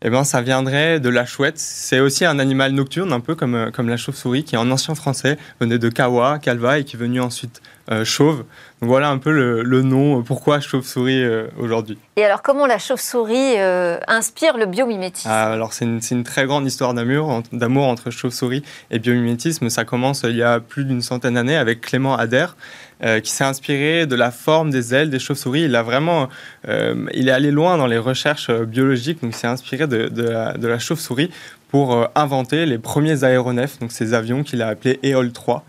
Eh 0.00 0.10
ben, 0.10 0.22
ça 0.22 0.40
viendrait 0.40 1.00
de 1.00 1.08
la 1.08 1.26
chouette. 1.26 1.58
C'est 1.58 1.98
aussi 1.98 2.24
un 2.24 2.38
animal 2.38 2.72
nocturne, 2.72 3.12
un 3.12 3.20
peu 3.20 3.34
comme, 3.34 3.70
comme 3.72 3.88
la 3.88 3.96
chauve-souris, 3.96 4.44
qui 4.44 4.56
en 4.56 4.70
ancien 4.70 4.94
français 4.94 5.36
venait 5.60 5.78
de 5.78 5.88
kawa, 5.88 6.38
calva, 6.38 6.78
et 6.78 6.84
qui 6.84 6.96
est 6.96 6.98
venu 6.98 7.20
ensuite 7.20 7.60
chauve. 8.04 8.44
Donc 8.80 8.90
voilà 8.90 9.08
un 9.08 9.18
peu 9.18 9.32
le, 9.32 9.82
nom, 9.82 10.20
euh, 10.20 10.22
pourquoi 10.22 10.60
chauve-souris 10.60 11.22
euh, 11.22 11.48
aujourd'hui. 11.58 11.98
Et 12.16 12.24
alors 12.24 12.42
comment 12.42 12.64
la 12.66 12.78
chauve-souris 12.78 13.56
inspire 14.06 14.56
le 14.56 14.66
biomimétisme? 14.66 15.28
Ah, 15.30 15.50
Alors 15.52 15.72
c'est 15.72 15.84
une, 15.84 16.22
très 16.22 16.46
grande 16.46 16.66
histoire 16.66 16.94
d'amour, 16.94 17.42
d'amour 17.52 17.86
entre 17.86 18.10
chauve-souris 18.10 18.62
et 18.90 18.98
biomimétisme. 18.98 19.68
Ça 19.68 19.84
commence 19.84 20.22
il 20.24 20.36
y 20.36 20.42
a 20.42 20.60
plus 20.60 20.84
d'une 20.84 21.02
centaine 21.02 21.34
d'années 21.34 21.56
avec 21.56 21.80
Clément 21.80 22.16
Adair. 22.16 22.56
qui 23.22 23.30
s'est 23.30 23.44
inspiré 23.44 24.06
de 24.06 24.16
la 24.16 24.30
forme 24.30 24.70
des 24.70 24.94
ailes 24.94 25.10
des 25.10 25.20
chauves-souris. 25.20 25.62
Il 25.62 25.76
a 25.76 25.82
vraiment, 25.82 26.28
il 26.66 27.28
est 27.28 27.32
allé 27.32 27.50
loin 27.50 27.78
dans 27.78 27.86
les 27.86 27.98
recherches 27.98 28.50
biologiques, 28.50 29.22
donc 29.22 29.32
il 29.32 29.36
s'est 29.36 29.46
inspiré 29.46 29.86
de, 29.86 30.08
de 30.08 30.66
la, 30.66 30.78
chauve-souris 30.78 31.30
pour 31.70 32.08
inventer 32.16 32.66
les 32.66 32.78
premiers 32.78 33.22
aéronefs, 33.22 33.78
donc 33.78 33.92
ces 33.92 34.14
avions 34.14 34.42
qu'il 34.42 34.62
a 34.62 34.68
appelés 34.68 34.98
EOL 35.04 35.32
3. 35.32 35.64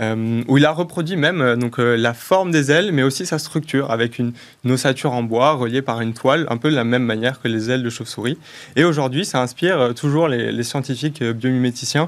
Euh, 0.00 0.42
où 0.48 0.56
il 0.56 0.64
a 0.64 0.70
reproduit 0.70 1.16
même 1.16 1.42
euh, 1.42 1.54
donc, 1.54 1.78
euh, 1.78 1.96
la 1.96 2.14
forme 2.14 2.50
des 2.50 2.70
ailes, 2.70 2.92
mais 2.92 3.02
aussi 3.02 3.26
sa 3.26 3.38
structure, 3.38 3.90
avec 3.90 4.18
une, 4.18 4.32
ossature 4.66 5.12
en 5.12 5.22
bois 5.22 5.52
reliée 5.52 5.82
par 5.82 6.00
une 6.00 6.14
toile, 6.14 6.46
un 6.48 6.56
peu 6.56 6.70
de 6.70 6.74
la 6.74 6.84
même 6.84 7.04
manière 7.04 7.42
que 7.42 7.48
les 7.48 7.70
ailes 7.70 7.82
de 7.82 7.90
chauve-souris. 7.90 8.38
Et 8.74 8.84
aujourd'hui, 8.84 9.26
ça 9.26 9.42
inspire 9.42 9.92
toujours 9.94 10.28
les, 10.28 10.62
scientifiques 10.62 11.22
biomiméticiens 11.22 12.06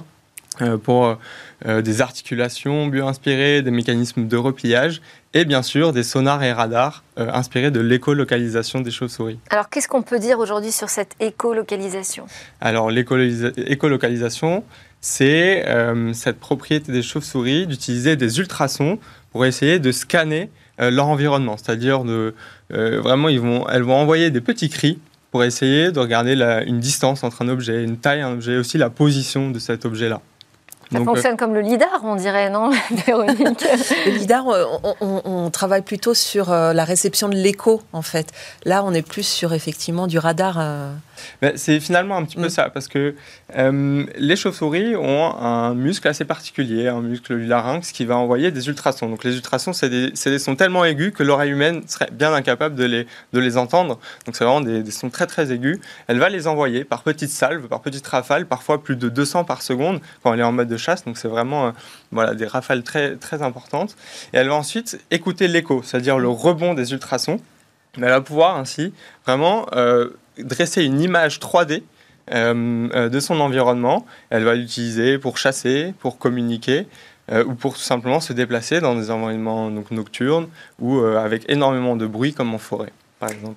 pour 0.85 1.19
des 1.65 2.01
articulations 2.01 2.87
bio-inspirées, 2.87 3.63
des 3.63 3.73
mécanismes 3.73 4.29
de 4.29 4.37
repliage 4.37 5.03
et 5.33 5.45
bien 5.45 5.63
sûr 5.63 5.93
des 5.93 6.05
sonars 6.05 6.45
et 6.45 6.53
radars 6.53 7.03
inspirés 7.17 7.73
de 7.73 7.81
l'écolocalisation 7.81 8.81
des 8.81 8.93
chauves-souris. 8.93 9.41
Alors 9.51 9.69
qu'est-ce 9.69 9.89
qu'on 9.89 10.03
peut 10.03 10.21
dire 10.21 10.39
aujourd'hui 10.39 10.71
sur 10.71 10.89
cette 10.89 11.17
écolocalisation? 11.19 12.27
Alors 12.61 12.93
l'écolocalisation, 12.93 14.63
c'est 15.05 15.69
euh, 15.69 16.15
cette 16.15 16.41
propriété 16.41 16.91
des 16.91 17.03
chauves-souris 17.03 17.67
d'utiliser 17.67 18.17
des 18.17 18.39
ultrasons 18.39 18.99
pour 19.33 19.45
essayer 19.45 19.79
de 19.79 19.93
scanner 19.93 20.49
euh, 20.81 20.91
leur 20.91 21.09
environnement. 21.09 21.59
C'est-à-dire 21.59 22.05
de 22.05 22.35
euh, 22.73 23.03
vraiment, 23.03 23.29
ils 23.29 23.39
vont, 23.39 23.69
elles 23.69 23.83
vont 23.83 23.97
envoyer 23.97 24.31
des 24.31 24.41
petits 24.41 24.71
cris 24.71 24.99
pour 25.31 25.45
essayer 25.45 25.93
de 25.93 26.01
regarder 26.01 26.33
une 26.67 26.81
distance 26.81 27.23
entre 27.23 27.43
un 27.43 27.49
objet, 27.49 27.85
une 27.85 27.99
taille, 27.99 28.23
un 28.23 28.33
objet, 28.33 28.57
aussi 28.57 28.79
la 28.79 28.89
position 28.89 29.51
de 29.51 29.59
cet 29.59 29.85
objet-là. 29.85 30.23
Ça 30.91 31.05
fonctionne 31.05 31.37
comme 31.37 31.53
le 31.53 31.61
LIDAR, 31.61 32.01
on 32.03 32.17
dirait, 32.17 32.49
non, 32.49 32.71
Véronique? 33.07 33.41
Le 34.07 34.11
LIDAR, 34.11 34.47
on, 35.01 35.51
travaille 35.51 35.83
plutôt 35.83 36.15
sur 36.15 36.51
la 36.51 36.85
réception 36.85 37.29
de 37.29 37.35
l'écho, 37.35 37.83
en 37.93 38.03
fait. 38.03 38.29
Là, 38.65 38.85
on 38.85 38.95
est 38.95 39.03
plus 39.03 39.27
sur 39.27 39.53
effectivement 39.53 40.07
du 40.07 40.19
radar. 40.19 40.59
C'est 41.57 41.81
finalement 41.81 42.17
un 42.17 42.25
petit 42.25 42.37
peu 42.37 42.47
mm. 42.47 42.51
ça, 42.51 42.71
parce 42.71 42.89
que 42.89 43.15
euh, 43.57 44.05
les 44.17 44.37
chauves-souris 44.37 44.97
ont 44.97 45.35
un 45.37 45.75
muscle 45.75 46.09
assez 46.09 46.25
particulier, 46.25 46.89
un 46.89 47.01
muscle 47.01 47.37
du 47.37 47.47
larynx 47.47 47.93
qui 47.93 48.05
va 48.05 48.17
envoyer 48.17 48.51
des 48.51 48.69
ultrasons. 48.69 49.09
Donc 49.09 49.25
les 49.25 49.37
ultrasons, 49.37 49.73
c'est 49.73 49.91
des, 49.91 50.11
des, 50.11 50.39
sons 50.39 50.57
tellement 50.57 50.85
aigus 50.85 51.13
que 51.13 51.23
l'oreille 51.23 51.53
humaine 51.53 51.83
serait 51.87 52.09
bien 52.13 52.33
incapable 52.33 52.75
de 52.75 52.85
les, 52.85 53.07
de 53.33 53.41
les 53.41 53.57
entendre. 53.57 53.99
Donc 54.27 54.37
c'est 54.37 54.45
vraiment 54.45 54.61
des, 54.61 54.91
sons 54.91 55.11
très 55.11 55.27
très 55.27 55.53
aigus. 55.53 55.79
Elle 56.07 56.19
va 56.19 56.29
les 56.29 56.47
envoyer 56.47 56.85
par 56.85 57.03
petites 57.03 57.31
salves, 57.31 57.69
par 57.69 57.81
petites 57.81 58.07
rafales, 58.07 58.47
parfois 58.47 58.83
plus 58.83 58.97
de 58.97 59.09
200 59.09 59.45
par 59.45 59.63
seconde 59.63 60.01
quand 60.23 60.33
elle 60.33 60.41
est 60.41 60.45
en 60.45 60.53
mode 60.53 60.69
de 60.69 60.77
chasse. 60.77 61.05
Donc 61.05 61.19
c'est 61.19 61.29
vraiment 61.29 61.67
euh, 61.67 61.71
voilà, 62.13 62.35
des 62.35 62.47
rafales 62.47 62.83
très, 62.83 63.17
très 63.17 63.43
importantes. 63.43 63.97
Et 64.33 64.39
elle 64.39 64.49
va 64.49 64.55
ensuite 64.55 65.01
écouter 65.11 65.49
l'écho, 65.49 65.83
c'est-à-dire 65.83 66.19
le 66.19 66.29
rebond 66.29 66.75
des 66.75 66.93
ultrasons. 66.93 67.39
Mais 67.97 68.07
elle 68.07 68.13
va 68.13 68.21
pouvoir 68.21 68.57
ainsi 68.57 68.93
vraiment... 69.25 69.67
Euh, 69.75 70.11
dresser 70.39 70.85
une 70.85 71.01
image 71.01 71.39
3D 71.41 71.83
euh, 72.33 72.89
euh, 72.95 73.09
de 73.09 73.21
son 73.21 73.41
environnement. 73.41 74.07
Elle 74.31 74.45
va 74.45 74.55
l'utiliser 74.55 75.19
pour 75.19 75.39
chasser, 75.39 75.95
pour 76.01 76.19
communiquer. 76.19 76.87
euh, 77.33 77.43
ou 77.45 77.55
pour 77.55 77.73
tout 77.75 77.81
simplement 77.81 78.21
se 78.21 78.35
déplacer 78.35 78.81
dans 78.81 78.95
des 78.95 79.11
environnements 79.11 79.71
donc, 79.71 79.91
nocturnes 79.91 80.47
ou 80.79 80.99
avec 81.01 81.49
énormément 81.51 81.97
de 81.97 82.07
bruit 82.07 82.35
comme 82.35 82.53
en 82.55 82.59
forêt, 82.59 82.93
par 83.19 83.31
exemple. 83.31 83.57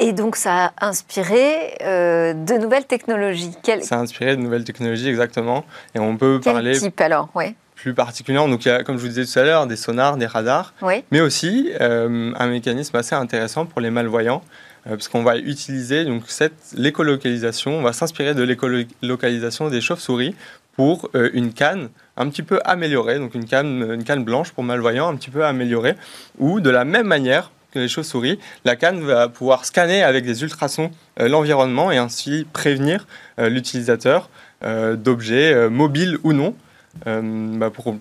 Et 0.00 0.14
donc, 0.14 0.36
ça 0.36 0.72
a 0.78 0.86
inspiré 0.88 1.76
euh, 1.82 2.32
de 2.32 2.54
nouvelles 2.54 2.86
technologies. 2.86 3.52
Quel, 3.62 3.84
Ça 3.84 3.96
a 3.96 3.98
inspiré 3.98 4.34
de 4.36 4.40
nouvelles 4.40 4.64
technologies 4.64 5.08
exactement. 5.10 5.66
Et 5.94 5.98
on 5.98 6.16
peut 6.16 6.40
quel 6.42 6.54
parler 6.54 6.78
type 6.78 6.98
alors 7.02 7.28
Oui. 7.34 7.54
plus 7.74 7.92
particulièrement, 7.92 8.48
donc 8.48 8.64
il 8.64 8.68
y 8.68 8.70
a, 8.70 8.82
comme 8.84 8.96
je 8.96 9.02
vous 9.02 9.08
disais 9.08 9.26
tout 9.26 9.38
à 9.38 9.42
l'heure, 9.42 9.66
des 9.66 9.76
sonars, 9.76 10.16
des 10.16 10.24
radars, 10.24 10.72
mais 11.10 11.20
aussi 11.20 11.70
euh, 11.82 12.32
un 12.38 12.46
mécanisme 12.46 12.96
assez 12.96 13.14
intéressant 13.14 13.66
pour 13.66 13.82
les 13.82 13.90
malvoyants, 13.90 14.42
parce 14.84 15.08
qu'on 15.08 15.22
va 15.22 15.38
utiliser 15.38 16.04
donc 16.04 16.24
cette 16.26 16.74
l'écolocalisation, 16.76 17.78
on 17.78 17.82
va 17.82 17.92
s'inspirer 17.92 18.34
de 18.34 18.42
l'écolocalisation 18.42 19.68
des 19.68 19.80
chauves-souris 19.80 20.34
pour 20.74 21.10
euh, 21.14 21.30
une 21.34 21.52
canne 21.52 21.90
un 22.16 22.28
petit 22.28 22.42
peu 22.42 22.60
améliorée, 22.64 23.18
donc 23.18 23.34
une 23.34 23.44
canne, 23.44 23.92
une 23.92 24.04
canne 24.04 24.24
blanche 24.24 24.52
pour 24.52 24.64
malvoyants 24.64 25.08
un 25.08 25.16
petit 25.16 25.30
peu 25.30 25.44
améliorée, 25.44 25.94
où 26.38 26.60
de 26.60 26.70
la 26.70 26.84
même 26.84 27.06
manière 27.06 27.50
que 27.72 27.78
les 27.78 27.88
chauves-souris, 27.88 28.38
la 28.64 28.76
canne 28.76 29.00
va 29.00 29.28
pouvoir 29.28 29.64
scanner 29.64 30.02
avec 30.02 30.24
des 30.24 30.42
ultrasons 30.42 30.90
euh, 31.20 31.28
l'environnement 31.28 31.90
et 31.90 31.96
ainsi 31.96 32.46
prévenir 32.52 33.06
euh, 33.38 33.48
l'utilisateur 33.48 34.28
euh, 34.64 34.94
d'objets 34.94 35.52
euh, 35.52 35.70
mobiles 35.70 36.18
ou 36.22 36.32
non 36.32 36.54
euh, 37.06 37.20
bah, 37.56 37.70
pour 37.70 37.96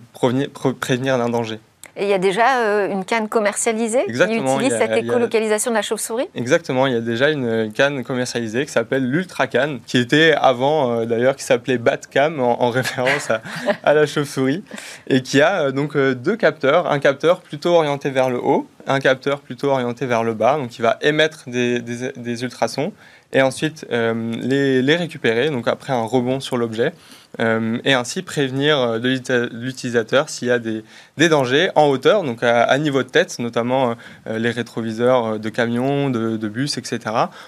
prévenir 0.80 1.18
d'un 1.18 1.30
danger. 1.30 1.60
Et 1.98 2.04
il 2.04 2.10
y 2.10 2.14
a 2.14 2.18
déjà 2.18 2.60
euh, 2.60 2.90
une 2.90 3.04
canne 3.06 3.28
commercialisée 3.28 4.04
Exactement, 4.08 4.58
qui 4.58 4.66
utilise 4.66 4.74
a- 4.74 4.78
cette 4.80 4.92
a- 4.92 4.98
écolocalisation 5.00 5.72
de 5.72 5.76
la 5.76 5.82
chauve-souris 5.82 6.28
Exactement, 6.36 6.88
il 6.88 6.94
y 6.94 6.96
a 6.96 7.02
déjà 7.02 7.30
une, 7.30 7.72
canne 7.74 8.04
commercialisée 8.04 8.66
qui 8.66 8.72
s'appelle 8.72 9.04
l'Ultra 9.10 9.48
Canne, 9.48 9.80
qui 9.86 9.98
était 9.98 10.34
avant 10.40 10.92
euh, 11.02 11.06
d'ailleurs 11.06 11.36
qui 11.36 11.44
s'appelait 11.44 11.78
Batcam 11.78 12.40
en, 12.40 12.62
en 12.62 12.70
référence 12.72 13.30
à, 13.30 13.42
à 13.84 13.94
la 13.94 14.06
chauve-souris, 14.06 14.64
et 15.08 15.22
qui 15.22 15.42
a 15.42 15.64
euh, 15.64 15.72
donc 15.72 15.98
deux 15.98 16.38
capteurs, 16.38 16.90
un 16.92 17.00
capteur 17.00 17.42
plutôt 17.42 17.76
orienté 17.76 18.10
vers 18.10 18.30
le 18.30 18.38
haut, 18.40 18.68
un 18.88 19.00
capteur 19.00 19.42
plutôt 19.42 19.70
orienté 19.70 20.06
vers 20.06 20.24
le 20.24 20.34
bas, 20.34 20.58
donc 20.58 20.70
qui 20.70 20.82
va 20.82 20.98
émettre 21.02 21.44
des, 21.48 21.80
des- 21.82 22.12
des 22.16 22.44
ultrasons 22.44 22.94
et 23.34 23.42
ensuite 23.42 23.86
euh, 23.92 24.34
les, 24.42 24.82
les 24.82 24.96
récupérer, 24.96 25.50
donc 25.50 25.68
après 25.68 25.94
un 25.94 26.04
rebond 26.04 26.40
sur 26.40 26.58
l'objet, 26.58 26.94
euh, 27.40 27.78
et 27.86 27.94
ainsi 27.94 28.22
prévenir 28.24 28.78
euh, 28.78 29.00
de 29.00 29.08
l'uti- 29.08 29.50
l'utilisateur 29.54 30.30
s'il 30.30 30.50
y 30.50 30.52
a 30.52 30.60
des, 30.60 30.84
des 31.18 31.30
dangers 31.30 31.70
en 31.76 31.88
hauteur, 31.88 32.24
donc 32.24 32.44
à, 32.44 32.64
à 32.64 32.78
niveau 32.78 33.04
de 33.04 33.10
tête, 33.10 33.40
notamment 33.40 33.96
les 34.30 34.50
rétroviseurs 34.52 35.40
de 35.40 35.50
camions, 35.50 36.10
de, 36.10 36.36
de 36.36 36.48
bus, 36.50 36.78
etc. 36.78 37.00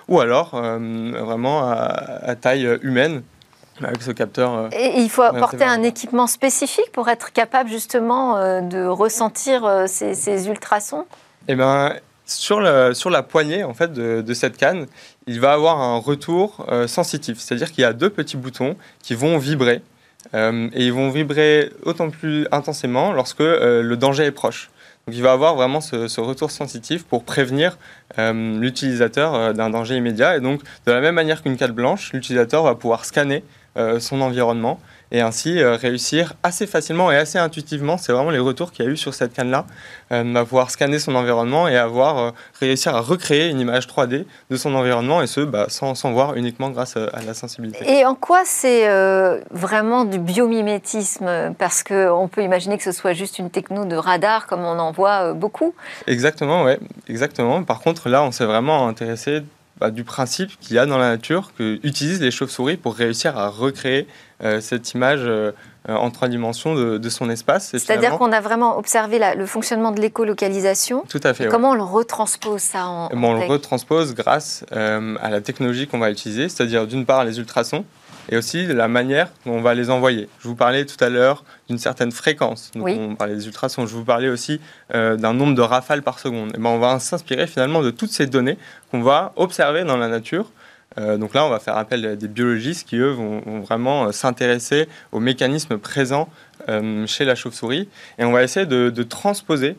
Ou 0.07 0.21
alors 0.21 0.51
vraiment 0.51 1.69
à, 1.69 1.73
à 2.23 2.35
taille 2.35 2.77
humaine 2.81 3.21
avec 3.83 4.01
ce 4.03 4.11
capteur. 4.11 4.69
Et 4.71 5.01
il 5.01 5.09
faut 5.09 5.23
c'est 5.51 5.63
un 5.63 5.83
équipement 5.83 6.27
spécifique 6.27 6.91
pour 6.93 7.09
être 7.09 7.33
capable 7.33 7.69
justement 7.69 8.61
de 8.61 8.85
ressentir 8.85 9.83
ces, 9.87 10.13
ces 10.13 10.47
ultrasons? 10.47 11.05
Eh 11.47 11.55
ben, 11.55 11.93
sur, 12.25 12.61
le- 12.61 12.93
sur 12.93 13.09
la 13.09 13.21
poignée 13.23 13.63
en 13.63 13.73
fait, 13.73 13.91
de, 13.91 14.21
de 14.21 14.33
cette 14.33 14.57
canne, 14.57 14.85
il 15.27 15.39
va 15.39 15.53
avoir 15.53 15.79
un 15.79 15.97
retour 15.97 16.65
euh, 16.69 16.87
sensitif. 16.87 17.39
C'est-à-dire 17.39 17.71
qu'il 17.71 17.81
y 17.81 17.85
a 17.85 17.93
deux 17.93 18.09
petits 18.09 18.37
boutons 18.37 18.75
qui 19.01 19.15
vont 19.15 19.37
vibrer. 19.37 19.81
euh, 20.33 20.69
et 20.73 20.85
ils 20.85 20.93
vont 20.93 21.09
vibrer 21.09 21.71
autant 21.83 22.09
plus 22.09 22.47
intensément 22.51 23.11
lorsque 23.11 23.41
euh, 23.41 23.81
le 23.81 23.97
danger 23.97 24.25
est 24.25 24.31
proche. 24.31 24.69
Donc 25.05 25.15
il 25.17 25.21
va 25.21 25.33
avoir 25.33 25.55
vraiment 25.55 25.81
ce, 25.81 26.21
retour 26.21 26.49
sensitif 26.49 27.03
pour 27.03 27.25
prévenir 27.25 27.77
l'utilisateur 28.17 29.53
d'un 29.53 29.69
danger 29.69 29.97
immédiat. 29.97 30.37
Et 30.37 30.39
donc, 30.39 30.61
de 30.85 30.93
la 30.93 31.01
même 31.01 31.15
manière 31.15 31.43
qu'une 31.43 31.57
canne 31.57 31.73
blanche, 31.73 32.13
l'utilisateur 32.13 32.63
va 32.63 32.75
pouvoir 32.75 33.03
scanner 33.03 33.43
son 33.99 34.21
environnement 34.21 34.79
et 35.13 35.21
ainsi 35.21 35.59
euh, 35.59 35.75
réussir 35.75 36.33
assez 36.43 36.67
facilement 36.67 37.11
et 37.11 37.15
assez 37.15 37.37
intuitivement, 37.37 37.97
c'est 37.97 38.11
vraiment 38.11 38.31
les 38.31 38.39
retours 38.39 38.71
qu'il 38.71 38.83
y 38.83 38.87
a 38.87 38.91
eu 38.91 38.97
sur 38.97 39.13
cette 39.13 39.33
canne-là, 39.33 39.65
euh, 40.11 40.23
va 40.33 40.43
pouvoir 40.43 40.71
scanner 40.71 40.99
son 40.99 41.15
environnement 41.15 41.67
et 41.67 41.77
avoir 41.77 42.17
euh, 42.17 42.31
réussir 42.59 42.95
à 42.95 42.99
recréer 42.99 43.49
une 43.49 43.59
image 43.59 43.87
3D 43.87 44.25
de 44.49 44.55
son 44.57 44.73
environnement 44.75 45.21
et 45.21 45.27
ce, 45.27 45.41
bah, 45.41 45.67
sans, 45.69 45.95
sans 45.95 46.11
voir 46.11 46.35
uniquement 46.35 46.71
grâce 46.71 46.97
à, 46.97 47.05
à 47.13 47.21
la 47.21 47.33
sensibilité. 47.33 47.89
Et 47.89 48.05
en 48.05 48.15
quoi 48.15 48.41
c'est 48.43 48.89
euh, 48.89 49.39
vraiment 49.51 50.03
du 50.03 50.17
biomimétisme? 50.17 51.53
Parce 51.57 51.83
qu'on 51.83 52.27
peut 52.27 52.41
imaginer 52.41 52.77
que 52.77 52.83
ce 52.83 52.91
soit 52.91 53.13
juste 53.13 53.39
une 53.39 53.49
techno 53.49 53.85
de 53.85 53.95
radar 53.95 54.47
comme 54.47 54.61
on 54.61 54.79
en 54.79 54.91
voit 54.91 55.29
euh, 55.29 55.33
beaucoup. 55.33 55.73
Exactement, 56.07 56.63
ouais, 56.63 56.79
exactement. 57.07 57.63
Par 57.63 57.79
contre, 57.81 58.09
là, 58.09 58.23
on 58.23 58.31
s'est 58.31 58.45
vraiment 58.45 58.87
intéressé 58.87 59.43
bah, 59.79 59.89
du 59.91 60.03
principe 60.03 60.51
qu'il 60.59 60.75
y 60.75 60.79
a 60.79 60.85
dans 60.85 60.97
la 60.97 61.09
nature 61.09 61.51
que 61.57 61.79
utilisent 61.83 62.21
les 62.21 62.31
chauves-souris 62.31 62.77
pour 62.77 62.95
réussir 62.95 63.37
à 63.37 63.49
recréer 63.49 64.07
euh, 64.43 64.61
cette 64.61 64.93
image 64.93 65.21
euh, 65.23 65.51
en 65.87 66.11
trois 66.11 66.27
dimensions 66.27 66.75
de, 66.75 66.97
de 66.97 67.09
son 67.09 67.29
espace. 67.29 67.69
C'est-à-dire 67.71 67.95
finalement- 68.11 68.17
qu'on 68.17 68.31
a 68.31 68.39
vraiment 68.41 68.77
observé 68.77 69.19
la- 69.19 69.35
le 69.35 69.45
fonctionnement 69.45 69.91
de 69.91 69.99
l'écolocalisation. 69.99 71.03
Tout 71.09 71.19
à 71.23 71.33
fait. 71.33 71.45
ouais. 71.45 71.49
Comment 71.49 71.71
on 71.71 71.75
le 71.75 71.83
retranspose 71.83 72.61
ça 72.61 72.85
en, 72.87 73.09
Eh 73.11 73.15
ben, 73.15 73.23
on 73.23 73.33
le 73.33 73.45
retranspose 73.45 74.13
grâce 74.13 74.63
euh, 74.71 75.15
à 75.21 75.29
la 75.29 75.41
technologie 75.41 75.87
qu'on 75.87 75.99
va 75.99 76.11
utiliser, 76.11 76.49
c'est-à-dire 76.49 76.87
d'une 76.87 77.05
part 77.05 77.23
les 77.25 77.39
ultrasons 77.39 77.85
et 78.29 78.37
aussi 78.37 78.65
la 78.65 78.87
manière 78.87 79.29
dont 79.45 79.53
on 79.53 79.61
va 79.61 79.73
les 79.73 79.89
envoyer. 79.89 80.29
Je 80.41 80.47
vous 80.47 80.55
parlais 80.55 80.85
tout 80.85 81.01
à 81.03 81.09
l'heure 81.09 81.43
d'une 81.67 81.77
certaine 81.77 82.11
fréquence. 82.11 82.71
Donc 82.75 82.85
Oui. 82.85 82.97
on 82.99 83.15
parlait 83.15 83.35
des 83.35 83.45
ultrasons. 83.47 83.85
Je 83.85 83.93
vous 83.95 84.05
parlais 84.05 84.29
aussi 84.29 84.59
euh, 84.93 85.15
d'un 85.15 85.33
nombre 85.33 85.55
de 85.55 85.61
rafales 85.61 86.01
par 86.01 86.19
seconde. 86.19 86.51
Et 86.55 86.59
ben, 86.59 86.69
on 86.69 86.79
va 86.79 86.99
s'inspirer 86.99 87.47
finalement 87.47 87.81
de 87.81 87.91
toutes 87.91 88.11
ces 88.11 88.27
données 88.27 88.57
qu'on 88.91 89.01
va 89.01 89.33
observer 89.35 89.83
dans 89.83 89.97
la 89.97 90.07
nature. 90.07 90.49
Euh, 90.97 91.17
donc 91.17 91.33
là, 91.33 91.45
on 91.45 91.49
va 91.49 91.59
faire 91.59 91.77
appel 91.77 92.05
à 92.05 92.15
des 92.15 92.27
biologistes 92.27 92.87
qui, 92.87 92.97
eux, 92.97 93.09
vont, 93.11 93.39
vont 93.41 93.59
vraiment 93.61 94.05
euh, 94.05 94.11
s'intéresser 94.11 94.87
aux 95.11 95.19
mécanismes 95.19 95.77
présents 95.77 96.29
euh, 96.69 97.07
chez 97.07 97.25
la 97.25 97.35
chauve-souris. 97.35 97.89
Et 98.19 98.25
on 98.25 98.31
va 98.31 98.43
essayer 98.43 98.65
de, 98.65 98.89
de 98.89 99.03
transposer 99.03 99.75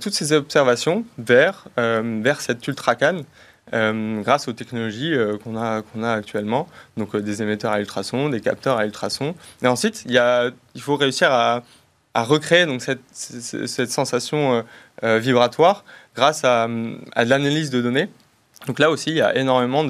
toutes 0.00 0.12
ces 0.12 0.32
observations 0.32 1.04
vers, 1.18 1.68
vers 1.76 2.40
cette 2.40 2.66
ultracane 2.66 3.22
euh, 3.74 4.22
grâce 4.22 4.48
aux 4.48 4.52
technologies 4.52 5.14
euh, 5.14 5.36
qu'on 5.38 5.56
a, 5.56 5.82
qu'on 5.82 6.02
a 6.02 6.12
actuellement, 6.12 6.68
donc 6.96 7.14
euh, 7.14 7.20
des 7.20 7.42
émetteurs 7.42 7.72
à 7.72 7.80
ultrasons, 7.80 8.28
des 8.28 8.40
capteurs 8.40 8.78
à 8.78 8.86
ultrasons. 8.86 9.34
Et 9.62 9.66
ensuite, 9.66 10.04
il, 10.06 10.12
y 10.12 10.18
a, 10.18 10.50
il 10.74 10.80
faut 10.80 10.96
réussir 10.96 11.32
à, 11.32 11.62
à 12.14 12.24
recréer 12.24 12.66
donc, 12.66 12.82
cette, 12.82 13.00
cette, 13.12 13.90
sensation 13.90 14.64
vibratoire 15.02 15.84
grâce 16.16 16.44
à, 16.44 16.64
à 17.14 17.24
de 17.24 17.30
l'analyse 17.30 17.70
de 17.70 17.80
données. 17.80 18.08
Donc 18.66 18.78
là 18.78 18.90
aussi, 18.90 19.10
il 19.10 19.16
y 19.16 19.20
a 19.20 19.36
énormément 19.36 19.84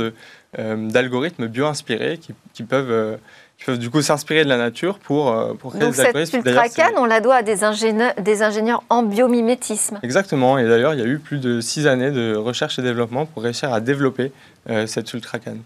d'algorithmes 0.56 1.46
bio-inspirés 1.46 2.18
qui, 2.18 2.34
qui 2.52 2.64
peuvent, 2.64 3.18
qui 3.58 3.64
peuvent 3.64 3.78
du 3.78 3.90
coup 3.90 4.00
s'inspirer 4.02 4.44
de 4.44 4.48
la 4.48 4.56
nature 4.56 4.98
pour, 5.00 5.32
euh, 5.32 5.52
pour 5.54 5.70
créer 5.72 5.80
Donc 5.82 5.90
des 5.90 5.96
cette. 5.96 6.12
D'ailleurs, 6.14 6.28
c'est- 6.28 6.36
ultracane, 6.38 6.94
on 6.96 7.04
la 7.06 7.20
doit 7.20 7.34
à 7.36 7.42
des 7.42 7.64
ingénieurs, 7.64 8.12
des 8.20 8.42
ingénieurs 8.42 8.82
en 8.88 9.02
biomimétisme. 9.02 9.98
Exactement, 10.02 10.58
et 10.58 10.64
d'ailleurs, 10.68 10.94
il 10.94 11.00
y 11.00 11.02
a 11.02 11.06
eu 11.06 11.18
plus 11.18 11.38
de 11.38 11.60
six 11.60 11.86
années 11.88 12.10
de 12.12 12.36
recherche 12.36 12.78
et 12.78 12.82
développement 12.82 13.26
pour 13.26 13.42
réussir 13.42 13.72
à 13.72 13.80
développer 13.80 14.30
euh, 14.70 14.86
cette 14.86 15.12
ultracane. 15.12 15.58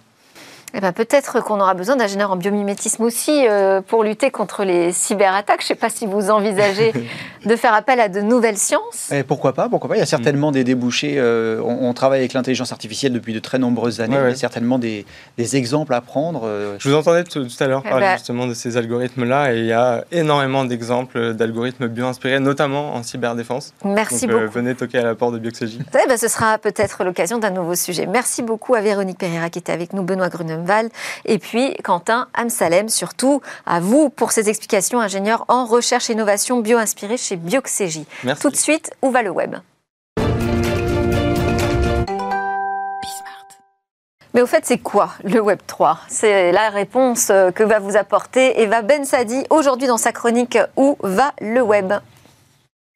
Eh 0.75 0.81
ben, 0.81 0.93
peut-être 0.93 1.43
qu'on 1.43 1.61
aura 1.61 1.75
besoin 1.75 1.97
d'ingénieurs 1.97 2.31
en 2.33 2.37
biomimétisme 2.37 3.03
aussi 3.03 3.47
euh, 3.49 3.81
pour 3.83 4.05
lutter 4.05 4.31
contre 4.31 4.64
les 4.64 4.93
cyberattaques. 4.93 5.61
Je 5.61 5.64
ne 5.64 5.68
sais 5.68 5.75
pas 5.75 5.91
si 5.91 6.07
vous 6.07 6.31
envisagez 6.31 6.93
de 7.45 7.57
faire 7.57 7.75
appel 7.75 8.01
à 8.01 8.09
de 8.09 8.20
nouvelles 8.20 8.57
sciences. 8.57 9.11
Et 9.12 9.23
pourquoi 9.23 9.53
pas 9.53 9.68
Pourquoi 9.68 9.91
pas 9.91 9.97
Il 9.97 10.01
y 10.01 10.03
a 10.03 10.07
certainement 10.07 10.51
des 10.53 10.64
débouchés. 10.64 11.14
euh, 11.18 11.61
on, 11.62 11.89
on 11.89 11.93
travaille 11.95 12.20
avec 12.20 12.33
l'intelligence 12.33 12.73
artificielle 12.73 13.12
depuis 13.12 13.35
de 13.35 13.39
très 13.39 13.59
nombreuses 13.59 14.01
années. 14.01 14.16
Ouais, 14.16 14.23
ouais. 14.23 14.29
Il 14.29 14.33
y 14.33 14.35
a 14.35 14.39
certainement 14.39 14.79
des, 14.79 15.05
des 15.37 15.57
exemples 15.57 15.93
à 15.95 16.01
prendre. 16.01 16.43
euh, 16.45 16.77
Je 16.79 16.89
vous 16.89 16.95
entendais 16.95 17.25
tout, 17.25 17.45
tout 17.45 17.64
à 17.64 17.66
l'heure 17.66 17.83
Eh 17.85 17.89
parler 17.91 18.07
ben- 18.07 18.16
justement 18.16 18.47
de 18.47 18.55
ces 18.55 18.77
algorithmes-là, 18.77 19.53
et 19.55 19.59
il 19.59 19.66
y 19.66 19.73
a 19.73 20.05
énormément 20.11 20.64
d'exemples 20.64 21.35
d'algorithmes 21.35 21.89
bio-inspirés, 21.89 22.41
notamment 22.41 22.95
en 22.95 23.03
cyberdéfense. 23.03 23.75
Merci 23.85 24.27
Donc, 24.27 24.37
euh, 24.37 24.41
beaucoup. 24.47 24.55
venez 24.55 24.75
toquer 24.75 24.99
à 24.99 25.05
la 25.05 25.14
porte 25.14 25.35
de 25.35 25.39
Bioxégie. 25.39 25.81
Eh 26.03 26.09
ben, 26.09 26.16
ce 26.16 26.29
sera 26.29 26.57
peut-être 26.59 27.05
l'occasion 27.05 27.39
d'un 27.39 27.51
nouveau 27.51 27.75
sujet. 27.75 28.07
Merci 28.07 28.43
beaucoup 28.43 28.75
à 28.75 28.81
Véronique 28.81 29.18
Pereira 29.18 29.51
qui 29.51 29.59
était 29.59 29.73
avec 29.73 29.93
nous, 29.93 30.03
Benoît 30.03 30.31
Et 31.24 31.38
puis 31.38 31.74
Quentin 31.82 32.28
Amsalem, 32.34 32.88
surtout 32.88 33.40
à 33.66 33.80
vous 33.80 34.10
pour 34.10 34.32
ces 34.32 34.48
explications, 34.48 35.00
ingénieur 35.00 35.44
en 35.48 35.66
recherche 35.66 36.10
et 36.10 36.12
innovation 36.12 36.60
bio-inspirée 36.60 37.16
chez 37.16 37.36
Bioxégie. 37.36 38.06
Merci. 38.24 38.42
Tout 38.42 38.50
de 38.50 38.56
suite, 38.56 38.90
où 39.02 39.10
va 39.10 39.22
le 39.22 39.30
web? 39.30 39.56
Mais 44.34 44.40
au 44.40 44.46
fait, 44.46 44.64
c'est 44.64 44.78
quoi 44.78 45.10
le 45.24 45.40
Web 45.40 45.58
3 45.66 45.98
C'est 46.08 46.52
la 46.52 46.70
réponse 46.70 47.28
euh, 47.30 47.50
que 47.50 47.62
va 47.62 47.78
vous 47.80 47.98
apporter 47.98 48.62
Eva 48.62 48.80
Ben 48.80 49.04
Sadi 49.04 49.44
aujourd'hui 49.50 49.88
dans 49.88 49.98
sa 49.98 50.12
chronique 50.12 50.58
Où 50.76 50.96
va 51.02 51.32
le 51.40 51.60
web? 51.60 51.92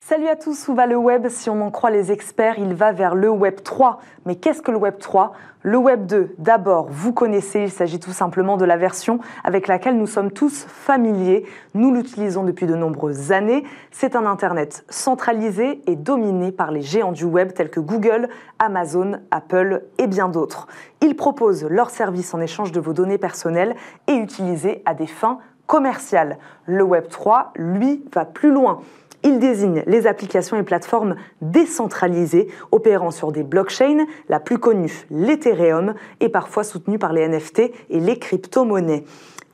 Salut 0.09 0.29
à 0.29 0.37
tous, 0.37 0.69
où 0.69 0.75
va 0.77 0.87
le 0.87 0.95
web? 0.95 1.27
Si 1.29 1.51
on 1.51 1.61
en 1.63 1.73
croit 1.73 1.91
les 1.91 2.13
experts, 2.13 2.61
il 2.61 2.75
va 2.75 2.93
vers 2.93 3.17
le 3.17 3.29
web 3.29 3.57
3. 3.65 3.99
Mais 4.25 4.37
qu'est-ce 4.37 4.63
que 4.63 4.71
le 4.71 4.77
web 4.77 4.99
3 5.01 5.33
Le 5.63 5.79
web 5.79 6.07
2, 6.07 6.37
d'abord, 6.39 6.87
vous 6.89 7.13
connaissez, 7.13 7.63
il 7.63 7.73
s'agit 7.73 7.99
tout 7.99 8.13
simplement 8.13 8.57
de 8.57 8.65
la 8.65 8.77
version 8.77 9.19
avec 9.43 9.67
laquelle 9.67 9.97
nous 9.97 10.07
sommes 10.07 10.31
tous 10.31 10.65
familiers. 10.69 11.45
Nous 11.75 11.93
l'utilisons 11.93 12.45
depuis 12.45 12.67
de 12.67 12.77
nombreuses 12.77 13.33
années. 13.33 13.65
C'est 13.91 14.15
un 14.15 14.27
Internet 14.27 14.85
centralisé 14.89 15.83
et 15.89 15.97
dominé 15.97 16.53
par 16.53 16.71
les 16.71 16.83
géants 16.83 17.11
du 17.11 17.25
web 17.25 17.53
tels 17.53 17.71
que 17.71 17.81
Google, 17.81 18.29
Amazon, 18.61 19.19
Apple 19.33 19.83
et 19.99 20.07
bien 20.07 20.29
d'autres. 20.29 20.69
Ils 21.01 21.17
proposent 21.17 21.65
leurs 21.65 21.91
services 21.91 22.33
en 22.33 22.41
échange 22.41 22.71
de 22.71 22.79
vos 22.79 22.93
données 22.93 23.19
personnelles 23.19 23.75
et 24.07 24.15
utilisées 24.15 24.83
à 24.85 24.95
des 24.95 25.09
fins 25.09 25.41
commerciales. 25.67 26.39
Le 26.65 26.85
web 26.85 27.09
3, 27.09 27.55
lui, 27.57 28.05
va 28.15 28.25
plus 28.25 28.53
loin. 28.53 28.83
Il 29.27 29.41
désigne 29.41 29.83
les 29.89 30.07
applications 30.07 30.57
et 30.57 30.63
plateformes 30.63 31.17
décentralisées 31.41 32.47
opérant 32.71 33.11
sur 33.11 33.33
des 33.33 33.43
blockchains, 33.43 34.07
la 34.29 34.39
plus 34.39 34.59
connue, 34.59 35.05
l'Ethereum, 35.11 35.95
et 36.21 36.29
parfois 36.29 36.63
soutenue 36.63 37.01
par 37.01 37.13
les 37.13 37.27
NFT 37.27 37.73
et 37.91 37.99
les 37.99 38.21
crypto-monnaies. 38.21 39.03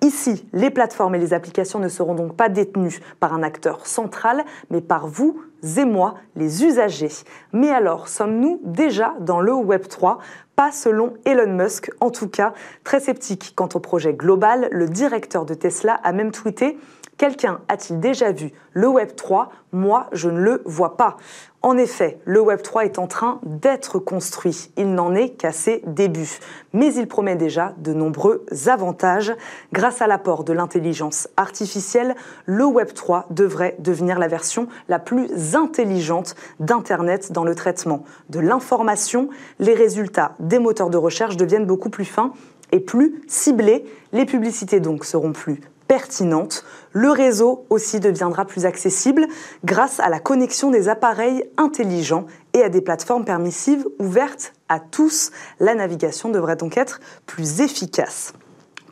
Ici, 0.03 0.47
les 0.53 0.69
plateformes 0.69 1.15
et 1.15 1.19
les 1.19 1.33
applications 1.33 1.79
ne 1.79 1.89
seront 1.89 2.15
donc 2.15 2.37
pas 2.37 2.51
détenues 2.51 3.01
par 3.19 3.33
un 3.33 3.43
acteur 3.43 3.87
central, 3.87 4.45
mais 4.69 4.83
par 4.83 5.07
vous 5.07 5.41
et 5.79 5.85
moi, 5.87 6.17
les 6.37 6.65
usagers. 6.65 7.25
Mais 7.55 7.71
alors, 7.71 8.09
sommes-nous 8.09 8.61
déjà 8.65 9.15
dans 9.21 9.41
le 9.41 9.55
Web 9.55 9.89
3 9.89 10.19
Pas 10.55 10.71
selon 10.71 11.15
Elon 11.25 11.55
Musk, 11.55 11.91
en 12.01 12.11
tout 12.11 12.29
cas. 12.29 12.53
Très 12.85 13.01
sceptique 13.01 13.55
quant 13.57 13.71
au 13.73 13.81
projet 13.81 14.13
global, 14.13 14.69
le 14.71 14.87
directeur 14.87 15.47
de 15.47 15.55
Tesla 15.55 15.95
a 16.03 16.13
même 16.13 16.31
tweeté 16.31 16.77
Quelqu'un 17.23 17.61
a-t-il 17.69 18.01
déjà 18.01 18.33
vu 18.33 18.51
le 18.73 18.89
Web 18.89 19.15
3 19.15 19.53
Moi, 19.71 20.09
je 20.11 20.29
ne 20.29 20.41
le 20.41 20.61
vois 20.65 20.97
pas. 20.97 21.19
En 21.63 21.79
effet, 21.79 22.19
le 22.25 22.41
Web 22.41 22.63
3 22.63 22.85
est 22.85 22.99
en 22.99 23.07
train 23.07 23.39
d'être 23.45 24.01
construit. 24.01 24.73
Il 24.77 24.93
n'en 24.93 25.15
est 25.15 25.29
qu'à 25.29 25.53
ses 25.53 25.85
débuts. 25.87 26.41
Mais 26.73 26.93
il 26.93 27.07
promet 27.07 27.37
déjà 27.37 27.77
de 27.79 27.93
nombreux 27.93 28.45
avantages. 28.67 29.33
Grâce 29.73 30.03
à 30.03 30.09
l'apport 30.09 30.43
de 30.43 30.53
l'intelligence 30.53 31.29
artificielle, 31.37 32.17
le 32.45 32.65
Web 32.65 32.93
3 32.93 33.27
devrait 33.31 33.77
devenir 33.79 34.19
la 34.19 34.27
version 34.27 34.67
la 34.89 34.99
plus 34.99 35.55
intelligente 35.55 36.35
d'Internet 36.59 37.31
dans 37.31 37.45
le 37.45 37.55
traitement 37.55 38.03
de 38.31 38.41
l'information. 38.41 39.29
Les 39.61 39.75
résultats 39.75 40.35
des 40.41 40.59
moteurs 40.59 40.91
de 40.91 40.99
recherche 40.99 41.37
deviennent 41.37 41.67
beaucoup 41.67 41.89
plus 41.89 42.05
fins 42.05 42.33
et 42.73 42.81
plus 42.81 43.23
ciblés. 43.29 43.85
Les 44.11 44.27
publicités 44.27 44.81
donc 44.81 45.05
seront 45.05 45.31
plus 45.31 45.61
pertinente. 45.93 46.65
Le 46.93 47.11
réseau 47.11 47.67
aussi 47.69 48.01
deviendra 48.01 48.47
plus 48.47 48.65
accessible 48.65 49.27
grâce 49.63 50.01
à 50.01 50.09
la 50.09 50.21
connexion 50.21 50.71
des 50.71 50.89
appareils 50.89 51.45
intelligents 51.59 52.25
et 52.55 52.63
à 52.63 52.71
des 52.71 52.81
plateformes 52.81 53.27
permissives 53.27 53.87
ouvertes 53.99 54.55
à 54.71 54.81
tous. 54.81 55.33
La 55.61 55.75
navigation 55.75 56.31
devrait 56.31 56.57
donc 56.57 56.79
être 56.79 57.01
plus 57.27 57.61
efficace. 57.61 58.33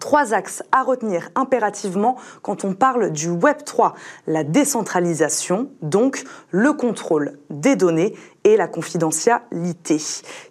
Trois 0.01 0.33
axes 0.33 0.63
à 0.73 0.83
retenir 0.83 1.29
impérativement 1.35 2.17
quand 2.41 2.65
on 2.65 2.73
parle 2.73 3.11
du 3.11 3.29
Web 3.29 3.59
3. 3.67 3.95
La 4.27 4.45
décentralisation, 4.45 5.71
donc 5.83 6.25
le 6.51 6.73
contrôle 6.73 7.39
des 7.51 7.77
données 7.77 8.17
et 8.45 8.57
la 8.57 8.67
confidentialité. 8.67 9.99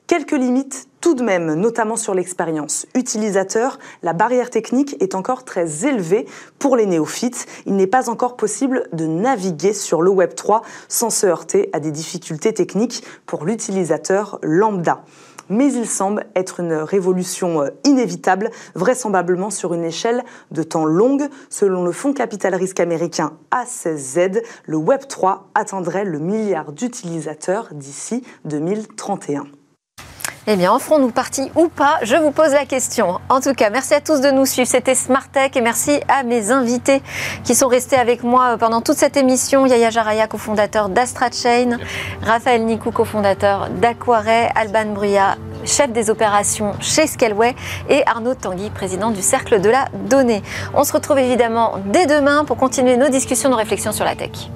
Quelques 0.06 0.34
limites 0.34 0.88
tout 1.02 1.16
de 1.16 1.24
même, 1.24 1.56
notamment 1.56 1.95
sur 1.95 2.14
l'expérience 2.14 2.86
utilisateur, 2.93 3.80
la 4.04 4.14
barrière 4.14 4.52
technique 4.52 4.95
est 5.02 5.16
encore 5.16 5.45
très 5.45 5.88
élevée 5.88 6.28
pour 6.60 6.76
les 6.76 6.86
néophytes. 6.86 7.47
Il 7.66 7.76
n'est 7.76 7.88
pas 7.88 8.10
encore 8.10 8.38
possible 8.38 8.88
de 8.93 9.08
naviguer 9.08 9.74
sur 9.74 10.04
le 10.04 10.12
Web 10.12 10.36
3 10.36 10.62
sans 10.89 11.10
se 11.10 11.26
heurter 11.26 11.70
à 11.74 11.80
des 11.80 11.91
difficultés 11.91 12.54
techniques 12.54 13.04
pour 13.26 13.45
l'utilisateur 13.45 14.38
lambda 14.43 15.04
mais 15.50 15.74
il 15.74 15.88
semble 15.88 16.26
être 16.36 16.60
une 16.62 16.74
révolution 16.74 17.62
euh, 17.62 17.70
inévitable, 17.84 18.50
vraisemblablement 18.76 19.50
sur 19.50 19.74
une 19.74 19.84
échelle 19.84 20.24
de 20.52 20.64
temps 20.64 20.86
longue. 20.86 21.28
Selon 21.50 21.84
le 21.84 21.91
fonds 21.91 22.14
capital 22.14 22.56
risque 22.56 22.80
américain 22.80 23.34
A16Z, 23.52 24.41
le 24.66 24.78
Web3 24.78 25.39
atteindrait 25.56 26.06
le 26.06 26.20
milliard 26.20 26.72
d'utilisateurs 26.72 27.70
d'ici 27.74 28.24
2031. 28.45 29.59
Eh 30.48 30.56
bien, 30.56 30.72
en 30.72 30.80
ferons-nous 30.80 31.12
partie 31.12 31.52
ou 31.56 31.68
pas? 31.68 32.00
Je 32.02 32.16
vous 32.16 32.32
pose 32.32 32.54
la 32.54 32.66
question. 32.66 33.20
En 33.30 33.40
tout 33.40 33.54
cas, 33.54 33.70
merci 33.70 33.94
à 33.94 34.02
tous 34.02 34.20
de 34.20 34.32
nous 34.32 34.46
suivre. 34.46 34.68
C'était 34.68 34.96
Smart 34.96 35.28
Tech 35.28 35.52
et 35.56 35.62
merci 35.62 36.00
à 36.08 36.24
mes 36.24 36.50
invités 36.50 37.04
qui 37.44 37.54
sont 37.54 37.68
restés 37.68 37.98
avec 37.98 38.24
moi 38.24 38.58
pendant 38.58 38.82
toute 38.82 38.98
cette 38.98 39.16
émission. 39.16 39.66
Yaya 39.66 39.92
Jaraya, 39.92 40.28
cofondateur 40.28 40.90
d'Astra 40.90 41.30
Chain, 41.32 41.78
Raphaël 42.24 42.66
Nikou, 42.66 42.92
cofondateur 42.92 43.70
d'Aquaret, 43.70 44.50
Alban 44.56 44.94
Bruyat, 44.94 45.36
chef 45.66 45.92
des 45.92 46.10
opérations 46.10 46.74
chez 46.80 47.06
Scaleway 47.06 47.56
et 47.90 48.02
Arnaud 48.08 48.34
Tanguy, 48.34 48.72
président 48.72 49.12
du 49.12 49.22
Cercle 49.22 49.62
de 49.62 49.70
la 49.70 49.86
Donnée. 49.94 50.42
On 50.74 50.84
se 50.84 50.94
retrouve 50.94 51.20
évidemment 51.20 51.76
dès 51.86 52.08
demain 52.08 52.44
pour 52.44 52.58
continuer 52.58 52.98
nos 52.98 53.10
discussions, 53.10 53.50
nos 53.50 53.58
réflexions 53.58 53.92
sur 53.92 54.06
la 54.06 54.16
tech. 54.16 54.50